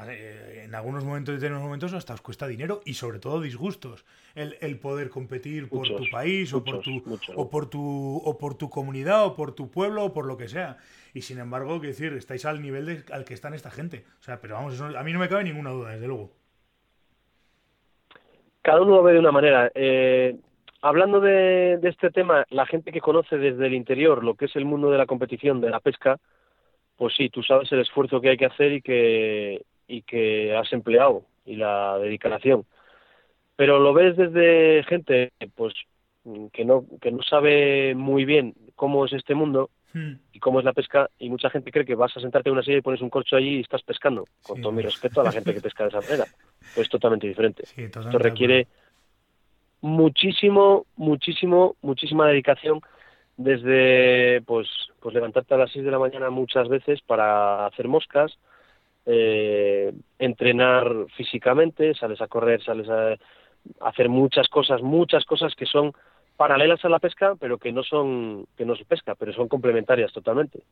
Eh, 0.09 0.63
en 0.67 0.75
algunos 0.77 1.05
momentos, 1.05 1.33
en 1.33 1.41
determinados 1.41 1.67
momentos, 1.67 1.93
hasta 1.95 2.15
os 2.15 2.21
cuesta 2.21 2.47
dinero 2.47 2.81
y 2.85 2.95
sobre 2.95 3.19
todo 3.19 3.41
disgustos. 3.41 4.05
El, 4.37 4.57
el 4.61 4.79
poder 4.79 5.11
competir 5.11 5.69
por 5.69 5.89
tu 5.89 6.09
país 6.09 6.53
o, 6.53 6.63
por 6.63 6.81
tu, 6.81 7.03
o, 7.35 7.51
por 7.51 7.69
tu, 7.69 8.23
o 8.25 8.39
por 8.39 8.55
tu 8.55 8.71
comunidad 8.71 9.27
o 9.27 9.35
por 9.35 9.53
tu 9.53 9.69
pueblo 9.69 10.05
o 10.05 10.13
por 10.13 10.27
lo 10.27 10.37
que 10.37 10.49
sea 10.49 10.79
y 11.15 11.23
sin 11.23 11.39
embargo, 11.39 11.81
quiero 11.81 11.93
decir, 11.93 12.13
estáis 12.13 12.45
al 12.45 12.63
nivel 12.63 13.05
al 13.13 13.25
que 13.25 13.35
están 13.35 13.55
esta 13.55 13.71
gente. 13.71 14.05
O 14.21 14.23
sea, 14.23 14.41
pero 14.41 14.55
vamos, 14.55 14.81
a 14.81 15.03
mí 15.03 15.13
no 15.13 15.19
me 15.19 15.29
cabe 15.29 15.45
ninguna 15.45 15.71
duda, 15.71 15.91
desde 15.91 16.07
luego. 16.07 16.33
Cada 18.63 18.83
uno 18.83 18.97
lo 18.97 19.03
ve 19.03 19.15
de 19.15 19.19
una 19.19 19.33
manera. 19.33 19.71
Eh, 19.75 20.37
hablando 20.83 21.21
de, 21.21 21.79
este 21.83 22.11
tema, 22.11 22.45
la 22.51 22.67
gente 22.67 22.93
que 22.93 23.01
conoce 23.01 23.39
desde 23.39 23.67
el 23.67 23.75
interior 23.75 24.23
lo 24.23 24.35
que 24.35 24.47
es 24.47 24.57
el 24.57 24.65
mundo 24.65 24.91
de 24.91 24.99
la 24.99 25.07
competición, 25.07 25.61
de 25.61 25.71
la 25.71 25.81
pesca, 25.81 26.19
pues 26.97 27.15
sí, 27.17 27.31
tú 27.31 27.43
sabes 27.43 27.71
el 27.73 27.81
esfuerzo 27.81 28.21
que 28.21 28.31
hay 28.31 28.37
que 28.37 28.47
hacer 28.47 28.73
y 28.73 28.83
que, 28.83 29.65
y 29.87 30.03
que 30.03 30.55
has 30.57 30.73
empleado 30.73 31.25
y 31.47 31.57
la 31.57 31.99
dedicación. 31.99 32.67
Pero 33.57 33.79
lo 33.79 33.93
ves 33.93 34.17
desde 34.17 34.85
gente 34.85 35.33
pues 35.55 35.75
que 36.53 36.65
no, 36.65 36.85
que 37.01 37.11
no 37.11 37.23
sabe 37.23 37.95
muy 37.95 38.25
bien 38.25 38.55
cómo 38.77 39.07
es 39.07 39.13
este 39.15 39.35
mundo 39.35 39.71
Hmm. 39.93 40.13
y 40.33 40.39
cómo 40.39 40.61
es 40.61 40.65
la 40.65 40.73
pesca 40.73 41.11
y 41.19 41.29
mucha 41.29 41.51
gente 41.51 41.73
cree 41.73 41.85
que 41.85 41.97
vas 41.97 42.17
a 42.17 42.21
sentarte 42.21 42.49
en 42.49 42.53
una 42.53 42.63
silla 42.63 42.79
y 42.79 42.81
pones 42.81 43.01
un 43.01 43.11
corcho 43.11 43.35
allí 43.35 43.57
y 43.57 43.61
estás 43.61 43.83
pescando, 43.83 44.25
con 44.41 44.61
todo 44.61 44.71
mi 44.71 44.83
respeto 44.83 45.21
a 45.21 45.25
la 45.25 45.33
gente 45.33 45.53
que 45.53 45.61
pesca 45.61 45.83
de 45.83 45.89
esa 45.89 46.01
manera. 46.01 46.27
Pues 46.75 46.87
es 46.87 46.89
totalmente 46.89 47.27
diferente. 47.27 47.65
Esto 47.77 48.19
requiere 48.19 48.69
muchísimo, 49.81 50.87
muchísimo, 50.97 51.75
muchísima 51.83 52.29
dedicación 52.29 52.81
desde 53.37 54.43
pues 54.43 54.69
pues 55.01 55.15
levantarte 55.15 55.55
a 55.55 55.57
las 55.57 55.73
6 55.73 55.85
de 55.85 55.91
la 55.91 55.99
mañana 55.99 56.31
muchas 56.31 56.69
veces 56.69 57.01
para 57.01 57.67
hacer 57.67 57.89
moscas, 57.89 58.39
eh, 59.07 59.93
entrenar 60.19 61.07
físicamente, 61.17 61.95
sales 61.95 62.21
a 62.21 62.29
correr, 62.29 62.63
sales 62.63 62.89
a 62.89 63.17
hacer 63.81 64.09
muchas 64.09 64.49
cosas, 64.49 64.83
muchas 64.83 65.25
cosas 65.25 65.55
que 65.55 65.67
son 65.67 65.93
paralelas 66.41 66.83
a 66.87 66.89
la 66.89 66.99
pesca, 66.99 67.35
pero 67.39 67.59
que 67.59 67.71
no 67.71 67.83
son 67.83 68.47
que 68.57 68.65
no 68.65 68.75
se 68.75 68.87
pesca, 68.87 69.15
pero 69.15 69.31
son 69.31 69.47
complementarias 69.47 70.11
totalmente. 70.11 70.63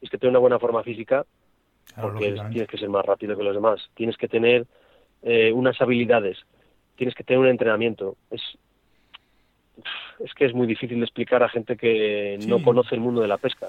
Es 0.00 0.08
que 0.08 0.16
tener 0.16 0.30
una 0.30 0.38
buena 0.38 0.58
forma 0.58 0.82
física, 0.82 1.26
porque 2.00 2.32
tienes 2.50 2.66
que 2.66 2.78
ser 2.78 2.88
más 2.88 3.04
rápido 3.04 3.36
que 3.36 3.42
los 3.42 3.54
demás, 3.54 3.86
tienes 3.92 4.16
que 4.16 4.26
tener 4.26 4.64
eh, 5.20 5.52
unas 5.52 5.78
habilidades, 5.78 6.38
tienes 6.96 7.14
que 7.14 7.22
tener 7.22 7.38
un 7.38 7.48
entrenamiento. 7.48 8.16
Es 8.30 8.40
es 10.24 10.32
que 10.32 10.46
es 10.46 10.54
muy 10.54 10.66
difícil 10.66 10.96
de 11.00 11.04
explicar 11.04 11.42
a 11.42 11.50
gente 11.50 11.76
que 11.76 12.38
no 12.46 12.62
conoce 12.62 12.94
el 12.94 13.02
mundo 13.02 13.20
de 13.20 13.28
la 13.28 13.36
pesca. 13.36 13.66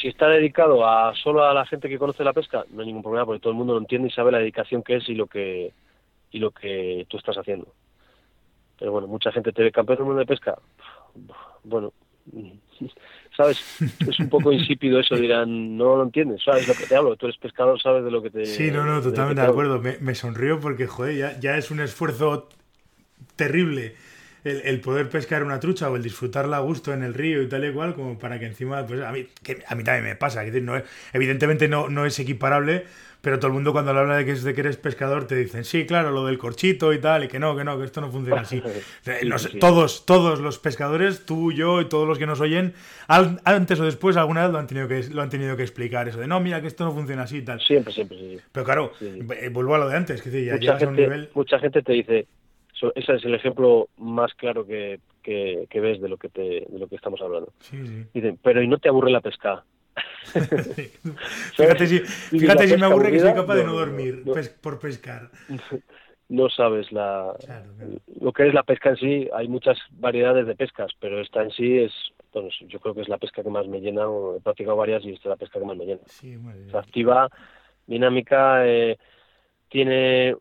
Si 0.00 0.08
está 0.08 0.28
dedicado 0.28 0.88
a 0.88 1.14
solo 1.14 1.44
a 1.44 1.52
la 1.52 1.66
gente 1.66 1.90
que 1.90 1.98
conoce 1.98 2.24
la 2.24 2.32
pesca, 2.32 2.64
no 2.70 2.80
hay 2.80 2.86
ningún 2.86 3.02
problema 3.02 3.26
porque 3.26 3.40
todo 3.40 3.50
el 3.50 3.58
mundo 3.58 3.74
lo 3.74 3.80
entiende 3.80 4.08
y 4.08 4.12
sabe 4.12 4.32
la 4.32 4.38
dedicación 4.38 4.82
que 4.82 4.96
es 4.96 5.06
y 5.10 5.14
lo 5.14 5.26
que 5.26 5.74
y 6.30 6.38
lo 6.38 6.52
que 6.52 7.04
tú 7.10 7.18
estás 7.18 7.36
haciendo. 7.36 7.66
Pero 8.78 8.92
bueno, 8.92 9.08
mucha 9.08 9.32
gente 9.32 9.52
te 9.52 9.62
ve 9.62 9.72
campeón 9.72 9.98
del 9.98 10.06
mundo 10.06 10.20
de 10.20 10.26
pesca. 10.26 10.56
Bueno, 11.64 11.92
¿sabes? 13.36 13.60
Es 14.08 14.18
un 14.20 14.28
poco 14.28 14.52
insípido 14.52 15.00
eso, 15.00 15.16
dirán, 15.16 15.76
no 15.76 15.96
lo 15.96 16.02
entiendes, 16.04 16.42
¿sabes 16.44 16.68
lo 16.68 16.74
que 16.74 16.86
te 16.86 16.96
hablo? 16.96 17.16
Tú 17.16 17.26
eres 17.26 17.38
pescador, 17.38 17.80
sabes 17.80 18.04
de 18.04 18.10
lo 18.10 18.22
que 18.22 18.30
te... 18.30 18.46
Sí, 18.46 18.70
no, 18.70 18.84
no, 18.84 19.02
totalmente 19.02 19.42
de, 19.42 19.48
acuerdo. 19.48 19.80
Me, 19.80 19.98
me, 19.98 20.14
sonrío 20.14 20.60
porque, 20.60 20.86
joder, 20.86 21.16
ya, 21.16 21.40
ya 21.40 21.56
es 21.56 21.70
un 21.70 21.80
esfuerzo 21.80 22.48
terrible 23.36 23.96
el, 24.50 24.80
poder 24.80 25.08
pescar 25.08 25.42
una 25.42 25.60
trucha 25.60 25.90
o 25.90 25.96
el 25.96 26.02
disfrutarla 26.02 26.58
a 26.58 26.60
gusto 26.60 26.92
en 26.92 27.02
el 27.02 27.14
río 27.14 27.42
y 27.42 27.48
tal 27.48 27.64
y 27.64 27.72
cual, 27.72 27.94
como 27.94 28.18
para 28.18 28.38
que 28.38 28.46
encima, 28.46 28.86
pues 28.86 29.00
a 29.00 29.12
mí, 29.12 29.26
que 29.42 29.62
a 29.66 29.74
mí 29.74 29.84
también 29.84 30.04
me 30.04 30.16
pasa. 30.16 30.42
decir, 30.42 30.62
no, 30.62 30.80
evidentemente 31.12 31.68
no, 31.68 31.88
no 31.88 32.06
es 32.06 32.18
equiparable, 32.18 32.84
pero 33.20 33.38
todo 33.38 33.48
el 33.48 33.54
mundo 33.54 33.72
cuando 33.72 33.92
le 33.92 33.98
habla 33.98 34.16
de 34.16 34.24
que, 34.24 34.34
de 34.34 34.54
que 34.54 34.60
eres 34.60 34.76
pescador 34.76 35.26
te 35.26 35.34
dicen, 35.34 35.64
sí, 35.64 35.86
claro, 35.86 36.10
lo 36.10 36.24
del 36.26 36.38
corchito 36.38 36.92
y 36.92 37.00
tal, 37.00 37.24
y 37.24 37.28
que 37.28 37.38
no, 37.38 37.56
que 37.56 37.64
no, 37.64 37.78
que 37.78 37.84
esto 37.84 38.00
no 38.00 38.10
funciona 38.10 38.42
así. 38.42 38.62
Todos, 39.60 40.06
todos 40.06 40.40
los 40.40 40.58
pescadores, 40.58 41.26
tú, 41.26 41.52
yo 41.52 41.80
y 41.80 41.88
todos 41.88 42.06
los 42.06 42.18
que 42.18 42.26
nos 42.26 42.40
oyen, 42.40 42.74
antes 43.08 43.80
o 43.80 43.84
después 43.84 44.16
alguna 44.16 44.42
vez 44.42 44.52
lo 44.52 44.58
han 44.58 44.66
tenido 44.66 44.86
que, 44.86 45.02
lo 45.10 45.22
han 45.22 45.30
tenido 45.30 45.56
que 45.56 45.62
explicar, 45.62 46.08
eso 46.08 46.18
de, 46.18 46.26
no, 46.26 46.40
mira, 46.40 46.60
que 46.60 46.68
esto 46.68 46.84
no 46.84 46.92
funciona 46.92 47.22
así 47.22 47.38
y 47.38 47.42
tal. 47.42 47.60
Siempre, 47.60 47.92
siempre, 47.92 48.18
sí. 48.18 48.38
Pero 48.52 48.64
claro, 48.64 48.92
eh, 49.00 49.48
vuelvo 49.50 49.74
a 49.74 49.78
lo 49.78 49.88
de 49.88 49.96
antes, 49.96 50.22
que 50.22 50.44
ya 50.44 50.54
mucha 50.54 50.78
gente, 50.78 50.84
a 50.84 50.88
un 50.88 50.96
nivel... 50.96 51.30
Mucha 51.34 51.58
gente 51.58 51.82
te 51.82 51.92
dice, 51.92 52.26
ese 52.94 53.14
es 53.14 53.24
el 53.24 53.34
ejemplo 53.34 53.88
más 53.96 54.32
claro 54.34 54.66
que, 54.66 55.00
que, 55.22 55.80
ves 55.80 56.00
de 56.00 56.08
lo 56.08 56.16
que, 56.16 56.28
te, 56.28 56.66
de 56.68 56.78
lo 56.78 56.88
que 56.88 56.96
estamos 56.96 57.20
hablando. 57.20 57.52
Dicen, 58.14 58.38
pero 58.42 58.62
¿y 58.62 58.68
no 58.68 58.78
te 58.78 58.88
aburre 58.88 59.10
la 59.10 59.20
pesca? 59.20 59.64
fíjate 61.56 61.86
si, 61.86 61.98
fíjate 62.38 62.68
si 62.68 62.76
me 62.76 62.86
aburre 62.86 63.10
que 63.10 63.20
soy 63.20 63.34
capaz 63.34 63.56
de 63.56 63.64
no 63.64 63.72
dormir 63.72 64.24
por 64.60 64.78
pescar. 64.78 65.30
No 66.30 66.50
sabes 66.50 66.92
la, 66.92 67.34
lo 68.20 68.34
que 68.34 68.46
es 68.46 68.52
la 68.52 68.62
pesca 68.62 68.90
en 68.90 68.96
sí. 68.96 69.30
Hay 69.34 69.48
muchas 69.48 69.78
variedades 69.92 70.46
de 70.46 70.54
pescas, 70.54 70.92
pero 71.00 71.22
esta 71.22 71.42
en 71.42 71.50
sí 71.52 71.78
es, 71.78 71.92
bueno, 72.34 72.50
yo 72.68 72.80
creo 72.80 72.94
que 72.94 73.00
es 73.00 73.08
la 73.08 73.16
pesca 73.16 73.42
que 73.42 73.48
más 73.48 73.66
me 73.66 73.80
llena. 73.80 74.02
He 74.36 74.40
practicado 74.42 74.76
varias 74.76 75.02
y 75.06 75.12
esta 75.14 75.22
es 75.22 75.30
la 75.30 75.36
pesca 75.36 75.58
que 75.58 75.64
más 75.64 75.78
me 75.78 75.86
llena. 75.86 76.02
es 76.04 76.74
activa, 76.74 77.30
dinámica, 77.86 78.66
eh, 78.66 78.98
tiene 79.70 80.36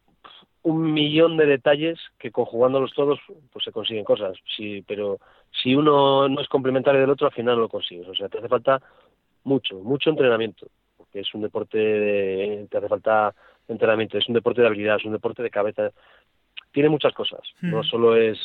un 0.67 0.91
millón 0.91 1.37
de 1.37 1.45
detalles 1.45 1.97
que 2.19 2.29
conjugándolos 2.29 2.91
todos 2.93 3.19
pues 3.53 3.63
se 3.63 3.71
consiguen 3.71 4.03
cosas. 4.03 4.37
Sí, 4.57 4.83
pero 4.85 5.17
si 5.63 5.73
uno 5.73 6.27
no 6.27 6.41
es 6.41 6.49
complementario 6.49 6.99
del 6.99 7.09
otro, 7.09 7.27
al 7.27 7.33
final 7.33 7.55
no 7.55 7.61
lo 7.61 7.69
consigues. 7.69 8.05
O 8.09 8.13
sea, 8.13 8.27
te 8.27 8.37
hace 8.37 8.49
falta 8.49 8.81
mucho, 9.45 9.79
mucho 9.79 10.09
entrenamiento, 10.09 10.67
porque 10.97 11.21
es 11.21 11.33
un 11.33 11.41
deporte, 11.41 11.77
de, 11.77 12.67
te 12.69 12.77
hace 12.77 12.89
falta 12.89 13.33
entrenamiento, 13.69 14.17
es 14.17 14.27
un 14.27 14.33
deporte 14.33 14.59
de 14.59 14.67
habilidad, 14.67 14.97
es 14.97 15.05
un 15.05 15.13
deporte 15.13 15.41
de 15.41 15.49
cabeza, 15.49 15.89
tiene 16.73 16.89
muchas 16.89 17.13
cosas, 17.13 17.39
no 17.61 17.79
hmm. 17.79 17.83
solo 17.83 18.17
es 18.17 18.37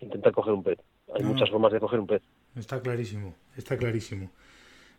intentar 0.00 0.32
coger 0.32 0.52
un 0.52 0.64
pez, 0.64 0.80
hay 1.14 1.22
muchas 1.22 1.48
formas 1.48 1.72
de 1.72 1.78
coger 1.78 2.00
un 2.00 2.08
pez. 2.08 2.22
Está 2.56 2.80
clarísimo, 2.80 3.36
está 3.56 3.76
clarísimo. 3.76 4.30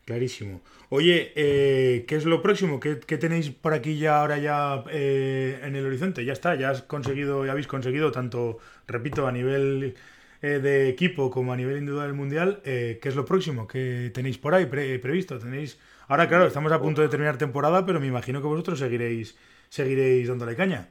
Clarísimo. 0.05 0.61
Oye, 0.89 1.33
eh, 1.35 2.05
¿qué 2.07 2.15
es 2.15 2.25
lo 2.25 2.41
próximo? 2.43 2.79
¿Qué, 2.79 2.95
tenéis 2.95 3.49
por 3.49 3.73
aquí 3.73 3.97
ya 3.97 4.21
ahora 4.21 4.37
ya 4.37 4.83
eh, 4.91 5.59
en 5.63 5.75
el 5.75 5.85
horizonte? 5.85 6.23
Ya 6.23 6.33
está, 6.33 6.53
ya 6.53 6.69
has 6.69 6.83
conseguido, 6.83 7.43
ya 7.43 7.51
habéis 7.53 7.67
conseguido 7.67 8.11
tanto, 8.11 8.59
repito, 8.87 9.25
a 9.25 9.31
nivel 9.31 9.95
eh, 10.43 10.59
de 10.59 10.89
equipo 10.89 11.31
como 11.31 11.53
a 11.53 11.55
nivel 11.55 11.77
individual 11.77 12.07
del 12.07 12.15
mundial, 12.15 12.61
eh, 12.65 12.99
¿qué 13.01 13.09
es 13.09 13.15
lo 13.15 13.25
próximo 13.25 13.67
que 13.67 14.11
tenéis 14.13 14.37
por 14.37 14.53
ahí 14.53 14.67
previsto? 14.67 15.39
Tenéis 15.39 15.81
ahora 16.07 16.27
claro, 16.27 16.45
estamos 16.45 16.71
a 16.71 16.79
punto 16.79 17.01
de 17.01 17.09
terminar 17.09 17.37
temporada, 17.39 17.83
pero 17.83 17.99
me 17.99 18.05
imagino 18.05 18.41
que 18.41 18.47
vosotros 18.47 18.77
seguiréis 18.77 19.35
seguiréis 19.69 20.27
dándole 20.27 20.55
caña. 20.55 20.89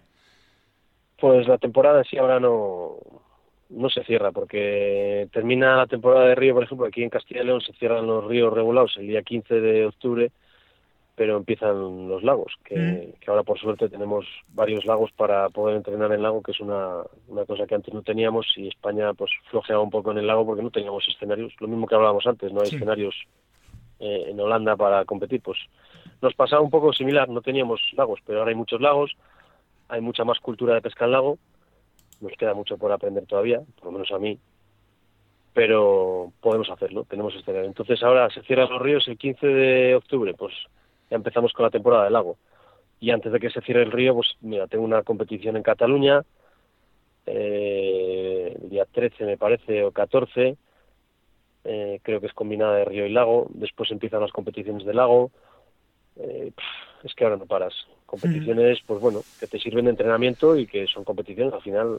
Pues 1.20 1.46
la 1.46 1.58
temporada 1.58 2.02
sí 2.02 2.18
ahora 2.18 2.40
no 2.40 2.96
no 3.70 3.88
se 3.90 4.04
cierra 4.04 4.32
porque 4.32 5.28
termina 5.32 5.76
la 5.76 5.86
temporada 5.86 6.26
de 6.26 6.34
río, 6.34 6.54
por 6.54 6.64
ejemplo, 6.64 6.86
aquí 6.86 7.02
en 7.02 7.10
Castilla 7.10 7.42
y 7.42 7.46
León 7.46 7.60
se 7.60 7.72
cierran 7.74 8.06
los 8.06 8.24
ríos 8.24 8.52
regulados 8.52 8.96
el 8.96 9.08
día 9.08 9.22
15 9.22 9.60
de 9.60 9.86
octubre 9.86 10.30
pero 11.16 11.36
empiezan 11.36 12.08
los 12.08 12.22
lagos, 12.22 12.54
que, 12.64 12.76
mm. 12.76 13.20
que, 13.20 13.30
ahora 13.30 13.44
por 13.44 13.58
suerte 13.58 13.88
tenemos 13.88 14.26
varios 14.48 14.84
lagos 14.84 15.12
para 15.12 15.48
poder 15.48 15.76
entrenar 15.76 16.12
en 16.12 16.22
lago, 16.22 16.42
que 16.42 16.50
es 16.50 16.60
una, 16.60 17.02
una 17.28 17.44
cosa 17.44 17.66
que 17.66 17.74
antes 17.74 17.94
no 17.94 18.02
teníamos 18.02 18.46
y 18.56 18.68
España 18.68 19.14
pues 19.14 19.30
flojeaba 19.50 19.82
un 19.82 19.90
poco 19.90 20.10
en 20.10 20.18
el 20.18 20.26
lago 20.26 20.44
porque 20.44 20.62
no 20.62 20.70
teníamos 20.70 21.06
escenarios, 21.08 21.52
lo 21.60 21.68
mismo 21.68 21.86
que 21.86 21.94
hablábamos 21.94 22.26
antes, 22.26 22.52
no 22.52 22.62
hay 22.62 22.68
escenarios 22.68 23.14
eh, 24.00 24.24
en 24.28 24.40
Holanda 24.40 24.76
para 24.76 25.04
competir, 25.04 25.40
pues 25.40 25.58
nos 26.20 26.34
pasaba 26.34 26.62
un 26.62 26.70
poco 26.70 26.92
similar, 26.92 27.28
no 27.28 27.42
teníamos 27.42 27.80
lagos, 27.92 28.18
pero 28.26 28.40
ahora 28.40 28.50
hay 28.50 28.56
muchos 28.56 28.80
lagos, 28.80 29.16
hay 29.88 30.00
mucha 30.00 30.24
más 30.24 30.40
cultura 30.40 30.74
de 30.74 30.82
pesca 30.82 31.04
en 31.04 31.12
lago, 31.12 31.38
nos 32.24 32.36
queda 32.36 32.54
mucho 32.54 32.76
por 32.76 32.90
aprender 32.90 33.26
todavía, 33.26 33.60
por 33.76 33.86
lo 33.86 33.92
menos 33.92 34.10
a 34.10 34.18
mí, 34.18 34.38
pero 35.52 36.32
podemos 36.40 36.68
hacerlo, 36.68 37.04
tenemos 37.04 37.34
este 37.36 37.64
Entonces 37.64 38.02
ahora 38.02 38.28
se 38.30 38.42
cierran 38.42 38.70
los 38.70 38.82
ríos 38.82 39.06
el 39.06 39.16
15 39.16 39.46
de 39.46 39.94
octubre, 39.94 40.34
pues 40.34 40.52
ya 41.10 41.16
empezamos 41.16 41.52
con 41.52 41.64
la 41.64 41.70
temporada 41.70 42.04
del 42.04 42.12
lago. 42.12 42.36
Y 43.00 43.10
antes 43.10 43.32
de 43.32 43.38
que 43.38 43.50
se 43.50 43.60
cierre 43.60 43.82
el 43.82 43.92
río, 43.92 44.14
pues 44.14 44.28
mira, 44.40 44.66
tengo 44.66 44.84
una 44.84 45.02
competición 45.02 45.56
en 45.56 45.62
Cataluña, 45.62 46.22
eh, 47.26 48.56
el 48.60 48.68
día 48.70 48.86
13 48.90 49.24
me 49.24 49.36
parece, 49.36 49.84
o 49.84 49.92
14, 49.92 50.56
eh, 51.64 52.00
creo 52.02 52.20
que 52.20 52.26
es 52.26 52.32
combinada 52.34 52.76
de 52.76 52.84
río 52.84 53.06
y 53.06 53.10
lago, 53.10 53.46
después 53.50 53.90
empiezan 53.90 54.20
las 54.20 54.32
competiciones 54.32 54.84
de 54.84 54.94
lago, 54.94 55.30
eh, 56.16 56.52
es 57.02 57.14
que 57.14 57.24
ahora 57.24 57.36
no 57.36 57.46
paras. 57.46 57.74
Competiciones, 58.06 58.78
pues 58.86 59.00
bueno, 59.00 59.22
que 59.40 59.46
te 59.46 59.58
sirven 59.58 59.86
de 59.86 59.90
entrenamiento 59.92 60.56
y 60.56 60.66
que 60.66 60.86
son 60.86 61.04
competiciones, 61.04 61.52
al 61.52 61.62
final 61.62 61.98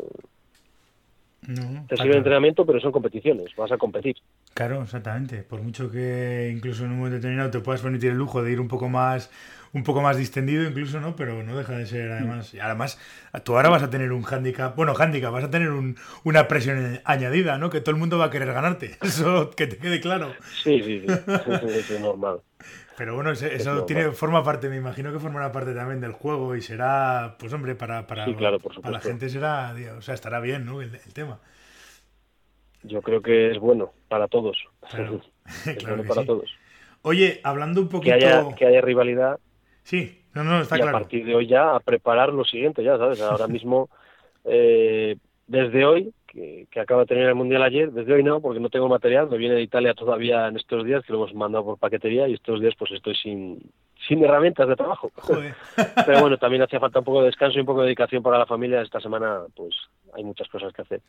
te 1.88 1.98
sirven 1.98 2.12
de 2.12 2.18
entrenamiento, 2.18 2.66
pero 2.66 2.80
son 2.80 2.92
competiciones, 2.92 3.56
vas 3.56 3.72
a 3.72 3.78
competir. 3.78 4.16
Claro, 4.54 4.82
exactamente. 4.82 5.44
Por 5.44 5.62
mucho 5.62 5.92
que 5.92 6.52
incluso 6.56 6.86
en 6.86 6.92
un 6.92 6.98
momento 6.98 7.18
determinado 7.18 7.52
te 7.52 7.60
puedas 7.60 7.82
permitir 7.82 8.12
el 8.12 8.18
lujo 8.18 8.42
de 8.42 8.52
ir 8.52 8.60
un 8.60 8.68
poco 8.68 8.90
más 8.90 9.30
un 9.74 9.84
poco 9.84 10.02
más 10.02 10.16
distendido 10.16 10.64
incluso, 10.64 11.02
¿no? 11.02 11.18
Pero 11.18 11.44
no 11.44 11.58
deja 11.58 11.78
de 11.78 11.86
ser 11.86 12.10
además. 12.10 12.54
Y 12.54 12.60
además, 12.62 12.98
tú 13.44 13.58
ahora 13.58 13.68
vas 13.68 13.84
a 13.84 13.90
tener 13.90 14.14
un 14.14 14.22
hándicap, 14.24 14.74
bueno, 14.74 14.94
hándicap, 14.94 15.34
vas 15.34 15.44
a 15.44 15.50
tener 15.50 15.70
un, 15.70 15.98
una 16.24 16.48
presión 16.48 17.02
añadida, 17.04 17.58
¿no? 17.58 17.70
Que 17.70 17.82
todo 17.82 17.92
el 17.92 18.00
mundo 18.00 18.18
va 18.18 18.26
a 18.26 18.30
querer 18.30 18.54
ganarte. 18.54 18.98
Eso 19.02 19.52
que 19.52 19.68
te 19.68 19.78
quede 19.78 20.00
claro. 20.00 20.34
Sí, 20.64 20.82
sí, 20.82 21.02
sí. 21.02 21.08
Es 21.10 22.00
normal. 22.00 22.40
Pero 22.98 23.16
bueno, 23.16 23.32
eso, 23.32 23.86
tiene, 23.86 24.12
forma 24.12 24.44
parte, 24.44 24.70
me 24.70 24.78
imagino 24.78 25.12
que 25.12 25.20
formará 25.20 25.52
parte 25.52 25.74
también 25.74 26.00
del 26.00 26.14
juego 26.14 26.56
y 26.56 26.62
será, 26.62 27.36
pues 27.38 27.52
hombre, 27.52 27.76
para, 27.76 28.08
para, 28.08 28.26
para 28.26 28.92
la 28.92 29.00
gente 29.02 29.30
será, 29.30 29.76
o 29.98 30.02
sea, 30.02 30.14
estará 30.14 30.40
bien, 30.40 30.66
¿no? 30.66 30.82
El, 30.82 30.98
tema. 31.14 31.40
Yo 32.84 33.02
creo 33.02 33.22
que 33.22 33.52
es 33.52 33.60
bueno 33.60 33.92
para 34.08 34.28
todos. 34.28 34.58
Claro, 34.90 35.22
claro 35.78 36.04
para 36.06 36.26
todos. 36.26 36.50
Oye, 37.02 37.42
hablando 37.44 37.82
un 37.82 37.90
poquito... 37.90 38.18
Que 38.18 38.26
haya, 38.26 38.56
que 38.56 38.66
haya 38.66 38.82
rivalidad. 38.82 39.40
Sí, 39.84 40.22
no, 40.34 40.44
no, 40.44 40.62
está 40.62 40.78
y 40.78 40.82
claro. 40.82 40.98
a 40.98 41.00
partir 41.00 41.26
de 41.26 41.36
hoy 41.36 41.48
ya 41.48 41.76
a 41.76 41.80
preparar 41.80 42.34
lo 42.34 42.44
siguiente, 42.46 42.84
ya 42.84 42.98
sabes, 42.98 43.22
ahora 43.22 43.48
mismo, 43.48 43.90
eh, 44.46 45.18
desde 45.48 45.86
hoy, 45.86 46.14
que, 46.36 46.80
acaba 46.80 47.02
de 47.02 47.08
terminar 47.08 47.30
el 47.30 47.36
Mundial 47.36 47.64
ayer, 47.64 47.92
desde 47.92 48.14
hoy 48.14 48.24
no, 48.24 48.42
porque 48.42 48.60
no 48.60 48.70
tengo 48.70 48.90
material, 48.90 49.30
me 49.30 49.38
viene 49.38 49.56
de 49.56 49.62
Italia 49.62 49.94
todavía 49.94 50.48
en 50.48 50.58
estos 50.58 50.84
días, 50.84 51.04
que 51.06 51.14
lo 51.14 51.20
hemos 51.20 51.34
mandado 51.34 51.64
por 51.64 51.78
paquetería, 51.78 52.28
y 52.28 52.34
estos 52.34 52.60
días 52.60 52.74
pues 52.78 52.92
estoy 52.92 53.16
sin, 53.16 53.72
sin 54.08 54.24
herramientas 54.24 54.68
de 54.68 54.76
trabajo. 54.76 55.12
Pero 56.06 56.20
bueno, 56.20 56.38
también 56.38 56.64
hacía 56.64 56.80
falta 56.80 57.00
un 57.00 57.06
poco 57.06 57.22
de 57.22 57.28
descanso 57.28 57.58
y 57.58 57.62
un 57.62 57.66
poco 57.66 57.82
de 57.82 57.88
dedicación 57.88 58.22
para 58.22 58.38
la 58.38 58.46
familia. 58.46 58.82
Esta 58.82 59.00
semana 59.00 59.44
pues 59.56 59.76
hay 60.14 60.24
muchas 60.24 60.50
cosas 60.50 60.74
que 60.74 60.82
hacer. 60.82 61.02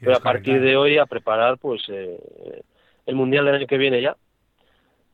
Pero 0.00 0.16
a 0.16 0.20
partir 0.20 0.60
de 0.60 0.76
hoy 0.76 0.98
a 0.98 1.06
preparar 1.06 1.56
pues 1.58 1.82
eh, 1.88 2.62
el 3.06 3.14
Mundial 3.14 3.46
del 3.46 3.54
año 3.54 3.66
que 3.66 3.78
viene 3.78 4.02
ya, 4.02 4.16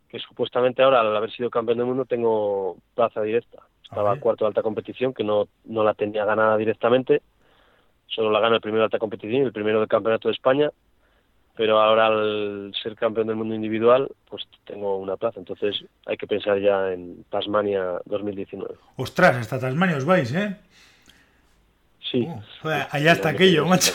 que 0.09 0.19
supuestamente 0.19 0.83
ahora 0.83 1.01
al 1.01 1.17
haber 1.17 1.31
sido 1.31 1.49
campeón 1.49 1.79
del 1.79 1.87
mundo 1.87 2.05
tengo 2.07 2.77
plaza 2.95 3.23
directa. 3.23 3.59
Estaba 3.85 4.17
cuarto 4.17 4.45
de 4.45 4.49
alta 4.49 4.63
competición, 4.63 5.13
que 5.15 5.25
no, 5.25 5.49
no 5.65 5.83
la 5.83 5.95
tenía 5.95 6.25
ganada 6.25 6.57
directamente 6.57 7.23
solo 8.11 8.31
la 8.31 8.41
gana 8.41 8.57
el 8.57 8.61
primero 8.61 8.83
de 8.83 8.87
alta 8.87 8.99
competición 8.99 9.43
el 9.43 9.53
primero 9.53 9.81
del 9.81 9.89
campeonato 9.89 10.29
de 10.29 10.35
España, 10.35 10.71
pero 11.57 11.81
ahora 11.81 12.07
al 12.07 12.73
ser 12.83 12.95
campeón 12.97 13.27
del 13.27 13.37
mundo 13.37 13.55
individual, 13.55 14.09
pues 14.29 14.47
tengo 14.65 14.97
una 14.99 15.17
plaza, 15.17 15.41
entonces 15.41 15.85
hay 16.07 16.17
que 16.17 16.27
pensar 16.27 16.59
ya 16.61 16.93
en 16.93 17.25
Tasmania 17.25 18.01
2019. 18.07 18.75
Ostras, 18.97 19.37
hasta 19.37 19.59
Tasmania 19.59 19.97
os 19.97 20.05
vais, 20.05 20.33
¿eh? 20.35 20.57
Sí. 22.11 22.27
allá 22.63 23.13
está 23.13 23.31
aquello, 23.31 23.67
macho. 23.67 23.93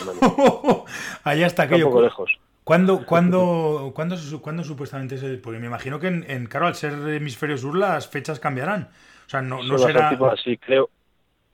allá 1.24 1.46
está 1.46 1.64
aquello. 1.64 1.86
un 1.86 1.92
poco 1.92 2.02
lejos. 2.02 2.38
¿Cuándo, 2.64 3.04
cuándo, 3.06 3.92
cuándo, 3.94 4.16
cuándo 4.42 4.64
supuestamente 4.64 5.16
es 5.16 5.38
Porque 5.38 5.58
me 5.58 5.66
imagino 5.66 5.98
que 6.00 6.08
en, 6.08 6.24
en, 6.28 6.46
claro, 6.46 6.66
al 6.66 6.74
ser 6.74 6.92
hemisferio 6.92 7.58
sur 7.58 7.76
las 7.76 8.08
fechas 8.08 8.40
cambiarán. 8.40 8.88
O 9.26 9.28
sea, 9.28 9.42
no, 9.42 9.62
no 9.62 9.76
será... 9.76 10.16
Sí, 10.42 10.56
creo, 10.56 10.88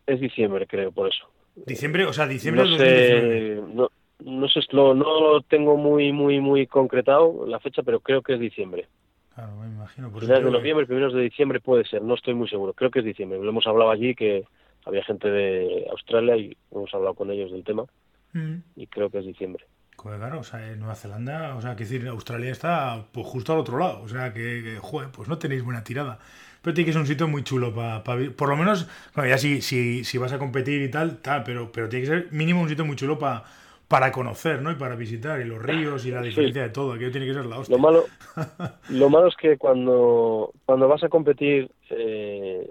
es 0.07 0.21
diciembre, 0.21 0.67
creo, 0.67 0.93
por 0.93 1.09
eso. 1.09 1.32
Diciembre, 1.55 2.07
o 2.07 2.13
sea, 2.13 2.27
diciembre 2.27 2.65
no 2.65 2.77
sé, 2.79 3.61
no, 3.75 3.91
no 4.25 4.49
sé, 4.49 4.61
lo, 4.71 4.95
no 4.95 5.21
lo 5.21 5.41
tengo 5.43 5.77
muy, 5.77 6.13
muy, 6.13 6.41
muy 6.41 6.67
concretado 6.67 7.45
la 7.47 7.61
fecha, 7.61 7.83
pero 7.83 8.01
creo 8.01 8.23
que 8.23 8.35
es 8.35 8.41
diciembre. 8.41 8.89
Claro, 9.35 9.57
me 9.57 9.67
imagino. 9.67 10.11
Finales 10.11 10.45
de 10.45 10.51
noviembre, 10.51 10.87
primeros 10.87 11.15
de 11.15 11.23
diciembre 11.23 11.61
puede 11.61 11.85
ser, 11.85 12.03
no 12.03 12.15
estoy 12.15 12.35
muy 12.35 12.49
seguro. 12.49 12.73
Creo 12.73 12.91
que 12.91 13.01
es 13.01 13.05
diciembre. 13.05 13.39
Lo 13.39 13.49
hemos 13.49 13.67
hablado 13.67 13.91
allí 13.91 14.15
que 14.15 14.45
había 14.85 15.05
gente 15.05 15.31
de 15.31 15.87
Australia 15.91 16.37
y 16.37 16.57
hemos 16.71 16.93
hablado 16.95 17.15
con 17.15 17.31
ellos 17.31 17.51
del 17.53 17.65
tema 17.65 17.85
mm. 18.33 18.57
y 18.77 18.87
creo 18.87 19.11
que 19.11 19.19
es 19.19 19.27
diciembre. 19.27 19.65
Claro, 19.97 20.41
o 20.41 20.43
sea, 20.43 20.73
en 20.73 20.81
Nueva 20.81 20.97
Zelanda, 20.97 21.55
o 21.55 21.61
sea, 21.61 21.77
que 21.77 21.85
decir, 21.85 22.07
Australia 22.09 22.51
está 22.51 23.07
pues, 23.13 23.27
justo 23.27 23.53
al 23.53 23.61
otro 23.61 23.79
lado, 23.79 24.03
o 24.03 24.09
sea, 24.09 24.33
que, 24.33 24.63
que 24.65 24.79
joder, 24.81 25.11
pues 25.13 25.29
no 25.29 25.39
tenéis 25.39 25.63
buena 25.63 25.85
tirada 25.85 26.19
pero 26.63 26.75
tiene 26.75 26.87
que 26.87 26.93
ser 26.93 27.01
un 27.01 27.07
sitio 27.07 27.29
muy 27.29 27.43
chulo 27.43 27.75
para 27.75 28.05
pa, 28.05 28.17
Por 28.37 28.49
lo 28.49 28.57
menos, 28.57 28.89
bueno, 29.15 29.29
ya 29.29 29.39
si, 29.39 29.61
si, 29.61 30.05
si, 30.05 30.19
vas 30.19 30.33
a 30.33 30.39
competir 30.39 30.81
y 30.83 30.91
tal, 30.91 31.19
tal, 31.19 31.43
pero, 31.43 31.71
pero 31.73 31.89
tiene 31.89 32.07
que 32.07 32.11
ser 32.11 32.29
mínimo 32.31 32.63
un 32.63 32.69
sitio 32.69 32.85
muy 32.85 32.97
chulo 32.97 33.19
para 33.19 33.45
para 33.93 34.11
conocer, 34.11 34.63
¿no? 34.63 34.73
Y 34.73 34.77
para 34.77 34.97
visitar, 34.97 35.39
y 35.43 35.45
los 35.45 35.61
ríos 35.61 36.07
y 36.07 36.11
la 36.11 36.23
diferencia 36.23 36.63
de 36.63 36.71
todo, 36.71 36.95
aquello 36.95 37.11
tiene 37.11 37.27
que 37.27 37.35
ser 37.35 37.45
la 37.45 37.59
hostia. 37.59 37.77
Lo 37.77 37.83
malo, 37.83 38.07
lo 38.89 39.11
malo 39.11 39.29
es 39.29 39.37
que 39.37 39.59
cuando, 39.59 40.51
cuando 40.65 40.89
vas 40.89 41.05
a 41.05 41.11
competir, 41.11 41.71
eh, 41.91 42.67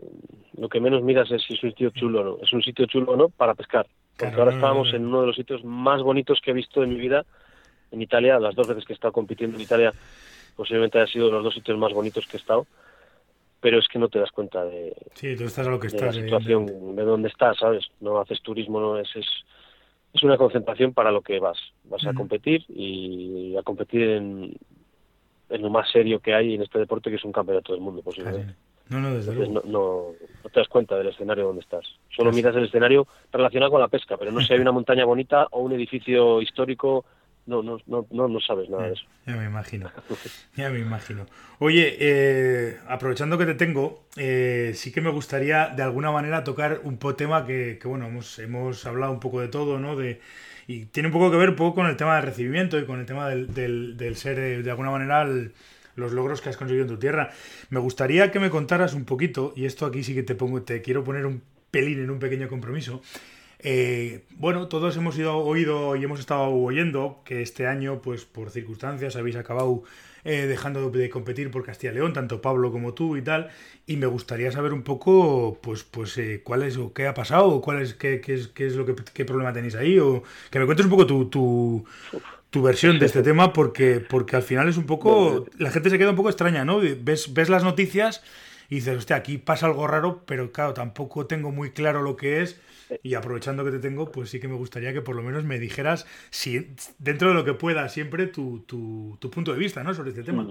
lo 0.57 0.67
que 0.67 0.79
menos 0.79 1.03
miras 1.03 1.29
es 1.29 1.43
si 1.43 1.53
es 1.53 1.63
un 1.63 1.69
sitio 1.69 1.91
chulo 1.91 2.21
o 2.21 2.23
no. 2.23 2.37
Es 2.41 2.51
un 2.53 2.63
sitio 2.63 2.87
chulo 2.87 3.11
o 3.11 3.15
no 3.15 3.29
para 3.29 3.53
pescar. 3.53 3.85
Porque 4.17 4.33
ahora 4.33 4.55
estábamos 4.55 4.91
en 4.95 5.05
uno 5.05 5.21
de 5.21 5.27
los 5.27 5.35
sitios 5.35 5.63
más 5.63 6.01
bonitos 6.01 6.41
que 6.43 6.49
he 6.49 6.55
visto 6.55 6.81
en 6.81 6.89
mi 6.89 6.99
vida, 6.99 7.23
en 7.91 8.01
Italia, 8.01 8.39
las 8.39 8.55
dos 8.55 8.67
veces 8.67 8.83
que 8.83 8.93
he 8.93 8.95
estado 8.95 9.13
compitiendo 9.13 9.57
en 9.57 9.61
Italia, 9.61 9.93
posiblemente 10.55 10.97
haya 10.97 11.11
sido 11.11 11.29
los 11.29 11.43
dos 11.43 11.53
sitios 11.53 11.77
más 11.77 11.93
bonitos 11.93 12.25
que 12.25 12.37
he 12.37 12.39
estado 12.39 12.65
pero 13.61 13.79
es 13.79 13.87
que 13.87 13.99
no 13.99 14.09
te 14.09 14.19
das 14.19 14.31
cuenta 14.31 14.65
de, 14.65 14.93
sí, 15.13 15.35
tú 15.35 15.45
estás 15.45 15.67
a 15.67 15.71
lo 15.71 15.79
que 15.79 15.87
estás, 15.87 16.15
la 16.15 16.21
situación, 16.21 16.95
de 16.95 17.03
dónde 17.03 17.29
estás, 17.29 17.57
¿sabes? 17.59 17.85
No 17.99 18.19
haces 18.19 18.41
turismo, 18.41 18.81
no 18.81 18.97
es, 18.97 19.15
es, 19.15 19.27
es 20.13 20.23
una 20.23 20.35
concentración 20.35 20.93
para 20.93 21.11
lo 21.11 21.21
que 21.21 21.39
vas. 21.39 21.57
Vas 21.83 22.05
a 22.05 22.13
competir 22.13 22.65
y 22.67 23.55
a 23.55 23.61
competir 23.61 24.01
en, 24.01 24.57
en 25.49 25.61
lo 25.61 25.69
más 25.69 25.89
serio 25.91 26.19
que 26.19 26.33
hay 26.33 26.55
en 26.55 26.63
este 26.63 26.79
deporte, 26.79 27.09
que 27.09 27.17
es 27.17 27.23
un 27.23 27.31
campeonato 27.31 27.73
del 27.73 27.81
mundo, 27.81 28.01
posiblemente. 28.01 28.55
No, 28.89 28.99
no, 28.99 29.13
desde 29.13 29.33
luego. 29.33 29.53
No, 29.53 29.61
no, 29.63 30.13
no, 30.43 30.49
te 30.49 30.59
das 30.59 30.67
cuenta 30.67 30.97
del 30.97 31.07
escenario 31.07 31.45
donde 31.45 31.61
estás. 31.61 31.85
Solo 32.09 32.31
miras 32.31 32.55
el 32.55 32.65
escenario 32.65 33.07
relacionado 33.31 33.71
con 33.71 33.79
la 33.79 33.87
pesca, 33.87 34.17
pero 34.17 34.31
no 34.31 34.41
sé 34.41 34.47
si 34.47 34.53
hay 34.53 34.59
una 34.59 34.73
montaña 34.73 35.05
bonita 35.05 35.47
o 35.51 35.61
un 35.61 35.71
edificio 35.71 36.41
histórico 36.41 37.05
no, 37.45 37.63
no, 37.63 37.77
no, 37.87 38.27
no, 38.27 38.39
sabes 38.39 38.69
nada 38.69 38.87
de 38.87 38.93
eso. 38.93 39.03
Ya 39.25 39.35
me 39.35 39.45
imagino, 39.45 39.91
ya 40.55 40.69
me 40.69 40.79
imagino. 40.79 41.25
Oye, 41.59 41.97
eh, 41.99 42.77
aprovechando 42.87 43.37
que 43.37 43.45
te 43.45 43.55
tengo, 43.55 44.05
eh, 44.15 44.71
sí 44.75 44.91
que 44.91 45.01
me 45.01 45.09
gustaría 45.09 45.69
de 45.69 45.83
alguna 45.83 46.11
manera 46.11 46.43
tocar 46.43 46.81
un 46.83 46.97
tema 47.15 47.45
que, 47.45 47.77
que, 47.81 47.87
bueno, 47.87 48.07
hemos, 48.07 48.39
hemos 48.39 48.85
hablado 48.85 49.11
un 49.11 49.19
poco 49.19 49.41
de 49.41 49.47
todo, 49.47 49.79
¿no? 49.79 49.95
De, 49.95 50.21
y 50.67 50.85
tiene 50.85 51.07
un 51.07 51.13
poco 51.13 51.31
que 51.31 51.37
ver 51.37 51.49
un 51.49 51.55
poco 51.55 51.75
con 51.75 51.87
el 51.87 51.97
tema 51.97 52.15
del 52.15 52.25
recibimiento 52.25 52.79
y 52.79 52.85
con 52.85 52.99
el 52.99 53.05
tema 53.05 53.27
del, 53.27 53.53
del, 53.53 53.97
del 53.97 54.15
ser, 54.15 54.39
eh, 54.39 54.63
de 54.63 54.71
alguna 54.71 54.91
manera, 54.91 55.27
los 55.95 56.11
logros 56.13 56.41
que 56.41 56.49
has 56.49 56.57
conseguido 56.57 56.85
en 56.85 56.89
tu 56.89 56.97
tierra. 56.97 57.31
Me 57.69 57.79
gustaría 57.79 58.31
que 58.31 58.39
me 58.39 58.49
contaras 58.49 58.93
un 58.93 59.05
poquito, 59.05 59.53
y 59.55 59.65
esto 59.65 59.85
aquí 59.85 60.03
sí 60.03 60.13
que 60.13 60.23
te 60.23 60.35
pongo, 60.35 60.61
te 60.61 60.81
quiero 60.81 61.03
poner 61.03 61.25
un 61.25 61.41
pelín 61.71 61.99
en 62.03 62.11
un 62.11 62.19
pequeño 62.19 62.47
compromiso. 62.47 63.01
Eh, 63.63 64.23
bueno, 64.37 64.67
todos 64.67 64.97
hemos 64.97 65.17
ido, 65.17 65.37
oído 65.37 65.95
y 65.95 66.03
hemos 66.03 66.19
estado 66.19 66.49
oyendo 66.49 67.21
que 67.25 67.41
este 67.41 67.67
año, 67.67 68.01
pues 68.01 68.25
por 68.25 68.49
circunstancias, 68.49 69.15
habéis 69.15 69.35
acabado 69.35 69.83
eh, 70.23 70.47
dejando 70.47 70.89
de 70.89 71.09
competir 71.09 71.51
por 71.51 71.63
Castilla 71.63 71.91
y 71.91 71.95
León, 71.95 72.13
tanto 72.13 72.41
Pablo 72.41 72.71
como 72.71 72.93
tú 72.93 73.17
y 73.17 73.21
tal. 73.21 73.49
Y 73.85 73.97
me 73.97 74.07
gustaría 74.07 74.51
saber 74.51 74.73
un 74.73 74.81
poco, 74.81 75.59
pues, 75.61 75.83
pues 75.83 76.17
eh, 76.17 76.41
cuál 76.43 76.63
es 76.63 76.77
o 76.77 76.93
qué 76.93 77.07
ha 77.07 77.13
pasado, 77.13 77.49
o 77.49 77.61
cuál 77.61 77.81
es, 77.81 77.93
qué, 77.93 78.19
qué 78.19 78.33
es, 78.33 78.47
qué 78.47 78.65
es 78.65 78.75
lo 78.75 78.85
que 78.85 78.95
qué 79.13 79.25
problema 79.25 79.53
tenéis 79.53 79.75
ahí, 79.75 79.99
o 79.99 80.23
que 80.49 80.59
me 80.59 80.65
cuentes 80.65 80.85
un 80.85 80.91
poco 80.91 81.05
tu, 81.05 81.29
tu, 81.29 81.85
tu 82.49 82.61
versión 82.63 82.97
de 82.97 83.05
este 83.05 83.21
tema, 83.21 83.53
porque, 83.53 83.99
porque 83.99 84.35
al 84.35 84.43
final 84.43 84.69
es 84.69 84.77
un 84.77 84.85
poco, 84.85 85.45
la 85.57 85.71
gente 85.71 85.89
se 85.89 85.97
queda 85.99 86.09
un 86.09 86.15
poco 86.15 86.29
extraña, 86.29 86.65
¿no? 86.65 86.79
Ves, 86.79 87.33
ves 87.33 87.49
las 87.49 87.63
noticias 87.63 88.23
y 88.71 88.75
dices, 88.75 88.99
hostia, 88.99 89.17
aquí 89.17 89.37
pasa 89.37 89.65
algo 89.65 89.85
raro, 89.85 90.23
pero 90.25 90.53
claro, 90.53 90.73
tampoco 90.73 91.27
tengo 91.27 91.51
muy 91.51 91.71
claro 91.71 92.01
lo 92.01 92.15
que 92.15 92.41
es 92.41 92.61
y 93.03 93.15
aprovechando 93.15 93.65
que 93.65 93.71
te 93.71 93.79
tengo, 93.79 94.13
pues 94.13 94.29
sí 94.29 94.39
que 94.39 94.47
me 94.47 94.55
gustaría 94.55 94.93
que 94.93 95.01
por 95.01 95.13
lo 95.13 95.23
menos 95.23 95.43
me 95.43 95.59
dijeras, 95.59 96.07
si, 96.29 96.73
dentro 96.97 97.27
de 97.27 97.33
lo 97.33 97.43
que 97.43 97.53
pueda, 97.53 97.89
siempre 97.89 98.27
tu, 98.27 98.59
tu, 98.61 99.29
punto 99.29 99.51
de 99.51 99.59
vista 99.59 99.83
¿no? 99.83 99.93
sobre 99.93 100.11
este 100.11 100.23
tema. 100.23 100.47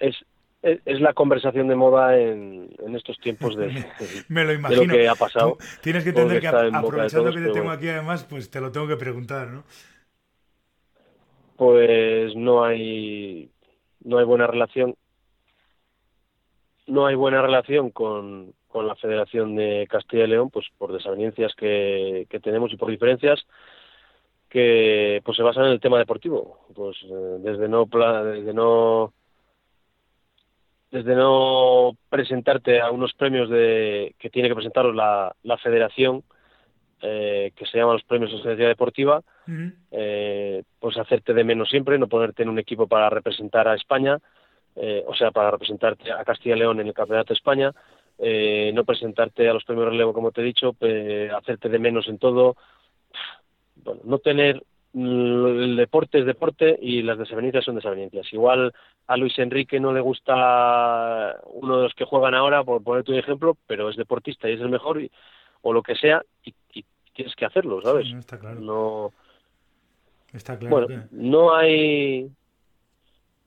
Es, 0.00 0.16
es, 0.62 1.00
la 1.00 1.12
conversación 1.12 1.68
de 1.68 1.76
moda 1.76 2.18
en, 2.18 2.74
en 2.84 2.96
estos 2.96 3.20
tiempos 3.20 3.56
de, 3.56 3.68
me 4.28 4.44
lo 4.44 4.52
imagino. 4.52 4.92
lo 4.92 4.98
que 4.98 5.08
ha 5.08 5.14
pasado. 5.14 5.56
tienes 5.80 6.02
que 6.02 6.08
entender 6.08 6.40
que 6.40 6.48
aprovechando 6.48 7.32
que 7.32 7.40
te 7.40 7.50
tengo 7.52 7.70
aquí 7.70 7.88
además, 7.88 8.24
pues 8.24 8.50
te 8.50 8.60
lo 8.60 8.72
tengo 8.72 8.88
que 8.88 8.96
preguntar, 8.96 9.46
¿no? 9.50 9.62
Pues 11.54 12.34
no 12.34 12.64
hay 12.64 13.48
no 14.02 14.18
hay 14.18 14.24
buena 14.24 14.48
relación 14.48 14.96
no 16.94 17.06
hay 17.06 17.14
buena 17.14 17.42
relación 17.42 17.90
con, 17.90 18.54
con 18.68 18.86
la 18.86 18.94
Federación 18.94 19.56
de 19.56 19.86
Castilla 19.90 20.24
y 20.24 20.28
León, 20.28 20.50
pues 20.50 20.66
por 20.78 20.92
desavenencias 20.92 21.54
que, 21.54 22.26
tenemos 22.42 22.72
y 22.72 22.76
por 22.76 22.90
diferencias. 22.90 23.44
que 24.48 25.20
pues 25.24 25.36
se 25.36 25.42
basan 25.42 25.66
en 25.66 25.72
el 25.72 25.80
tema 25.80 25.98
deportivo, 25.98 26.60
pues 26.74 26.96
eh, 27.02 27.38
desde 27.40 27.68
no 27.68 27.86
desde 27.86 28.54
no 28.54 29.12
desde 30.90 31.16
no 31.16 31.96
presentarte 32.08 32.80
a 32.80 32.92
unos 32.92 33.12
premios 33.14 33.50
de 33.50 34.14
que 34.18 34.30
tiene 34.30 34.48
que 34.48 34.54
presentaros 34.54 34.94
la, 34.94 35.34
la 35.42 35.58
federación 35.58 36.22
eh, 37.06 37.52
que 37.54 37.66
se 37.66 37.76
llaman 37.76 37.94
los 37.94 38.04
premios 38.04 38.30
de 38.30 38.38
sociedad 38.38 38.68
deportiva, 38.68 39.20
eh, 39.90 40.62
pues 40.80 40.96
hacerte 40.96 41.34
de 41.34 41.44
menos 41.44 41.68
siempre, 41.68 41.98
no 41.98 42.06
ponerte 42.06 42.44
en 42.44 42.48
un 42.48 42.58
equipo 42.58 42.86
para 42.86 43.10
representar 43.10 43.68
a 43.68 43.74
España, 43.74 44.18
eh, 44.76 45.04
o 45.06 45.14
sea, 45.14 45.30
para 45.30 45.50
representarte 45.50 46.12
a 46.12 46.24
Castilla 46.24 46.56
y 46.56 46.58
León 46.60 46.80
en 46.80 46.88
el 46.88 46.94
Campeonato 46.94 47.34
de 47.34 47.38
España, 47.38 47.72
no 48.16 48.84
presentarte 48.84 49.48
a 49.48 49.54
los 49.54 49.64
premios 49.64 49.88
relevo, 49.88 50.12
como 50.12 50.30
te 50.30 50.40
he 50.40 50.44
dicho, 50.44 50.76
hacerte 51.36 51.68
de 51.68 51.78
menos 51.78 52.08
en 52.08 52.18
todo, 52.18 52.56
bueno, 53.76 54.00
no 54.04 54.18
tener 54.18 54.62
el 54.94 55.74
deporte 55.76 56.20
es 56.20 56.26
deporte 56.26 56.78
y 56.80 57.02
las 57.02 57.18
desavenencias 57.18 57.64
son 57.64 57.74
desavenencias. 57.74 58.32
Igual 58.32 58.72
a 59.08 59.16
Luis 59.16 59.38
Enrique 59.38 59.80
no 59.80 59.92
le 59.92 60.00
gusta 60.00 61.36
uno 61.46 61.78
de 61.78 61.82
los 61.84 61.94
que 61.94 62.04
juegan 62.04 62.34
ahora, 62.34 62.62
por 62.62 62.82
poner 62.82 63.02
tu 63.02 63.12
ejemplo, 63.12 63.56
pero 63.66 63.90
es 63.90 63.96
deportista 63.96 64.48
y 64.48 64.52
es 64.54 64.60
el 64.60 64.68
mejor, 64.68 65.00
o 65.62 65.72
lo 65.72 65.82
que 65.82 65.96
sea, 65.96 66.22
y, 66.44 66.54
tienes 67.12 67.34
que 67.36 67.44
hacerlo, 67.44 67.80
¿sabes? 67.80 68.12
está 68.12 68.38
claro. 68.38 68.60
No, 68.60 69.12
está 70.32 70.58
claro 70.58 70.88
bueno, 70.88 71.04
no 71.12 71.54
hay 71.54 72.28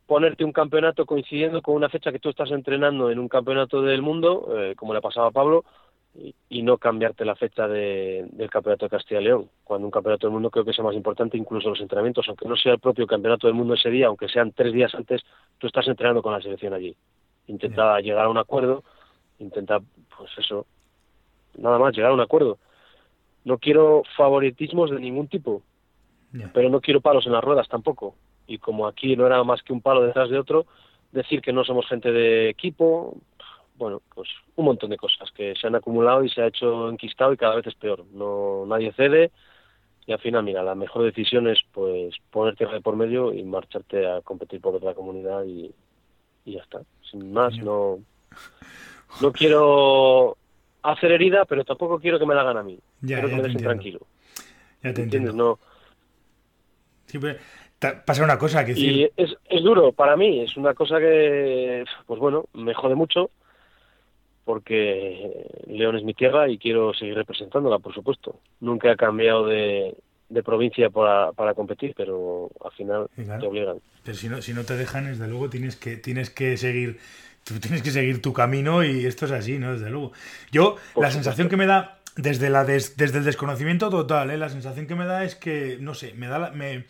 ponerte 0.07 0.43
un 0.43 0.51
campeonato 0.51 1.05
coincidiendo 1.05 1.61
con 1.61 1.75
una 1.75 1.89
fecha 1.89 2.11
que 2.11 2.19
tú 2.19 2.29
estás 2.29 2.49
entrenando 2.51 3.11
en 3.11 3.19
un 3.19 3.27
campeonato 3.27 3.81
del 3.81 4.01
mundo, 4.01 4.49
eh, 4.57 4.73
como 4.75 4.93
le 4.93 5.01
pasaba 5.01 5.27
a 5.27 5.31
Pablo, 5.31 5.65
y, 6.49 6.63
no 6.63 6.79
cambiarte 6.79 7.25
la 7.25 7.35
fecha 7.35 7.67
de, 7.67 8.25
del 8.31 8.49
campeonato 8.49 8.85
de 8.85 8.89
Castilla 8.89 9.21
y 9.21 9.25
León, 9.25 9.49
cuando 9.63 9.85
un 9.85 9.91
campeonato 9.91 10.25
del 10.25 10.33
mundo 10.33 10.49
creo 10.49 10.65
que 10.65 10.71
es 10.71 10.79
más 10.79 10.95
importante 10.95 11.37
incluso 11.37 11.69
los 11.69 11.79
entrenamientos, 11.79 12.25
aunque 12.27 12.47
no 12.47 12.55
sea 12.55 12.73
el 12.73 12.79
propio 12.79 13.05
campeonato 13.05 13.45
del 13.45 13.53
mundo 13.53 13.75
ese 13.75 13.91
día, 13.91 14.07
aunque 14.07 14.27
sean 14.27 14.51
tres 14.51 14.73
días 14.73 14.95
antes, 14.95 15.21
tú 15.59 15.67
estás 15.67 15.87
entrenando 15.87 16.23
con 16.23 16.33
la 16.33 16.41
selección 16.41 16.73
allí. 16.73 16.95
Intenta 17.45 17.99
llegar 17.99 18.25
a 18.25 18.29
un 18.29 18.39
acuerdo, 18.39 18.83
intenta, 19.37 19.79
pues 20.17 20.31
eso, 20.39 20.65
nada 21.57 21.77
más, 21.77 21.95
llegar 21.95 22.09
a 22.09 22.15
un 22.15 22.21
acuerdo 22.21 22.57
no 23.47 23.57
quiero 23.59 24.03
favoritismos 24.17 24.91
de 24.91 24.99
ningún 24.99 25.29
tipo, 25.29 25.61
pero 26.53 26.69
no 26.69 26.81
quiero 26.81 26.99
palos 26.99 27.25
en 27.25 27.31
las 27.31 27.43
ruedas 27.43 27.69
tampoco. 27.69 28.13
Y 28.47 28.57
como 28.57 28.87
aquí 28.87 29.15
no 29.15 29.27
era 29.27 29.43
más 29.43 29.61
que 29.61 29.73
un 29.73 29.81
palo 29.81 30.01
detrás 30.01 30.29
de 30.29 30.39
otro, 30.39 30.65
decir 31.11 31.41
que 31.41 31.53
no 31.53 31.63
somos 31.63 31.87
gente 31.87 32.11
de 32.11 32.49
equipo, 32.49 33.17
bueno, 33.75 34.01
pues 34.13 34.29
un 34.55 34.65
montón 34.65 34.89
de 34.89 34.97
cosas 34.97 35.31
que 35.31 35.53
se 35.55 35.67
han 35.67 35.75
acumulado 35.75 36.23
y 36.23 36.29
se 36.29 36.41
ha 36.41 36.47
hecho 36.47 36.89
enquistado 36.89 37.33
y 37.33 37.37
cada 37.37 37.55
vez 37.55 37.67
es 37.67 37.75
peor. 37.75 38.05
No, 38.13 38.65
nadie 38.65 38.91
cede 38.93 39.31
y 40.07 40.13
al 40.13 40.19
final, 40.19 40.43
mira, 40.43 40.63
la 40.63 40.73
mejor 40.73 41.03
decisión 41.03 41.47
es 41.47 41.59
pues 41.73 42.15
ponerte 42.31 42.65
de 42.65 42.81
por 42.81 42.95
medio 42.95 43.33
y 43.33 43.43
marcharte 43.43 44.07
a 44.07 44.21
competir 44.21 44.61
por 44.61 44.73
otra 44.73 44.93
comunidad 44.93 45.43
y, 45.43 45.69
y 46.45 46.53
ya 46.53 46.61
está. 46.61 46.81
Sin 47.11 47.33
más, 47.33 47.57
no, 47.57 47.99
no 49.21 49.31
quiero 49.33 50.37
hacer 50.81 51.11
herida, 51.11 51.43
pero 51.43 51.65
tampoco 51.65 51.99
quiero 51.99 52.17
que 52.17 52.25
me 52.25 52.35
la 52.35 52.41
hagan 52.41 52.57
a 52.57 52.63
mí. 52.63 52.79
Ya, 53.01 53.19
quiero 53.19 53.29
que 53.29 53.35
me 53.35 53.41
dejen 53.43 53.61
tranquilo. 53.61 53.99
Ya 54.81 54.93
te 54.93 55.03
entiendes, 55.03 55.35
No. 55.35 55.59
Siempre 57.05 57.37
pasa 57.79 58.23
una 58.23 58.37
cosa 58.37 58.65
que 58.65 58.73
decir... 58.73 58.91
Y 58.91 59.11
es, 59.15 59.35
es 59.49 59.63
duro 59.63 59.91
para 59.91 60.15
mí, 60.15 60.41
es 60.41 60.57
una 60.57 60.73
cosa 60.73 60.99
que, 60.99 61.83
pues 62.05 62.19
bueno, 62.19 62.45
me 62.53 62.73
jode 62.73 62.95
mucho 62.95 63.29
porque 64.47 65.45
León 65.67 65.97
es 65.97 66.03
mi 66.03 66.13
tierra 66.13 66.47
y 66.47 66.57
quiero 66.57 66.93
seguir 66.93 67.15
representándola, 67.15 67.79
por 67.79 67.93
supuesto. 67.93 68.39
Nunca 68.61 68.89
he 68.91 68.95
cambiado 68.95 69.45
de, 69.45 69.93
de 70.29 70.43
provincia 70.43 70.89
para, 70.89 71.33
para, 71.33 71.53
competir, 71.53 71.93
pero 71.97 72.49
al 72.63 72.71
final 72.71 73.09
te 73.15 73.45
obligan. 73.45 73.79
Pero 74.05 74.17
si 74.17 74.29
no, 74.29 74.41
si 74.41 74.53
no 74.53 74.63
te 74.63 74.77
dejan, 74.77 75.05
desde 75.05 75.27
luego 75.27 75.49
tienes 75.49 75.75
que, 75.75 75.97
tienes 75.97 76.29
que 76.29 76.55
seguir 76.55 76.97
tú 77.43 77.59
tienes 77.59 77.81
que 77.81 77.91
seguir 77.91 78.21
tu 78.21 78.33
camino 78.33 78.83
y 78.83 79.05
esto 79.05 79.25
es 79.25 79.31
así, 79.31 79.57
¿no? 79.57 79.73
Desde 79.73 79.89
luego. 79.89 80.11
Yo, 80.51 80.75
la 80.95 81.11
sensación 81.11 81.49
que 81.49 81.57
me 81.57 81.65
da 81.65 81.99
desde, 82.15 82.49
la 82.49 82.65
desde 82.65 83.17
el 83.17 83.23
desconocimiento 83.23 83.89
total, 83.89 84.31
¿eh? 84.31 84.37
la 84.37 84.49
sensación 84.49 84.87
que 84.87 84.95
me 84.95 85.05
da 85.05 85.23
es 85.23 85.35
que, 85.35 85.77
no 85.79 85.93
sé, 85.93 86.13
me 86.13 86.27
da 86.27 86.39
la, 86.39 86.51
me, 86.51 86.85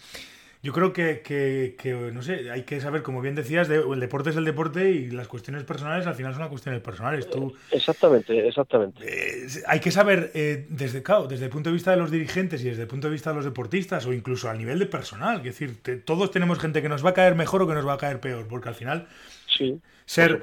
yo 0.63 0.73
creo 0.73 0.93
que, 0.93 1.21
que, 1.23 2.11
no 2.13 2.21
sé, 2.21 2.51
hay 2.51 2.63
que 2.63 2.81
saber, 2.81 3.03
como 3.03 3.21
bien 3.21 3.35
decías, 3.35 3.69
el 3.69 3.99
deporte 3.99 4.31
es 4.31 4.35
el 4.35 4.45
deporte 4.45 4.91
y 4.91 5.11
las 5.11 5.27
cuestiones 5.27 5.63
personales 5.63 6.07
al 6.07 6.15
final 6.15 6.33
son 6.33 6.41
las 6.41 6.49
cuestiones 6.49 6.81
personales. 6.81 7.29
Tú, 7.29 7.53
exactamente, 7.71 8.47
exactamente. 8.47 9.03
Eh, 9.05 9.47
hay 9.67 9.79
que 9.79 9.91
saber, 9.91 10.31
eh, 10.33 10.65
desde, 10.69 11.03
claro, 11.03 11.27
desde 11.27 11.45
el 11.45 11.51
punto 11.51 11.69
de 11.69 11.73
vista 11.73 11.91
de 11.91 11.97
los 11.97 12.11
dirigentes 12.11 12.61
y 12.63 12.69
desde 12.69 12.83
el 12.83 12.87
punto 12.87 13.07
de 13.07 13.13
vista 13.13 13.29
de 13.29 13.37
los 13.37 13.45
deportistas 13.45 14.05
o 14.05 14.13
incluso 14.13 14.49
a 14.49 14.53
nivel 14.53 14.79
de 14.79 14.87
personal, 14.87 15.37
es 15.37 15.43
decir, 15.43 15.77
todos 16.03 16.31
tenemos 16.31 16.59
gente 16.59 16.81
que 16.81 16.89
nos 16.89 17.05
va 17.05 17.11
a 17.11 17.13
caer 17.13 17.35
mejor 17.35 17.61
o 17.61 17.67
que 17.67 17.73
nos 17.73 17.87
va 17.87 17.93
a 17.93 17.97
caer 17.97 18.19
peor, 18.19 18.47
porque 18.47 18.69
al 18.69 18.75
final 18.75 19.07
Sí, 19.47 19.79
ser, 20.05 20.39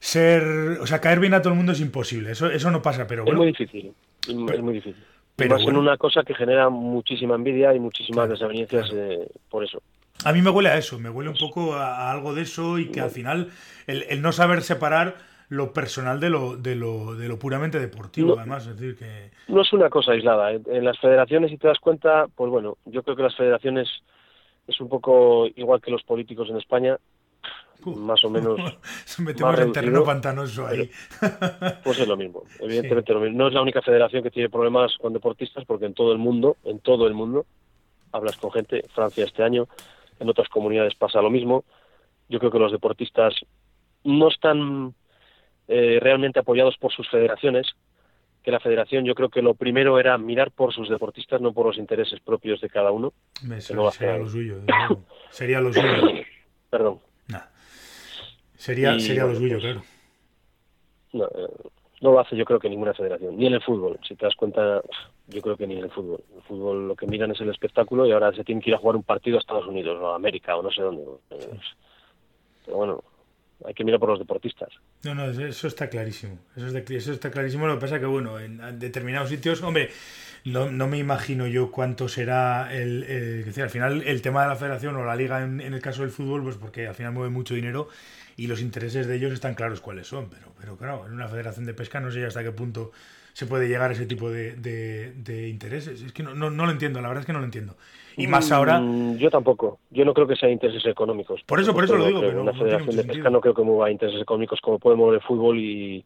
ser, 0.00 0.42
o 0.80 0.86
sea, 0.86 1.00
caer 1.00 1.20
bien 1.20 1.34
a 1.34 1.42
todo 1.42 1.52
el 1.52 1.56
mundo 1.56 1.72
es 1.72 1.80
imposible, 1.80 2.32
eso, 2.32 2.50
eso 2.50 2.70
no 2.70 2.82
pasa, 2.82 3.06
pero 3.06 3.24
bueno. 3.24 3.38
Es 3.38 3.38
muy 3.38 3.66
difícil, 3.66 3.92
es 4.26 4.62
muy 4.62 4.74
difícil. 4.74 5.04
Pero 5.36 5.56
es 5.56 5.66
una 5.66 5.96
cosa 5.98 6.22
que 6.22 6.34
genera 6.34 6.70
muchísima 6.70 7.34
envidia 7.34 7.74
y 7.74 7.78
muchísimas 7.78 8.28
desavenencias 8.28 8.90
eh, 8.92 9.28
por 9.50 9.62
eso. 9.62 9.82
A 10.24 10.32
mí 10.32 10.40
me 10.40 10.50
huele 10.50 10.70
a 10.70 10.78
eso, 10.78 10.98
me 10.98 11.10
huele 11.10 11.30
un 11.30 11.36
poco 11.36 11.74
a, 11.74 12.10
algo 12.10 12.34
de 12.34 12.42
eso 12.42 12.78
y 12.78 12.90
que 12.90 13.00
al 13.00 13.10
final 13.10 13.50
el, 13.86 14.22
no 14.22 14.32
saber 14.32 14.62
separar 14.62 15.16
lo 15.48 15.72
personal 15.72 16.18
de 16.20 16.30
lo, 16.30 16.56
de 16.56 16.74
lo, 16.74 17.14
de 17.14 17.28
lo 17.28 17.38
puramente 17.38 17.78
deportivo, 17.78 18.38
además. 18.38 18.66
Es 18.66 18.80
decir, 18.80 18.96
que... 18.96 19.30
No 19.52 19.60
es 19.60 19.72
una 19.72 19.90
cosa 19.90 20.12
aislada. 20.12 20.52
En 20.52 20.84
las 20.84 20.98
federaciones, 20.98 21.50
si 21.50 21.58
te 21.58 21.68
das 21.68 21.78
cuenta, 21.78 22.26
pues 22.34 22.50
bueno, 22.50 22.78
yo 22.86 23.02
creo 23.02 23.14
que 23.14 23.22
las 23.22 23.36
federaciones 23.36 23.88
es 24.66 24.80
un 24.80 24.88
poco 24.88 25.46
igual 25.54 25.80
que 25.80 25.90
los 25.90 26.02
políticos 26.02 26.48
en 26.50 26.56
España, 26.56 26.98
más 27.84 28.24
o 28.24 28.30
menos. 28.30 28.58
metemos 29.18 29.58
en 29.58 29.72
terreno 29.72 30.04
pantanoso 30.04 30.66
ahí. 30.66 30.90
pues 31.84 31.98
es 31.98 32.08
lo 32.08 32.16
mismo, 32.16 32.44
evidentemente 32.60 33.12
lo 33.12 33.20
mismo. 33.20 33.38
No 33.38 33.48
es 33.48 33.54
la 33.54 33.62
única 33.62 33.82
federación 33.82 34.22
que 34.22 34.30
tiene 34.30 34.48
problemas 34.48 34.96
con 34.98 35.12
deportistas, 35.12 35.64
porque 35.64 35.86
en 35.86 35.94
todo 35.94 36.12
el 36.12 36.18
mundo, 36.18 36.56
en 36.64 36.80
todo 36.80 37.06
el 37.06 37.14
mundo, 37.14 37.46
hablas 38.12 38.36
con 38.36 38.50
gente, 38.52 38.82
Francia 38.94 39.24
este 39.24 39.42
año, 39.42 39.68
en 40.18 40.28
otras 40.28 40.48
comunidades 40.48 40.94
pasa 40.94 41.22
lo 41.22 41.30
mismo. 41.30 41.64
Yo 42.28 42.38
creo 42.38 42.50
que 42.50 42.58
los 42.58 42.72
deportistas 42.72 43.34
no 44.04 44.28
están 44.28 44.94
eh, 45.68 45.98
realmente 46.00 46.40
apoyados 46.40 46.76
por 46.78 46.92
sus 46.92 47.08
federaciones, 47.08 47.66
que 48.42 48.52
la 48.52 48.60
federación 48.60 49.04
yo 49.04 49.14
creo 49.14 49.28
que 49.28 49.42
lo 49.42 49.54
primero 49.54 49.98
era 49.98 50.16
mirar 50.18 50.52
por 50.52 50.72
sus 50.72 50.88
deportistas, 50.88 51.40
no 51.40 51.52
por 51.52 51.66
los 51.66 51.78
intereses 51.78 52.20
propios 52.20 52.60
de 52.60 52.68
cada 52.68 52.92
uno. 52.92 53.12
sería, 53.58 54.16
lo 54.16 54.28
suyo, 54.28 54.60
sería 55.30 55.60
lo 55.60 55.72
suyo. 55.72 56.22
Perdón. 56.70 57.00
Sería, 58.56 58.98
sería 58.98 59.24
lo 59.24 59.34
suyo, 59.34 59.58
claro. 59.58 59.82
No, 61.12 61.24
eh, 61.24 61.70
no 62.00 62.12
lo 62.12 62.20
hace 62.20 62.36
yo 62.36 62.44
creo 62.44 62.58
que 62.58 62.68
ninguna 62.68 62.94
federación, 62.94 63.36
ni 63.36 63.46
en 63.46 63.54
el 63.54 63.62
fútbol. 63.62 63.98
Si 64.06 64.14
te 64.14 64.26
das 64.26 64.34
cuenta, 64.34 64.82
yo 65.28 65.42
creo 65.42 65.56
que 65.56 65.66
ni 65.66 65.76
en 65.76 65.84
el 65.84 65.90
fútbol. 65.90 66.22
El 66.34 66.42
fútbol 66.42 66.88
lo 66.88 66.96
que 66.96 67.06
miran 67.06 67.30
es 67.30 67.40
el 67.40 67.50
espectáculo 67.50 68.06
y 68.06 68.12
ahora 68.12 68.32
se 68.32 68.44
tiene 68.44 68.60
que 68.60 68.70
ir 68.70 68.76
a 68.76 68.78
jugar 68.78 68.96
un 68.96 69.02
partido 69.02 69.36
a 69.36 69.40
Estados 69.40 69.66
Unidos 69.66 69.98
o 70.00 70.12
a 70.12 70.16
América 70.16 70.56
o 70.56 70.62
no 70.62 70.70
sé 70.70 70.82
dónde. 70.82 71.04
Pero 72.64 72.76
bueno, 72.76 73.04
hay 73.64 73.72
que 73.72 73.84
mirar 73.84 74.00
por 74.00 74.10
los 74.10 74.18
deportistas. 74.18 74.68
No, 75.04 75.14
no, 75.14 75.24
eso 75.24 75.68
está 75.68 75.88
clarísimo. 75.88 76.38
Eso, 76.56 76.66
eso 76.66 77.12
está 77.12 77.30
clarísimo. 77.30 77.66
Lo 77.66 77.74
que 77.74 77.80
pasa 77.80 77.98
que, 77.98 78.06
bueno, 78.06 78.38
en 78.38 78.78
determinados 78.78 79.30
sitios, 79.30 79.62
hombre, 79.62 79.90
no, 80.46 80.70
no 80.70 80.86
me 80.86 80.98
imagino 80.98 81.46
yo 81.46 81.72
cuánto 81.72 82.08
será 82.08 82.72
el, 82.72 83.00
decir, 83.44 83.64
al 83.64 83.70
final 83.70 84.02
el 84.06 84.22
tema 84.22 84.42
de 84.42 84.48
la 84.48 84.56
federación 84.56 84.94
o 84.96 85.04
la 85.04 85.16
liga 85.16 85.42
en, 85.42 85.60
en, 85.60 85.74
el 85.74 85.82
caso 85.82 86.02
del 86.02 86.10
fútbol, 86.10 86.44
pues 86.44 86.56
porque 86.56 86.86
al 86.86 86.94
final 86.94 87.12
mueve 87.12 87.30
mucho 87.30 87.54
dinero 87.54 87.88
y 88.36 88.46
los 88.46 88.60
intereses 88.60 89.06
de 89.06 89.16
ellos 89.16 89.32
están 89.32 89.54
claros 89.54 89.80
cuáles 89.80 90.06
son, 90.06 90.28
pero, 90.28 90.52
pero 90.58 90.76
claro, 90.76 91.06
en 91.06 91.12
una 91.12 91.28
federación 91.28 91.64
de 91.64 91.74
pesca 91.74 92.00
no 92.00 92.10
sé 92.10 92.24
hasta 92.24 92.42
qué 92.42 92.52
punto 92.52 92.92
se 93.32 93.46
puede 93.46 93.68
llegar 93.68 93.90
a 93.90 93.92
ese 93.92 94.06
tipo 94.06 94.30
de, 94.30 94.54
de, 94.56 95.48
intereses. 95.48 96.02
Es 96.02 96.12
que 96.12 96.22
no, 96.22 96.34
no, 96.34 96.50
lo 96.50 96.70
entiendo, 96.70 97.00
la 97.00 97.08
verdad 97.08 97.20
es 97.20 97.26
que 97.26 97.32
no 97.32 97.38
lo 97.38 97.44
entiendo. 97.44 97.76
Y 98.16 98.26
más 98.26 98.50
ahora... 98.50 98.80
Mm, 98.80 99.18
yo 99.18 99.30
tampoco. 99.30 99.78
Yo 99.90 100.06
no 100.06 100.14
creo 100.14 100.26
que 100.26 100.36
sean 100.36 100.52
intereses 100.52 100.86
económicos. 100.86 101.42
Por 101.44 101.60
eso, 101.60 101.74
por 101.74 101.84
eso 101.84 101.96
lo 101.96 102.06
digo. 102.06 102.20
Pero 102.20 102.40
una 102.40 102.54
federación 102.54 102.96
de 102.96 103.04
pesca 103.04 103.28
no 103.28 103.42
creo 103.42 103.54
que 103.54 103.62
mueva 103.62 103.90
intereses 103.90 104.22
económicos 104.22 104.58
como 104.62 104.78
puede 104.78 104.96
mover 104.96 105.16
el 105.16 105.26
fútbol 105.26 105.58
y... 105.58 106.04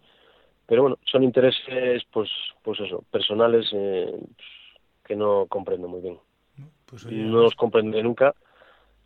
Pero 0.66 0.82
bueno, 0.82 0.98
son 1.04 1.24
intereses, 1.24 2.02
pues, 2.12 2.30
pues 2.62 2.78
eso, 2.80 3.04
personales 3.10 3.68
eh, 3.72 4.12
que 5.04 5.16
no 5.16 5.46
comprendo 5.48 5.88
muy 5.88 6.00
bien. 6.00 6.18
Pues 6.86 7.06
no 7.06 7.42
los 7.42 7.54
comprende 7.54 8.02
nunca. 8.02 8.34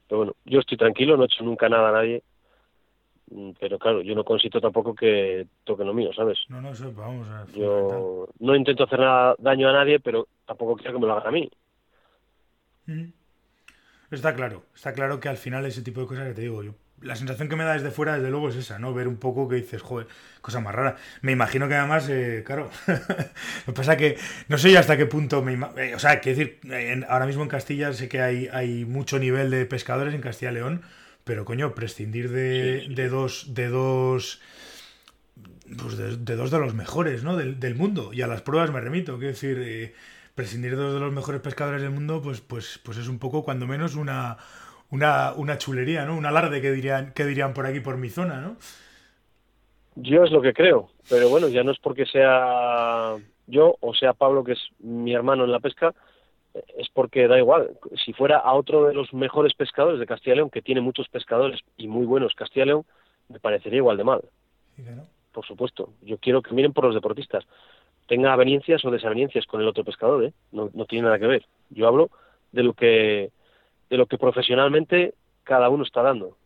Pero 0.08 0.18
bueno, 0.18 0.36
yo 0.44 0.60
estoy 0.60 0.76
tranquilo, 0.76 1.16
no 1.16 1.24
he 1.24 1.26
hecho 1.26 1.42
nunca 1.42 1.68
nada 1.68 1.88
a 1.90 1.92
nadie 1.92 2.22
Mm, 2.22 2.33
pero 3.58 3.78
claro, 3.78 4.02
yo 4.02 4.14
no 4.14 4.24
consisto 4.24 4.60
tampoco 4.60 4.94
que 4.94 5.46
toquen 5.64 5.86
lo 5.86 5.94
mío, 5.94 6.10
¿sabes? 6.14 6.38
No, 6.48 6.60
no, 6.60 6.70
eso, 6.70 6.92
vamos 6.92 7.28
a... 7.28 7.46
Yo 7.54 8.28
no 8.38 8.54
intento 8.54 8.84
hacer 8.84 9.00
nada, 9.00 9.34
daño 9.38 9.68
a 9.68 9.72
nadie, 9.72 10.00
pero 10.00 10.28
tampoco 10.46 10.76
quiero 10.76 10.94
que 10.94 11.00
me 11.00 11.06
lo 11.06 11.14
hagan 11.14 11.28
a 11.28 11.30
mí. 11.30 11.50
Está 14.10 14.34
claro, 14.34 14.64
está 14.74 14.92
claro 14.92 15.20
que 15.20 15.28
al 15.28 15.36
final 15.38 15.64
ese 15.64 15.82
tipo 15.82 16.00
de 16.00 16.06
cosas 16.06 16.28
que 16.28 16.34
te 16.34 16.42
digo, 16.42 16.62
yo 16.62 16.74
la 17.04 17.16
sensación 17.16 17.48
que 17.48 17.56
me 17.56 17.64
da 17.64 17.74
desde 17.74 17.90
fuera, 17.90 18.16
desde 18.16 18.30
luego, 18.30 18.48
es 18.48 18.56
esa, 18.56 18.78
¿no? 18.78 18.94
Ver 18.94 19.08
un 19.08 19.18
poco 19.18 19.48
que 19.48 19.56
dices, 19.56 19.82
joder, 19.82 20.06
cosa 20.40 20.60
más 20.60 20.74
rara. 20.74 20.96
Me 21.20 21.32
imagino 21.32 21.68
que 21.68 21.74
además, 21.74 22.08
eh, 22.08 22.42
claro, 22.46 22.70
lo 22.86 22.94
que 23.66 23.72
pasa 23.72 23.96
que 23.96 24.16
no 24.48 24.58
sé 24.58 24.76
hasta 24.78 24.96
qué 24.96 25.06
punto 25.06 25.42
me 25.42 25.54
eh, 25.76 25.94
O 25.94 25.98
sea, 25.98 26.20
quiero 26.20 26.38
decir, 26.38 27.04
ahora 27.08 27.26
mismo 27.26 27.42
en 27.42 27.48
Castilla 27.48 27.92
sé 27.92 28.08
que 28.08 28.20
hay, 28.20 28.48
hay 28.52 28.84
mucho 28.84 29.18
nivel 29.18 29.50
de 29.50 29.66
pescadores 29.66 30.14
en 30.14 30.20
Castilla 30.20 30.50
y 30.52 30.54
León, 30.54 30.82
pero 31.24 31.44
coño, 31.44 31.74
prescindir 31.74 32.30
de, 32.30 32.86
de 32.88 33.08
dos. 33.08 33.54
de 33.54 33.68
dos. 33.68 34.40
Pues 35.80 35.96
de, 35.96 36.36
dos 36.36 36.50
de 36.50 36.58
los 36.58 36.74
mejores, 36.74 37.24
¿no? 37.24 37.36
Del, 37.36 37.58
del, 37.58 37.74
mundo. 37.74 38.12
Y 38.12 38.22
a 38.22 38.26
las 38.26 38.42
pruebas 38.42 38.70
me 38.70 38.80
remito. 38.80 39.14
Quiero 39.14 39.32
decir, 39.32 39.58
eh, 39.64 39.94
prescindir 40.34 40.76
de 40.76 40.82
dos 40.82 40.94
de 40.94 41.00
los 41.00 41.12
mejores 41.12 41.40
pescadores 41.40 41.80
del 41.80 41.90
mundo, 41.90 42.20
pues, 42.22 42.40
pues, 42.40 42.78
pues 42.84 42.98
es 42.98 43.08
un 43.08 43.18
poco, 43.18 43.42
cuando 43.42 43.66
menos, 43.66 43.94
una 43.94 44.36
una, 44.94 45.32
una 45.34 45.58
chulería, 45.58 46.04
¿no? 46.04 46.16
Un 46.16 46.24
alarde 46.24 46.60
que 46.60 46.70
dirían, 46.70 47.12
que 47.12 47.24
dirían 47.24 47.52
por 47.52 47.66
aquí, 47.66 47.80
por 47.80 47.96
mi 47.96 48.10
zona, 48.10 48.40
¿no? 48.40 48.56
Yo 49.96 50.24
es 50.24 50.30
lo 50.30 50.40
que 50.40 50.52
creo, 50.52 50.90
pero 51.08 51.28
bueno, 51.28 51.48
ya 51.48 51.62
no 51.62 51.70
es 51.70 51.78
porque 51.78 52.06
sea 52.06 53.14
yo 53.46 53.76
o 53.80 53.94
sea 53.94 54.12
Pablo, 54.12 54.42
que 54.42 54.52
es 54.52 54.68
mi 54.78 55.14
hermano 55.14 55.44
en 55.44 55.52
la 55.52 55.60
pesca, 55.60 55.94
es 56.76 56.88
porque 56.90 57.28
da 57.28 57.38
igual. 57.38 57.70
Si 58.04 58.12
fuera 58.12 58.38
a 58.38 58.54
otro 58.54 58.86
de 58.86 58.94
los 58.94 59.12
mejores 59.12 59.54
pescadores 59.54 60.00
de 60.00 60.06
Castilla 60.06 60.34
y 60.34 60.36
León, 60.36 60.50
que 60.50 60.62
tiene 60.62 60.80
muchos 60.80 61.08
pescadores 61.08 61.60
y 61.76 61.88
muy 61.88 62.06
buenos 62.06 62.34
Castilla 62.34 62.64
y 62.64 62.68
León, 62.68 62.84
me 63.28 63.40
parecería 63.40 63.78
igual 63.78 63.96
de 63.96 64.04
mal. 64.04 64.22
Por 65.32 65.44
supuesto. 65.44 65.90
Yo 66.02 66.18
quiero 66.18 66.42
que 66.42 66.54
miren 66.54 66.72
por 66.72 66.84
los 66.84 66.94
deportistas. 66.94 67.44
Tenga 68.06 68.32
aveniencias 68.32 68.84
o 68.84 68.90
desaveniencias 68.90 69.46
con 69.46 69.60
el 69.60 69.68
otro 69.68 69.82
pescador, 69.82 70.24
¿eh? 70.24 70.32
no, 70.52 70.70
no 70.74 70.84
tiene 70.84 71.06
nada 71.06 71.18
que 71.18 71.26
ver. 71.26 71.46
Yo 71.70 71.88
hablo 71.88 72.10
de 72.52 72.62
lo 72.62 72.74
que 72.74 73.30
de 73.90 73.96
lo 73.96 74.06
que 74.06 74.18
profesionalmente 74.18 75.14
cada 75.42 75.68
uno 75.68 75.84
está 75.84 76.02
dando. 76.02 76.36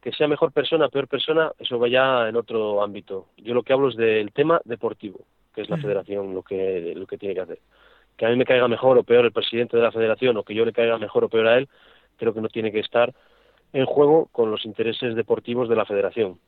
Que 0.00 0.12
sea 0.12 0.26
mejor 0.28 0.52
persona, 0.52 0.88
peor 0.88 1.06
persona, 1.08 1.52
eso 1.58 1.78
vaya 1.78 2.28
en 2.28 2.36
otro 2.36 2.82
ámbito. 2.82 3.26
Yo 3.36 3.54
lo 3.54 3.62
que 3.62 3.72
hablo 3.72 3.88
es 3.88 3.96
del 3.96 4.32
tema 4.32 4.60
deportivo, 4.64 5.20
que 5.54 5.62
es 5.62 5.70
la 5.70 5.76
federación 5.76 6.34
lo 6.34 6.42
que, 6.42 6.92
lo 6.96 7.06
que 7.06 7.18
tiene 7.18 7.34
que 7.34 7.40
hacer. 7.40 7.58
Que 8.16 8.26
a 8.26 8.28
mí 8.28 8.36
me 8.36 8.44
caiga 8.44 8.68
mejor 8.68 8.98
o 8.98 9.02
peor 9.02 9.24
el 9.24 9.32
presidente 9.32 9.76
de 9.76 9.82
la 9.82 9.92
federación 9.92 10.36
o 10.36 10.42
que 10.42 10.54
yo 10.54 10.64
le 10.64 10.72
caiga 10.72 10.98
mejor 10.98 11.24
o 11.24 11.28
peor 11.28 11.46
a 11.46 11.58
él, 11.58 11.68
creo 12.16 12.34
que 12.34 12.40
no 12.40 12.48
tiene 12.48 12.70
que 12.70 12.80
estar 12.80 13.12
en 13.72 13.86
juego 13.86 14.28
con 14.32 14.50
los 14.50 14.64
intereses 14.64 15.14
deportivos 15.14 15.68
de 15.68 15.76
la 15.76 15.84
federación. 15.84 16.38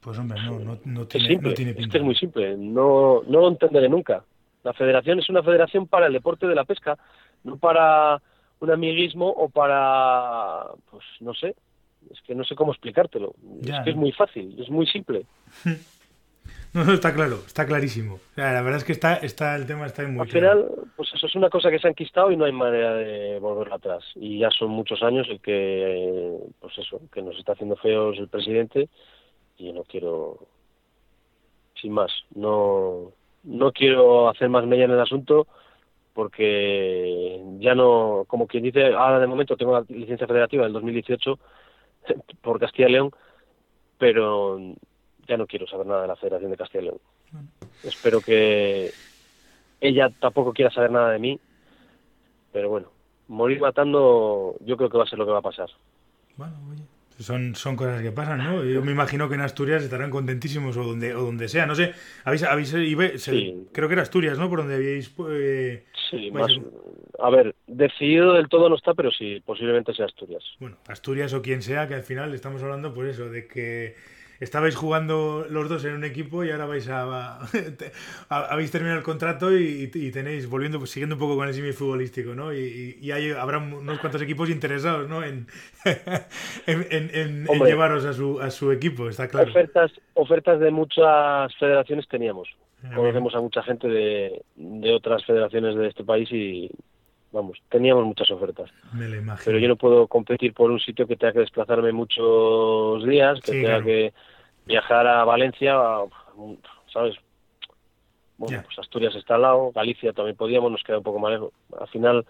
Pues 0.00 0.18
hombre, 0.18 0.38
no, 0.42 0.58
no, 0.58 1.06
tiene, 1.06 1.36
no 1.38 1.54
tiene 1.54 1.72
pinta. 1.72 1.80
Es, 1.80 1.88
que 1.88 1.98
es 1.98 2.04
muy 2.04 2.14
simple, 2.14 2.56
no, 2.58 3.22
no 3.26 3.40
lo 3.40 3.48
entenderé 3.48 3.88
nunca. 3.88 4.22
La 4.62 4.74
federación 4.74 5.18
es 5.18 5.28
una 5.30 5.42
federación 5.42 5.86
para 5.86 6.06
el 6.06 6.12
deporte 6.12 6.46
de 6.46 6.54
la 6.54 6.64
pesca, 6.64 6.98
no 7.42 7.56
para 7.56 8.20
un 8.60 8.70
amiguismo 8.70 9.28
o 9.28 9.48
para, 9.48 10.66
pues 10.90 11.04
no 11.20 11.32
sé, 11.34 11.54
es 12.10 12.20
que 12.22 12.34
no 12.34 12.44
sé 12.44 12.54
cómo 12.54 12.72
explicártelo. 12.72 13.34
es 13.62 13.80
que 13.82 13.90
es 13.90 13.96
muy 13.96 14.12
fácil, 14.12 14.54
es 14.60 14.68
muy 14.68 14.86
simple. 14.86 15.24
No, 16.74 16.84
no, 16.84 16.92
está 16.92 17.14
claro, 17.14 17.36
está 17.46 17.66
clarísimo. 17.66 18.18
la 18.34 18.60
verdad 18.60 18.78
es 18.78 18.84
que 18.84 18.92
está, 18.92 19.14
está 19.14 19.54
el 19.54 19.64
tema 19.64 19.86
está 19.86 20.02
muy 20.08 20.22
Al 20.22 20.28
final, 20.28 20.68
pues 20.96 21.08
eso 21.14 21.28
es 21.28 21.36
una 21.36 21.48
cosa 21.48 21.70
que 21.70 21.78
se 21.78 21.86
ha 21.86 21.90
enquistado 21.90 22.32
y 22.32 22.36
no 22.36 22.46
hay 22.46 22.52
manera 22.52 22.94
de 22.94 23.38
volverla 23.38 23.76
atrás. 23.76 24.02
Y 24.16 24.40
ya 24.40 24.50
son 24.50 24.70
muchos 24.70 25.00
años 25.04 25.28
el 25.30 25.40
que, 25.40 26.36
pues 26.60 26.76
eso, 26.78 27.00
que 27.12 27.22
nos 27.22 27.38
está 27.38 27.52
haciendo 27.52 27.76
feos 27.76 28.18
el 28.18 28.26
presidente 28.26 28.88
y 29.56 29.72
no 29.72 29.84
quiero, 29.84 30.48
sin 31.80 31.92
más, 31.92 32.10
no, 32.34 33.12
no 33.44 33.70
quiero 33.70 34.28
hacer 34.28 34.48
más 34.48 34.66
mella 34.66 34.86
en 34.86 34.90
el 34.90 35.00
asunto 35.00 35.46
porque 36.12 37.40
ya 37.58 37.76
no, 37.76 38.24
como 38.26 38.48
quien 38.48 38.64
dice, 38.64 38.94
ahora 38.94 39.20
de 39.20 39.28
momento 39.28 39.56
tengo 39.56 39.74
la 39.74 39.84
licencia 39.88 40.26
federativa 40.26 40.64
del 40.64 40.72
2018 40.72 41.38
por 42.42 42.58
Castilla 42.58 42.88
y 42.88 42.92
León, 42.92 43.10
pero 43.96 44.58
ya 45.26 45.36
no 45.36 45.46
quiero 45.46 45.66
saber 45.66 45.86
nada 45.86 46.02
de 46.02 46.08
la 46.08 46.16
Federación 46.16 46.50
de 46.50 46.56
Castilla 46.56 46.82
y 46.82 46.84
León. 46.86 47.00
Espero 47.82 48.20
que 48.20 48.92
ella 49.80 50.10
tampoco 50.20 50.52
quiera 50.52 50.70
saber 50.70 50.90
nada 50.90 51.10
de 51.10 51.18
mí, 51.18 51.40
pero 52.52 52.68
bueno, 52.68 52.88
morir 53.28 53.60
matando 53.60 54.56
yo 54.60 54.76
creo 54.76 54.90
que 54.90 54.98
va 54.98 55.04
a 55.04 55.08
ser 55.08 55.18
lo 55.18 55.26
que 55.26 55.32
va 55.32 55.38
a 55.38 55.42
pasar. 55.42 55.68
Bueno, 56.36 56.54
oye. 56.70 56.82
Son, 57.18 57.54
son 57.54 57.76
cosas 57.76 58.02
que 58.02 58.10
pasan, 58.10 58.38
¿no? 58.38 58.64
Yo 58.64 58.82
me 58.82 58.90
imagino 58.90 59.28
que 59.28 59.36
en 59.36 59.42
Asturias 59.42 59.84
estarán 59.84 60.10
contentísimos 60.10 60.76
o 60.76 60.82
donde, 60.82 61.14
o 61.14 61.22
donde 61.22 61.48
sea. 61.48 61.64
No 61.64 61.76
sé, 61.76 61.92
habéis, 62.24 62.42
habéis 62.42 62.72
creo 62.72 63.88
que 63.88 63.92
era 63.92 64.02
Asturias, 64.02 64.36
¿no? 64.36 64.48
Por 64.48 64.58
donde 64.58 64.74
habíais... 64.74 65.14
Eh, 65.30 65.84
sí, 66.10 66.32
más, 66.32 66.50
a 67.20 67.30
ver, 67.30 67.54
decidido 67.68 68.32
del 68.32 68.48
todo 68.48 68.68
no 68.68 68.74
está, 68.74 68.94
pero 68.94 69.12
sí, 69.12 69.40
posiblemente 69.46 69.94
sea 69.94 70.06
Asturias. 70.06 70.42
Bueno, 70.58 70.76
Asturias 70.88 71.32
o 71.34 71.42
quien 71.42 71.62
sea, 71.62 71.86
que 71.86 71.94
al 71.94 72.02
final 72.02 72.34
estamos 72.34 72.62
hablando, 72.62 72.92
pues 72.92 73.14
eso, 73.14 73.30
de 73.30 73.46
que 73.46 73.94
estabais 74.40 74.76
jugando 74.76 75.46
los 75.48 75.68
dos 75.68 75.84
en 75.84 75.94
un 75.94 76.04
equipo 76.04 76.44
y 76.44 76.50
ahora 76.50 76.66
vais 76.66 76.88
a, 76.88 77.38
habéis 78.28 78.70
terminado 78.70 78.98
el 78.98 79.04
contrato 79.04 79.56
y, 79.56 79.88
tenéis 80.12 80.48
volviendo 80.48 80.78
pues, 80.78 80.90
siguiendo 80.90 81.16
un 81.16 81.20
poco 81.20 81.36
con 81.36 81.48
el 81.48 81.54
semi 81.54 81.72
futbolístico 81.72 82.34
no 82.34 82.52
y, 82.52 82.98
y, 83.00 83.10
hay, 83.10 83.30
habrá 83.30 83.58
unos 83.58 83.98
cuantos 83.98 84.22
equipos 84.22 84.50
interesados 84.50 85.08
no 85.08 85.22
en, 85.22 85.46
en, 86.66 87.46
llevaros 87.64 88.04
a 88.04 88.12
su, 88.12 88.40
a 88.40 88.50
su 88.50 88.72
equipo 88.72 89.08
está 89.08 89.28
claro. 89.28 89.50
Ofertas 89.50 89.92
ofertas 90.14 90.60
de 90.60 90.70
muchas 90.70 91.54
federaciones 91.56 92.08
teníamos. 92.08 92.48
Conocemos 92.94 93.34
a 93.34 93.40
mucha 93.40 93.62
gente 93.62 93.88
de, 93.88 94.42
de 94.56 94.92
otras 94.92 95.24
federaciones 95.24 95.74
de 95.74 95.88
este 95.88 96.04
país 96.04 96.30
y 96.30 96.70
vamos, 97.34 97.58
teníamos 97.68 98.04
muchas 98.04 98.30
ofertas. 98.30 98.70
Me 98.92 99.08
lo 99.08 99.34
Pero 99.44 99.58
yo 99.58 99.68
no 99.68 99.76
puedo 99.76 100.06
competir 100.06 100.54
por 100.54 100.70
un 100.70 100.80
sitio 100.80 101.06
que 101.06 101.16
tenga 101.16 101.32
que 101.34 101.40
desplazarme 101.40 101.92
muchos 101.92 103.04
días, 103.04 103.40
que 103.40 103.52
tenga 103.52 103.82
que 103.82 104.14
viajar 104.64 105.06
a 105.06 105.24
Valencia, 105.24 105.76
¿sabes? 106.92 107.16
Bueno, 108.38 108.62
pues 108.64 108.78
Asturias 108.78 109.14
está 109.14 109.34
al 109.34 109.42
lado, 109.42 109.72
Galicia 109.72 110.12
también 110.12 110.36
podíamos, 110.36 110.70
nos 110.70 110.82
queda 110.82 110.98
un 110.98 111.04
poco 111.04 111.18
más 111.18 111.32
lejos. 111.32 111.52
Al 111.78 111.88
final, 111.88 112.24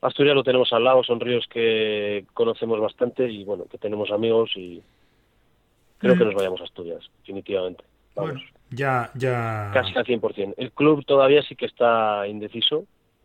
Asturias 0.00 0.34
lo 0.34 0.44
tenemos 0.44 0.72
al 0.72 0.84
lado, 0.84 1.02
son 1.02 1.20
ríos 1.20 1.46
que 1.48 2.26
conocemos 2.34 2.80
bastante 2.80 3.30
y 3.30 3.44
bueno, 3.44 3.64
que 3.70 3.78
tenemos 3.78 4.10
amigos 4.10 4.50
y 4.56 4.82
creo 5.98 6.16
que 6.16 6.24
mm. 6.24 6.26
nos 6.26 6.34
vayamos 6.34 6.60
a 6.60 6.64
Asturias, 6.64 7.08
definitivamente. 7.20 7.84
Vamos. 8.14 8.42
ya, 8.70 9.10
ya. 9.14 9.70
Casi 9.72 9.96
al 9.96 10.04
100%. 10.04 10.54
El 10.58 10.72
club 10.72 11.04
todavía 11.06 11.42
sí 11.42 11.56
que 11.56 11.66
está 11.66 12.26
indeciso, 12.26 12.84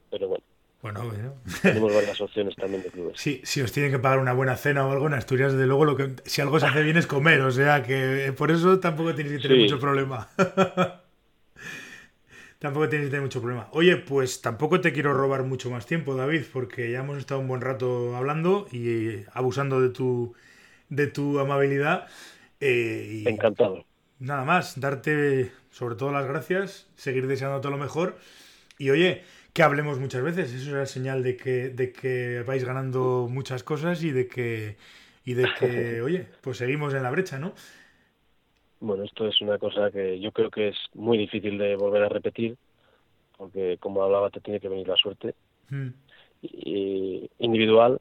pero 0.10 0.30
bueno. 0.30 0.44
Bueno, 0.82 1.06
bueno. 1.06 1.34
Tenemos 1.62 1.94
varias 1.94 2.22
opciones 2.22 2.56
también 2.56 2.84
de 2.84 2.90
clubes. 2.90 3.20
Sí, 3.20 3.42
si 3.44 3.62
os 3.62 3.72
tienen 3.72 3.92
que 3.92 4.00
pagar 4.00 4.20
una 4.20 4.34
buena 4.34 4.56
cena 4.56 4.86
o 4.86 4.92
algo 4.92 5.08
en 5.08 5.16
Asturias, 5.16 5.54
desde 5.54 5.66
luego, 5.66 5.86
lo 5.86 5.96
que, 5.96 6.12
si 6.26 6.42
algo 6.42 6.60
se 6.60 6.68
hace 6.68 6.84
bien 6.84 6.98
es 6.98 7.08
comer, 7.08 7.42
o 7.42 7.52
sea 7.52 7.84
que 7.84 8.34
por 8.38 8.52
eso 8.52 8.80
tampoco 8.80 9.16
tienes 9.16 9.34
que 9.34 9.40
tener 9.40 9.58
mucho 9.58 9.80
problema. 9.80 10.30
tampoco 12.60 12.90
tienes 12.90 13.08
que 13.08 13.12
tener 13.12 13.24
mucho 13.24 13.42
problema. 13.42 13.68
Oye, 13.72 13.98
pues 13.98 14.42
tampoco 14.42 14.80
te 14.80 14.94
quiero 14.94 15.14
robar 15.14 15.44
mucho 15.44 15.72
más 15.72 15.88
tiempo, 15.88 16.16
David, 16.16 16.44
porque 16.54 16.92
ya 16.92 17.00
hemos 17.00 17.18
estado 17.18 17.40
un 17.40 17.48
buen 17.48 17.62
rato 17.62 18.16
hablando 18.16 18.68
y 18.72 19.24
abusando 19.34 19.82
de 19.82 19.90
tu, 19.90 20.36
de 20.90 21.08
tu 21.08 21.40
amabilidad. 21.40 22.08
Eh, 22.60 23.24
Encantado. 23.26 23.86
Nada 24.20 24.46
más, 24.46 24.80
darte 24.80 25.52
sobre 25.72 25.96
todo 25.96 26.12
las 26.12 26.28
gracias, 26.28 26.88
seguir 26.96 27.28
deseándote 27.28 27.70
lo 27.70 27.78
mejor. 27.78 28.18
Y 28.80 28.90
oye, 28.90 29.24
que 29.58 29.64
hablemos 29.64 30.00
muchas 30.00 30.22
veces. 30.22 30.54
Eso 30.54 30.70
es 30.70 30.76
la 30.76 30.86
señal 30.86 31.24
de 31.24 31.36
que, 31.36 31.70
de 31.70 31.92
que 31.92 32.44
vais 32.46 32.64
ganando 32.64 33.28
muchas 33.28 33.64
cosas 33.64 34.04
y 34.04 34.12
de 34.12 34.28
que, 34.28 34.78
y 35.26 35.34
de 35.34 35.48
que, 35.58 36.00
oye, 36.04 36.28
pues 36.42 36.60
seguimos 36.60 36.94
en 36.94 37.02
la 37.02 37.10
brecha, 37.10 37.40
¿no? 37.40 37.54
Bueno, 38.80 39.04
esto 39.04 39.28
es 39.28 39.42
una 39.42 39.58
cosa 39.58 39.90
que 39.90 40.20
yo 40.20 40.32
creo 40.32 40.52
que 40.52 40.68
es 40.68 40.78
muy 40.94 41.18
difícil 41.18 41.58
de 41.58 41.76
volver 41.76 42.04
a 42.04 42.10
repetir, 42.10 42.56
porque 43.36 43.80
como 43.80 44.04
hablaba, 44.04 44.30
te 44.30 44.42
tiene 44.42 44.60
que 44.60 44.70
venir 44.70 44.88
la 44.88 44.96
suerte. 44.96 45.34
Mm. 45.72 45.88
Y, 46.44 47.28
individual, 47.40 48.00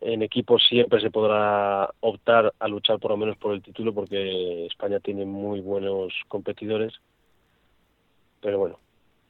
en 0.00 0.22
equipo 0.22 0.58
siempre 0.58 1.00
se 1.00 1.12
podrá 1.12 1.88
optar 2.00 2.52
a 2.58 2.66
luchar 2.66 2.98
por 2.98 3.12
lo 3.12 3.16
menos 3.16 3.36
por 3.36 3.54
el 3.54 3.62
título, 3.62 3.94
porque 3.94 4.66
España 4.66 4.98
tiene 4.98 5.24
muy 5.24 5.60
buenos 5.60 6.12
competidores. 6.26 6.94
Pero 8.40 8.58
bueno, 8.58 8.80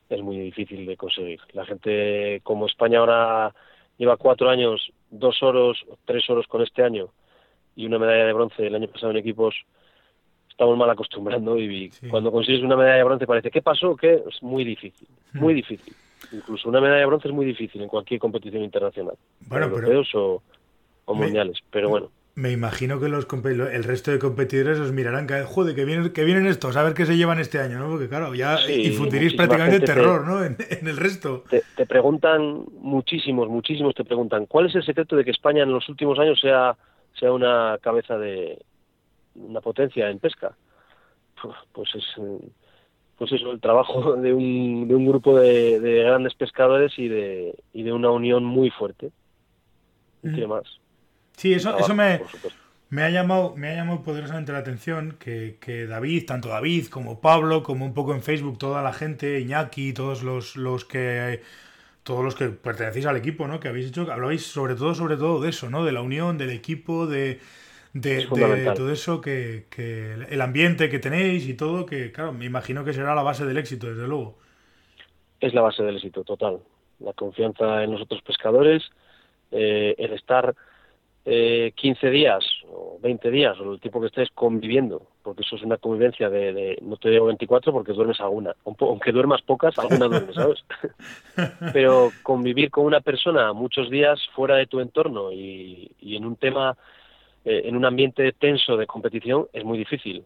es 0.09 0.23
muy 0.23 0.39
difícil 0.39 0.87
de 0.87 0.97
conseguir. 0.97 1.41
La 1.53 1.65
gente, 1.65 2.41
como 2.43 2.67
España 2.67 2.99
ahora 2.99 3.55
lleva 3.99 4.17
cuatro 4.17 4.49
años, 4.49 4.93
dos 5.11 5.43
oros, 5.43 5.85
tres 6.05 6.29
oros 6.31 6.47
con 6.47 6.63
este 6.63 6.83
año 6.83 7.09
y 7.75 7.87
una 7.87 7.99
medalla 7.99 8.27
de 8.27 8.33
bronce 8.33 8.67
el 8.67 8.75
año 8.75 8.89
pasado 8.89 9.11
en 9.11 9.19
equipos, 9.19 9.55
estamos 10.49 10.77
mal 10.79 10.91
acostumbrando 10.91 11.59
y 11.59 11.91
cuando 12.11 12.33
consigues 12.33 12.63
una 12.63 12.77
medalla 12.77 12.97
de 12.97 13.05
bronce 13.05 13.27
parece, 13.27 13.51
¿qué 13.51 13.63
pasó? 13.63 13.97
¿Qué? 13.97 14.23
Es 14.29 14.43
muy 14.43 14.65
difícil, 14.65 15.09
hmm. 15.33 15.39
muy 15.39 15.55
difícil. 15.55 15.95
Incluso 16.33 16.69
una 16.69 16.81
medalla 16.81 17.01
de 17.01 17.07
bronce 17.07 17.29
es 17.29 17.35
muy 17.35 17.47
difícil 17.47 17.83
en 17.83 17.89
cualquier 17.89 18.19
competición 18.19 18.63
internacional, 18.63 19.17
bueno, 19.41 19.67
europeos 19.67 20.09
o, 20.15 20.43
mundiales, 21.15 21.59
pero 21.71 21.89
bueno 21.89 22.11
me 22.37 22.53
imagino 22.53 23.01
que 23.01 23.09
los 23.09 23.27
el 23.55 23.85
resto 23.85 24.13
de 24.13 24.19
competidores 24.19 24.79
os 24.79 24.93
mirarán 24.93 25.27
que 25.27 25.43
joder 25.43 25.75
que 25.75 25.85
vienen 25.85 26.13
que 26.13 26.25
vienen 26.25 26.47
estos 26.47 26.77
a 26.77 26.83
ver 26.83 26.95
qué 26.95 27.07
se 27.07 27.17
llevan 27.17 27.41
este 27.41 27.59
año 27.59 27.79
no 27.79 27.89
porque 27.89 28.09
claro 28.09 28.35
ya 28.35 28.59
infundiréis 28.71 29.35
prácticamente 29.35 29.81
terror 29.81 30.25
no 30.27 30.45
en, 30.45 30.57
el 30.87 30.97
resto 30.97 31.45
te, 31.49 31.87
preguntan 31.87 32.65
muchísimos 32.79 33.49
muchísimos 33.49 33.95
te 33.95 34.05
preguntan 34.05 34.47
cuál 34.47 34.67
es 34.67 34.75
el 34.75 34.85
secreto 34.85 35.17
de 35.17 35.25
que 35.25 35.33
España 35.33 35.63
en 35.63 35.73
los 35.73 35.89
últimos 35.89 36.19
años 36.19 36.39
sea 36.41 36.77
sea 37.19 37.33
una 37.33 37.79
cabeza 37.81 38.19
de 38.19 38.59
una 39.35 39.61
potencia 39.61 40.11
en 40.11 40.19
pesca. 40.19 40.57
Pues 41.73 41.95
es 41.95 42.05
pues 43.19 43.33
eso, 43.33 43.51
el 43.51 43.61
trabajo 43.61 44.15
de 44.17 44.35
un, 44.35 44.89
de 44.89 44.95
un 44.95 45.07
grupo 45.07 45.39
de, 45.39 45.79
grandes 46.05 46.35
pescadores 46.35 46.99
y 46.99 47.09
de, 47.09 47.55
y 47.73 47.83
de 47.83 47.93
una 47.93 48.11
unión 48.11 48.45
muy 48.45 48.71
fuerte. 48.71 49.11
¿Y 50.23 50.35
qué 50.35 50.47
más? 50.47 50.65
Sí, 51.37 51.53
eso, 51.53 51.79
eso 51.79 51.95
me, 51.95 52.23
me, 52.89 53.03
ha 53.03 53.11
llamado, 53.11 53.55
me 53.57 53.69
ha 53.69 53.75
llamado 53.75 54.03
poderosamente 54.03 54.53
la 54.53 54.59
atención 54.59 55.17
que, 55.21 55.59
que, 55.61 55.87
David, 55.87 56.27
tanto 56.27 56.49
David 56.49 56.87
como 56.89 57.21
Pablo, 57.21 57.63
como 57.63 57.85
un 57.85 57.95
poco 57.95 58.15
en 58.15 58.23
Facebook, 58.23 58.59
toda 58.59 58.83
la 58.83 58.93
gente, 58.93 59.41
Iñaki, 59.41 59.93
todos 59.93 60.23
los, 60.23 60.57
los 60.57 60.85
que 60.85 61.43
todos 62.07 62.25
los 62.25 62.37
que 62.37 62.51
pertenecéis 62.51 63.05
al 63.07 63.17
equipo, 63.17 63.49
¿no? 63.49 63.59
Que 63.59 63.67
habéis 63.67 63.89
hecho, 63.89 64.03
hablabais 64.03 64.47
sobre 64.47 64.77
todo, 64.77 64.95
sobre 64.95 65.17
todo 65.17 65.41
de 65.41 65.51
eso, 65.51 65.69
¿no? 65.69 65.85
De 65.85 65.91
la 65.91 66.03
unión, 66.03 66.39
del 66.39 66.51
equipo, 66.51 67.09
de, 67.09 67.41
de, 67.95 68.27
todo 68.77 68.93
eso, 68.93 69.21
que, 69.21 69.65
que, 69.71 70.15
el 70.31 70.41
ambiente 70.41 70.89
que 70.89 71.01
tenéis 71.01 71.49
y 71.49 71.55
todo, 71.55 71.85
que 71.85 72.13
claro, 72.13 72.33
me 72.33 72.45
imagino 72.45 72.85
que 72.85 72.93
será 72.93 73.13
la 73.17 73.25
base 73.25 73.45
del 73.45 73.59
éxito, 73.59 73.89
desde 73.89 74.07
luego. 74.07 74.39
Es 75.41 75.53
la 75.53 75.63
base 75.63 75.83
del 75.83 75.97
éxito, 75.97 76.23
total. 76.23 76.61
La 77.01 77.13
confianza 77.13 77.83
en 77.83 77.91
los 77.91 78.03
otros 78.03 78.23
pescadores, 78.23 78.85
eh, 79.51 79.97
el 79.99 80.13
estar 80.13 80.55
eh, 81.29 81.73
15 81.75 82.09
días 82.11 82.45
o 82.71 83.01
20 83.03 83.33
días 83.33 83.59
o 83.59 83.73
el 83.73 83.81
tiempo 83.81 84.01
que 84.01 84.07
estés 84.07 84.29
conviviendo, 84.33 85.03
porque 85.25 85.43
eso 85.43 85.57
es 85.57 85.63
una 85.65 85.77
convivencia 85.77 86.31
de, 86.31 86.79
no 86.83 86.97
te 86.99 87.11
digo 87.11 87.27
24 87.27 87.73
porque 87.73 87.93
duermes 87.93 88.21
alguna, 88.21 88.55
aunque 88.65 89.11
duermas 89.11 89.43
pocas, 89.43 89.77
alguna 89.77 90.07
duermes, 90.07 90.37
¿sabes? 90.37 90.65
Pero 91.73 92.13
convivir 92.23 92.71
con 92.71 92.85
una 92.85 93.01
persona 93.01 93.53
muchos 93.53 93.91
días 93.91 94.21
fuera 94.37 94.55
de 94.55 94.69
tu 94.69 94.79
entorno 94.79 95.33
y, 95.33 95.91
en 96.01 96.25
un 96.25 96.37
tema, 96.37 96.77
eh, 97.45 97.63
en 97.65 97.77
un 97.77 97.85
ambiente 97.85 98.31
tenso 98.31 98.77
de 98.77 98.87
competición 98.87 99.49
es 99.53 99.65
muy 99.65 99.79
difícil 99.79 100.25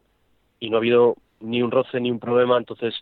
y 0.61 0.69
no 0.69 0.77
ha 0.77 0.81
habido 0.81 1.17
ni 1.41 1.63
un 1.63 1.71
roce 1.71 1.99
ni 1.99 2.11
un 2.11 2.21
problema, 2.21 2.59
entonces 2.59 2.95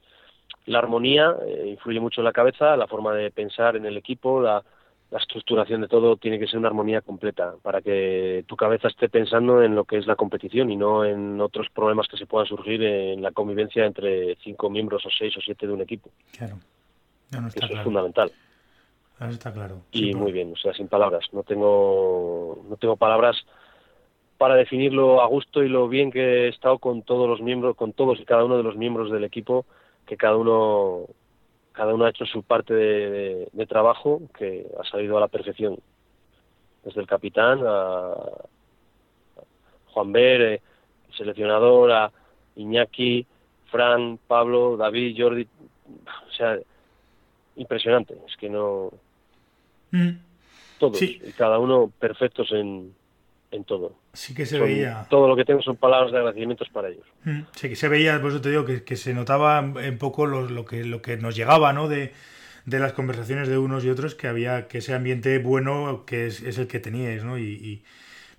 la 0.67 0.79
armonía 0.79 1.35
eh, 1.45 1.71
influye 1.71 1.99
mucho 1.99 2.21
en 2.21 2.27
la 2.27 2.33
cabeza, 2.33 2.77
la 2.77 2.87
forma 2.87 3.13
de 3.13 3.33
pensar 3.33 3.75
en 3.75 3.87
el 3.87 3.97
equipo, 3.97 4.41
la 4.41 4.63
la 5.11 5.19
estructuración 5.19 5.81
de 5.81 5.89
todo 5.89 6.17
tiene 6.17 6.39
que 6.39 6.47
ser 6.47 6.59
una 6.59 6.69
armonía 6.69 7.01
completa 7.01 7.55
para 7.63 7.81
que 7.81 8.45
tu 8.47 8.57
cabeza 8.57 8.89
esté 8.89 9.09
pensando 9.09 9.63
en 9.63 9.75
lo 9.75 9.85
que 9.85 9.97
es 9.97 10.07
la 10.07 10.17
competición 10.17 10.71
y 10.71 10.77
no 10.77 11.05
en 11.05 11.41
otros 11.41 11.69
problemas 11.71 12.09
que 12.09 12.19
se 12.19 12.27
puedan 12.27 12.47
surgir 12.47 12.83
en 12.83 13.23
la 13.23 13.33
convivencia 13.33 13.87
entre 13.87 14.37
cinco 14.37 14.69
miembros 14.69 15.07
o 15.07 15.09
seis 15.11 15.35
o 15.37 15.41
siete 15.41 15.67
de 15.67 15.73
un 15.73 15.81
equipo. 15.81 16.11
Claro. 16.37 16.59
Eso 17.31 17.67
es 17.67 17.83
fundamental. 17.83 18.31
Eso 19.19 19.31
está 19.31 19.53
claro. 19.53 19.81
Y 19.93 20.15
muy 20.15 20.33
bien, 20.33 20.53
o 20.53 20.57
sea, 20.57 20.75
sin 20.75 20.89
palabras. 20.89 21.27
No 21.33 21.43
tengo, 21.43 22.65
no 22.69 22.77
tengo 22.77 22.97
palabras 22.97 23.47
para 24.37 24.55
definirlo 24.55 25.23
a 25.23 25.27
gusto 25.27 25.63
y 25.63 25.69
lo 25.69 25.89
bien 25.89 26.13
que 26.13 26.45
he 26.45 26.49
estado 26.49 26.79
con 26.79 27.03
todos 27.03 27.29
los 27.29 27.41
miembros, 27.41 27.77
con 27.77 27.93
todos 27.93 28.21
y 28.21 28.25
cada 28.25 28.45
uno 28.45 28.57
de 28.57 28.63
los 28.63 28.77
miembros 28.77 29.11
del 29.11 29.25
equipo, 29.25 29.67
que 30.07 30.17
cada 30.17 30.37
uno 30.37 31.07
cada 31.79 31.95
uno 31.95 32.07
ha 32.07 32.11
hecho 32.11 32.27
su 32.27 32.43
parte 32.43 32.75
de, 32.75 33.67
trabajo 33.69 34.21
que 34.37 34.67
ha 34.81 34.85
salido 34.91 35.17
a 35.17 35.21
la 35.21 35.29
perfección. 35.29 35.79
Desde 36.83 37.01
el 37.01 37.07
capitán 37.07 37.61
a 37.65 38.15
Juan 39.93 40.11
Ver, 40.11 40.41
eh, 40.43 40.61
seleccionador, 41.17 41.93
a 41.93 42.11
Iñaki, 42.57 43.25
Fran, 43.71 44.19
Pablo, 44.27 44.77
David, 44.77 45.15
Jordi. 45.17 45.47
O 46.29 46.33
sea, 46.33 46.59
impresionante. 47.55 48.19
Es 48.27 48.37
que 48.37 48.51
no. 48.51 48.91
Mm. 49.93 50.19
Todos, 50.81 51.01
y 51.01 51.33
cada 51.37 51.61
uno 51.61 51.93
perfectos 51.97 52.51
en, 52.51 52.93
en 53.51 53.65
todo. 53.65 53.97
Sí 54.13 54.35
que 54.35 54.47
se 54.47 54.59
veía. 54.59 55.07
Todo 55.09 55.29
lo 55.29 55.37
que 55.37 55.45
tengo 55.45 55.63
son 55.63 55.77
palabras 55.77 56.13
de 56.13 56.19
agradecimientos 56.19 56.69
para 56.69 56.89
ellos. 56.89 57.07
Mm, 57.25 57.41
sí 57.55 57.69
que 57.69 57.77
se 57.77 57.89
veía, 57.89 58.21
por 58.21 58.31
eso 58.31 58.41
te 58.41 58.51
digo, 58.51 58.65
que, 58.65 58.97
se 58.97 59.15
notaba 59.15 59.61
un 59.61 59.99
poco 59.99 60.27
lo, 60.27 60.65
que, 60.65 60.85
lo 60.85 61.03
que 61.03 61.17
nos 61.17 61.35
llegaba, 61.37 61.73
¿no? 61.73 61.89
De, 61.89 62.13
las 62.67 62.93
conversaciones 62.93 63.49
de 63.49 63.57
unos 63.57 63.85
y 63.85 63.91
otros, 63.91 64.15
que 64.15 64.29
había 64.29 64.69
que 64.69 64.79
ese 64.79 64.95
ambiente 64.95 65.39
bueno 65.39 66.05
que 66.07 66.27
es, 66.27 66.59
el 66.59 66.67
que 66.67 66.81
teníais, 66.81 67.25
¿no? 67.25 67.39
Y, 67.39 67.83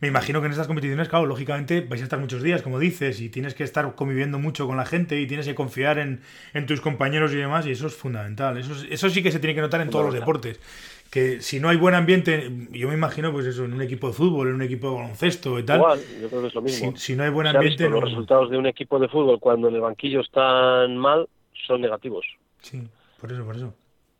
me 0.01 0.07
imagino 0.07 0.39
que 0.39 0.45
en 0.45 0.53
estas 0.53 0.67
competiciones, 0.67 1.09
claro, 1.09 1.25
lógicamente 1.25 1.81
vais 1.81 1.99
a 1.99 2.05
estar 2.05 2.19
muchos 2.19 2.41
días, 2.41 2.61
como 2.61 2.79
dices, 2.79 3.19
y 3.19 3.27
tienes 3.27 3.53
que 3.53 3.65
estar 3.65 3.95
conviviendo 3.95 4.39
mucho 4.39 4.65
con 4.65 4.77
la 4.77 4.85
gente 4.85 5.19
y 5.19 5.27
tienes 5.27 5.45
que 5.45 5.55
confiar 5.55 5.99
en, 5.99 6.21
tus 6.67 6.79
compañeros 6.79 7.33
y 7.33 7.35
demás, 7.35 7.65
y 7.65 7.71
eso 7.71 7.87
es 7.87 7.95
fundamental. 7.95 8.57
Eso, 8.57 8.75
eso 8.89 9.09
sí 9.09 9.21
que 9.21 9.29
se 9.29 9.39
tiene 9.39 9.55
que 9.55 9.61
notar 9.61 9.81
en 9.81 9.89
todos 9.89 10.05
los 10.05 10.13
deportes 10.13 10.61
que 11.09 11.41
si 11.41 11.59
no 11.59 11.69
hay 11.69 11.77
buen 11.77 11.95
ambiente, 11.95 12.51
yo 12.71 12.87
me 12.87 12.93
imagino, 12.93 13.31
pues 13.31 13.45
eso, 13.47 13.65
en 13.65 13.73
un 13.73 13.81
equipo 13.81 14.07
de 14.07 14.13
fútbol, 14.13 14.49
en 14.49 14.55
un 14.55 14.61
equipo 14.61 14.89
de 14.89 14.95
baloncesto 14.95 15.57
y 15.57 15.63
tal. 15.63 15.77
Igual, 15.77 15.99
yo 16.21 16.29
creo 16.29 16.41
que 16.41 16.47
es 16.47 16.55
lo 16.55 16.61
mismo. 16.61 16.95
Si, 16.95 17.15
no 17.15 17.23
hay 17.23 17.29
buen 17.31 17.47
ambiente. 17.47 17.89
Los 17.89 18.03
resultados 18.03 18.51
de 18.51 18.57
un 18.57 18.67
equipo 18.67 18.99
de 18.99 19.07
fútbol 19.07 19.39
cuando 19.39 19.69
en 19.69 19.75
el 19.75 19.81
banquillo 19.81 20.21
están 20.21 20.97
mal 20.97 21.27
son 21.65 21.81
negativos. 21.81 22.25
Sí, 22.61 22.81
por 23.19 23.31
eso, 23.31 23.43
por 23.43 23.55
eso. 23.55 23.73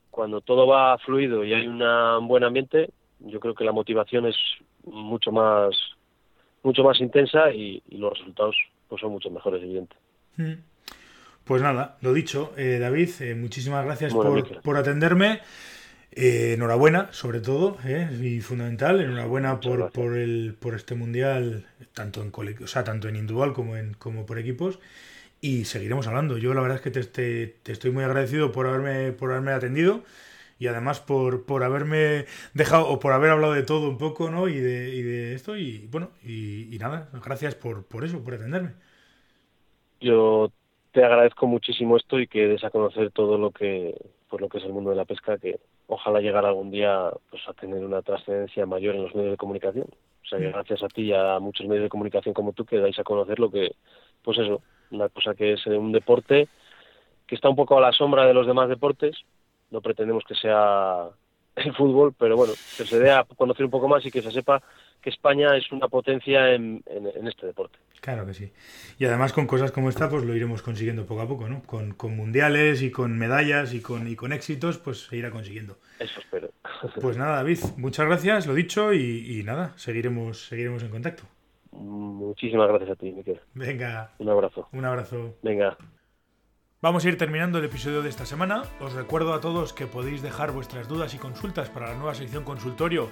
Cuando 0.09 0.41
todo 0.41 0.67
va 0.67 0.97
fluido 0.97 1.43
y 1.43 1.53
hay 1.53 1.67
un 1.67 2.27
buen 2.27 2.43
ambiente, 2.43 2.89
yo 3.19 3.39
creo 3.39 3.53
que 3.53 3.63
la 3.63 3.71
motivación 3.71 4.25
es 4.25 4.35
mucho 4.85 5.31
más 5.31 5.75
mucho 6.63 6.83
más 6.83 6.99
intensa 6.99 7.51
y, 7.51 7.81
los 7.91 8.17
resultados 8.17 8.55
pues 8.87 9.01
son 9.01 9.11
mucho 9.11 9.29
mejores, 9.29 9.61
evidente. 9.61 9.95
Mm. 10.37 10.53
Pues 11.43 11.61
nada, 11.61 11.97
lo 12.01 12.13
dicho, 12.13 12.53
eh, 12.57 12.77
David, 12.79 13.09
eh, 13.21 13.35
muchísimas 13.35 13.85
gracias 13.85 14.13
por, 14.13 14.61
por 14.61 14.77
atenderme. 14.77 15.41
Eh, 16.11 16.53
enhorabuena, 16.55 17.11
sobre 17.13 17.39
todo, 17.39 17.77
eh, 17.85 18.09
y 18.21 18.41
fundamental, 18.41 18.99
enhorabuena 18.99 19.59
por, 19.59 19.91
por, 19.91 20.17
el, 20.17 20.55
por 20.59 20.75
este 20.75 20.95
mundial, 20.95 21.67
tanto 21.93 22.21
en, 22.23 22.31
o 22.63 22.67
sea, 22.67 22.83
tanto 22.83 23.07
en 23.07 23.15
individual 23.15 23.53
como, 23.53 23.77
en, 23.77 23.93
como 23.93 24.25
por 24.25 24.39
equipos, 24.39 24.79
y 25.41 25.65
seguiremos 25.65 26.07
hablando. 26.07 26.37
Yo 26.37 26.53
la 26.53 26.61
verdad 26.61 26.77
es 26.77 26.83
que 26.83 26.91
te, 26.91 27.47
te, 27.47 27.71
estoy 27.71 27.91
muy 27.91 28.03
agradecido 28.03 28.51
por 28.51 28.67
haberme, 28.67 29.11
por 29.13 29.31
haberme 29.31 29.51
atendido 29.51 30.03
y 30.59 30.67
además 30.67 30.99
por, 30.99 31.45
por 31.45 31.63
haberme 31.63 32.25
dejado 32.53 32.87
o 32.89 32.99
por 32.99 33.13
haber 33.13 33.31
hablado 33.31 33.53
de 33.53 33.63
todo 33.63 33.89
un 33.89 33.97
poco, 33.97 34.29
¿no? 34.31 34.47
Y 34.49 34.59
de, 34.59 34.89
y 34.95 35.01
de 35.03 35.33
esto, 35.35 35.57
y 35.57 35.87
bueno, 35.91 36.11
y, 36.23 36.73
y 36.75 36.79
nada, 36.79 37.09
gracias 37.23 37.55
por, 37.55 37.85
por 37.85 38.03
eso, 38.03 38.23
por 38.23 38.33
atenderme. 38.33 38.73
Yo 40.01 40.51
te 40.91 41.03
agradezco 41.03 41.47
muchísimo 41.47 41.97
esto 41.97 42.19
y 42.19 42.27
que 42.27 42.47
des 42.47 42.63
a 42.63 42.71
conocer 42.71 43.11
todo 43.11 43.37
lo 43.37 43.51
que, 43.51 43.95
por 44.29 44.41
lo 44.41 44.49
que 44.49 44.57
es 44.57 44.63
el 44.65 44.73
mundo 44.73 44.89
de 44.89 44.95
la 44.95 45.05
pesca, 45.05 45.37
que 45.37 45.59
ojalá 45.89 46.21
llegara 46.21 46.49
algún 46.49 46.71
día 46.71 47.09
pues 47.29 47.41
a 47.47 47.53
tener 47.53 47.83
una 47.83 48.01
trascendencia 48.01 48.65
mayor 48.65 48.95
en 48.95 49.03
los 49.03 49.15
medios 49.15 49.31
de 49.31 49.37
comunicación. 49.37 49.87
O 50.23 50.27
sea, 50.27 50.39
que 50.39 50.47
mm. 50.47 50.51
gracias 50.51 50.83
a 50.83 50.87
ti 50.87 51.01
y 51.03 51.13
a 51.13 51.39
muchos 51.39 51.65
medios 51.67 51.83
de 51.83 51.89
comunicación 51.89 52.33
como 52.33 52.53
tú 52.53 52.63
que 52.63 52.77
dais 52.77 52.97
a 52.99 53.03
conocer 53.03 53.39
lo 53.39 53.49
que, 53.49 53.71
pues 54.23 54.37
eso, 54.37 54.61
una 54.91 55.09
cosa 55.09 55.33
que 55.33 55.53
es 55.53 55.65
un 55.65 55.91
deporte 55.91 56.47
que 57.25 57.35
está 57.35 57.49
un 57.49 57.55
poco 57.55 57.77
a 57.77 57.81
la 57.81 57.91
sombra 57.91 58.25
de 58.25 58.33
los 58.33 58.47
demás 58.47 58.69
deportes. 58.69 59.17
No 59.71 59.81
pretendemos 59.81 60.23
que 60.25 60.35
sea 60.35 61.09
el 61.55 61.73
fútbol, 61.73 62.13
pero 62.17 62.37
bueno, 62.37 62.53
que 62.77 62.85
se 62.85 62.99
dé 62.99 63.11
a 63.11 63.23
conocer 63.23 63.65
un 63.65 63.71
poco 63.71 63.87
más 63.87 64.05
y 64.05 64.11
que 64.11 64.21
se 64.21 64.31
sepa 64.31 64.61
que 65.01 65.09
España 65.09 65.55
es 65.55 65.71
una 65.71 65.87
potencia 65.87 66.53
en, 66.53 66.83
este 67.27 67.47
deporte. 67.47 67.79
Claro 68.01 68.25
que 68.25 68.33
sí. 68.33 68.51
Y 68.97 69.05
además 69.05 69.33
con 69.33 69.45
cosas 69.45 69.71
como 69.71 69.89
esta, 69.89 70.09
pues 70.09 70.23
lo 70.23 70.35
iremos 70.35 70.61
consiguiendo 70.61 71.05
poco 71.05 71.21
a 71.21 71.27
poco, 71.27 71.49
¿no? 71.49 71.61
Con, 71.63 71.95
mundiales 72.15 72.81
y 72.81 72.91
con 72.91 73.17
medallas 73.17 73.73
y 73.73 73.81
con, 73.81 74.07
y 74.07 74.15
con 74.15 74.31
éxitos, 74.31 74.77
pues 74.77 75.07
se 75.07 75.17
irá 75.17 75.31
consiguiendo. 75.31 75.77
Eso 75.99 76.19
espero. 76.19 76.49
Pues 77.01 77.17
nada, 77.17 77.37
David, 77.37 77.59
muchas 77.75 78.05
gracias, 78.05 78.47
lo 78.47 78.53
dicho, 78.53 78.93
y, 78.93 79.43
nada, 79.43 79.73
seguiremos, 79.75 80.47
seguiremos 80.47 80.81
en 80.83 80.89
contacto. 80.89 81.23
Muchísimas 81.71 82.69
gracias 82.69 82.91
a 82.91 82.95
ti, 82.95 83.11
Miquel. 83.11 83.41
Venga. 83.53 84.11
Un 84.17 84.29
abrazo. 84.29 84.69
Un 84.71 84.85
abrazo. 84.85 85.35
Venga. 85.43 85.77
Vamos 86.81 87.03
a 87.03 87.09
ir 87.09 87.17
terminando 87.17 87.57
el 87.57 87.65
episodio 87.65 88.01
de 88.01 88.07
esta 88.07 88.25
semana. 88.25 88.63
Os 88.79 88.93
recuerdo 88.93 89.33
a 89.33 89.41
todos 89.41 89.73
que 89.73 89.85
podéis 89.85 90.21
dejar 90.21 90.53
vuestras 90.53 90.87
dudas 90.87 91.13
y 91.13 91.17
consultas 91.17 91.69
para 91.69 91.89
la 91.89 91.95
nueva 91.95 92.15
sección 92.15 92.45
consultorio 92.45 93.09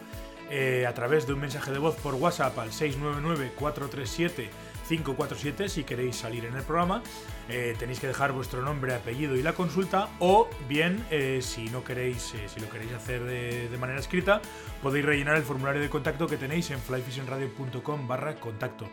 eh, 0.49 0.85
a 0.87 0.93
través 0.93 1.27
de 1.27 1.33
un 1.33 1.41
mensaje 1.41 1.71
de 1.71 1.77
voz 1.77 1.95
por 1.95 2.15
WhatsApp 2.15 2.57
al 2.57 2.71
699-437-547 2.71 5.67
si 5.67 5.83
queréis 5.83 6.15
salir 6.15 6.45
en 6.45 6.55
el 6.55 6.63
programa. 6.63 7.03
Eh, 7.49 7.75
tenéis 7.77 7.99
que 7.99 8.07
dejar 8.07 8.31
vuestro 8.31 8.61
nombre, 8.61 8.95
apellido 8.95 9.35
y 9.35 9.41
la 9.41 9.51
consulta 9.51 10.07
o 10.19 10.47
bien 10.69 11.05
eh, 11.11 11.39
si 11.41 11.69
no 11.69 11.83
queréis, 11.83 12.33
si 12.47 12.61
lo 12.61 12.69
queréis 12.69 12.93
hacer 12.93 13.25
de, 13.25 13.77
manera 13.77 13.99
escrita, 13.99 14.41
podéis 14.81 15.03
rellenar 15.05 15.35
el 15.35 15.43
formulario 15.43 15.81
de 15.81 15.89
contacto 15.89 16.27
que 16.27 16.37
tenéis 16.37 16.71
en 16.71 16.79
flyfishingradio.com 16.79 18.07
barra 18.07 18.35
contacto. 18.35 18.87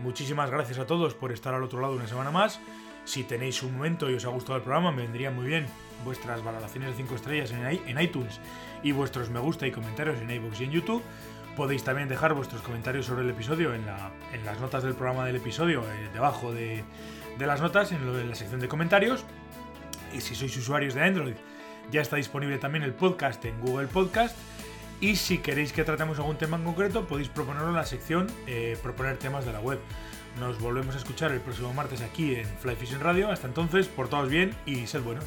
Muchísimas 0.00 0.50
gracias 0.50 0.80
a 0.80 0.86
todos 0.86 1.14
por 1.14 1.30
estar 1.30 1.54
al 1.54 1.62
otro 1.62 1.80
lado 1.80 1.94
una 1.94 2.08
semana 2.08 2.32
más. 2.32 2.58
Si 3.04 3.22
tenéis 3.22 3.62
un 3.62 3.74
momento 3.74 4.10
y 4.10 4.14
os 4.14 4.24
ha 4.24 4.30
gustado 4.30 4.56
el 4.56 4.62
programa, 4.62 4.90
me 4.90 5.02
vendría 5.02 5.30
muy 5.30 5.46
bien 5.46 5.68
vuestras 6.04 6.42
valoraciones 6.42 6.90
de 6.90 6.96
5 6.96 7.14
estrellas 7.14 7.52
en 7.52 8.00
iTunes 8.00 8.40
y 8.86 8.92
vuestros 8.92 9.30
me 9.30 9.40
gusta 9.40 9.66
y 9.66 9.72
comentarios 9.72 10.20
en 10.20 10.30
iVoox 10.30 10.60
y 10.60 10.64
en 10.64 10.70
YouTube. 10.70 11.02
Podéis 11.56 11.82
también 11.82 12.08
dejar 12.08 12.34
vuestros 12.34 12.62
comentarios 12.62 13.04
sobre 13.04 13.24
el 13.24 13.30
episodio 13.30 13.74
en, 13.74 13.84
las 13.84 14.60
notas 14.60 14.84
del 14.84 14.94
programa 14.94 15.26
del 15.26 15.34
episodio, 15.34 15.82
eh, 15.82 16.08
debajo 16.12 16.52
de, 16.52 16.84
las 17.36 17.60
notas, 17.60 17.90
en, 17.90 18.28
la 18.28 18.34
sección 18.36 18.60
de 18.60 18.68
comentarios. 18.68 19.24
Y 20.14 20.20
si 20.20 20.36
sois 20.36 20.56
usuarios 20.56 20.94
de 20.94 21.02
Android, 21.02 21.34
ya 21.90 22.00
está 22.00 22.14
disponible 22.14 22.58
también 22.58 22.84
el 22.84 22.94
podcast 22.94 23.44
en 23.44 23.58
Google 23.60 23.88
Podcast. 23.88 24.36
Y 25.00 25.16
si 25.16 25.38
queréis 25.38 25.72
que 25.72 25.82
tratemos 25.82 26.18
algún 26.18 26.36
tema 26.38 26.56
en 26.56 26.62
concreto, 26.62 27.08
podéis 27.08 27.28
proponerlo 27.28 27.70
en 27.70 27.74
la 27.74 27.86
sección 27.86 28.28
eh, 28.46 28.78
Proponer 28.84 29.16
temas 29.16 29.44
de 29.44 29.52
la 29.52 29.58
web. 29.58 29.80
Nos 30.38 30.60
volvemos 30.60 30.94
a 30.94 30.98
escuchar 30.98 31.32
el 31.32 31.40
próximo 31.40 31.74
martes 31.74 32.02
aquí 32.02 32.36
en 32.36 32.46
Fly 32.60 32.76
Fishing 32.76 33.00
Radio. 33.00 33.32
Hasta 33.32 33.48
entonces, 33.48 33.88
portaos 33.88 34.28
bien 34.28 34.54
y 34.64 34.86
sed 34.86 35.02
buenos. 35.02 35.24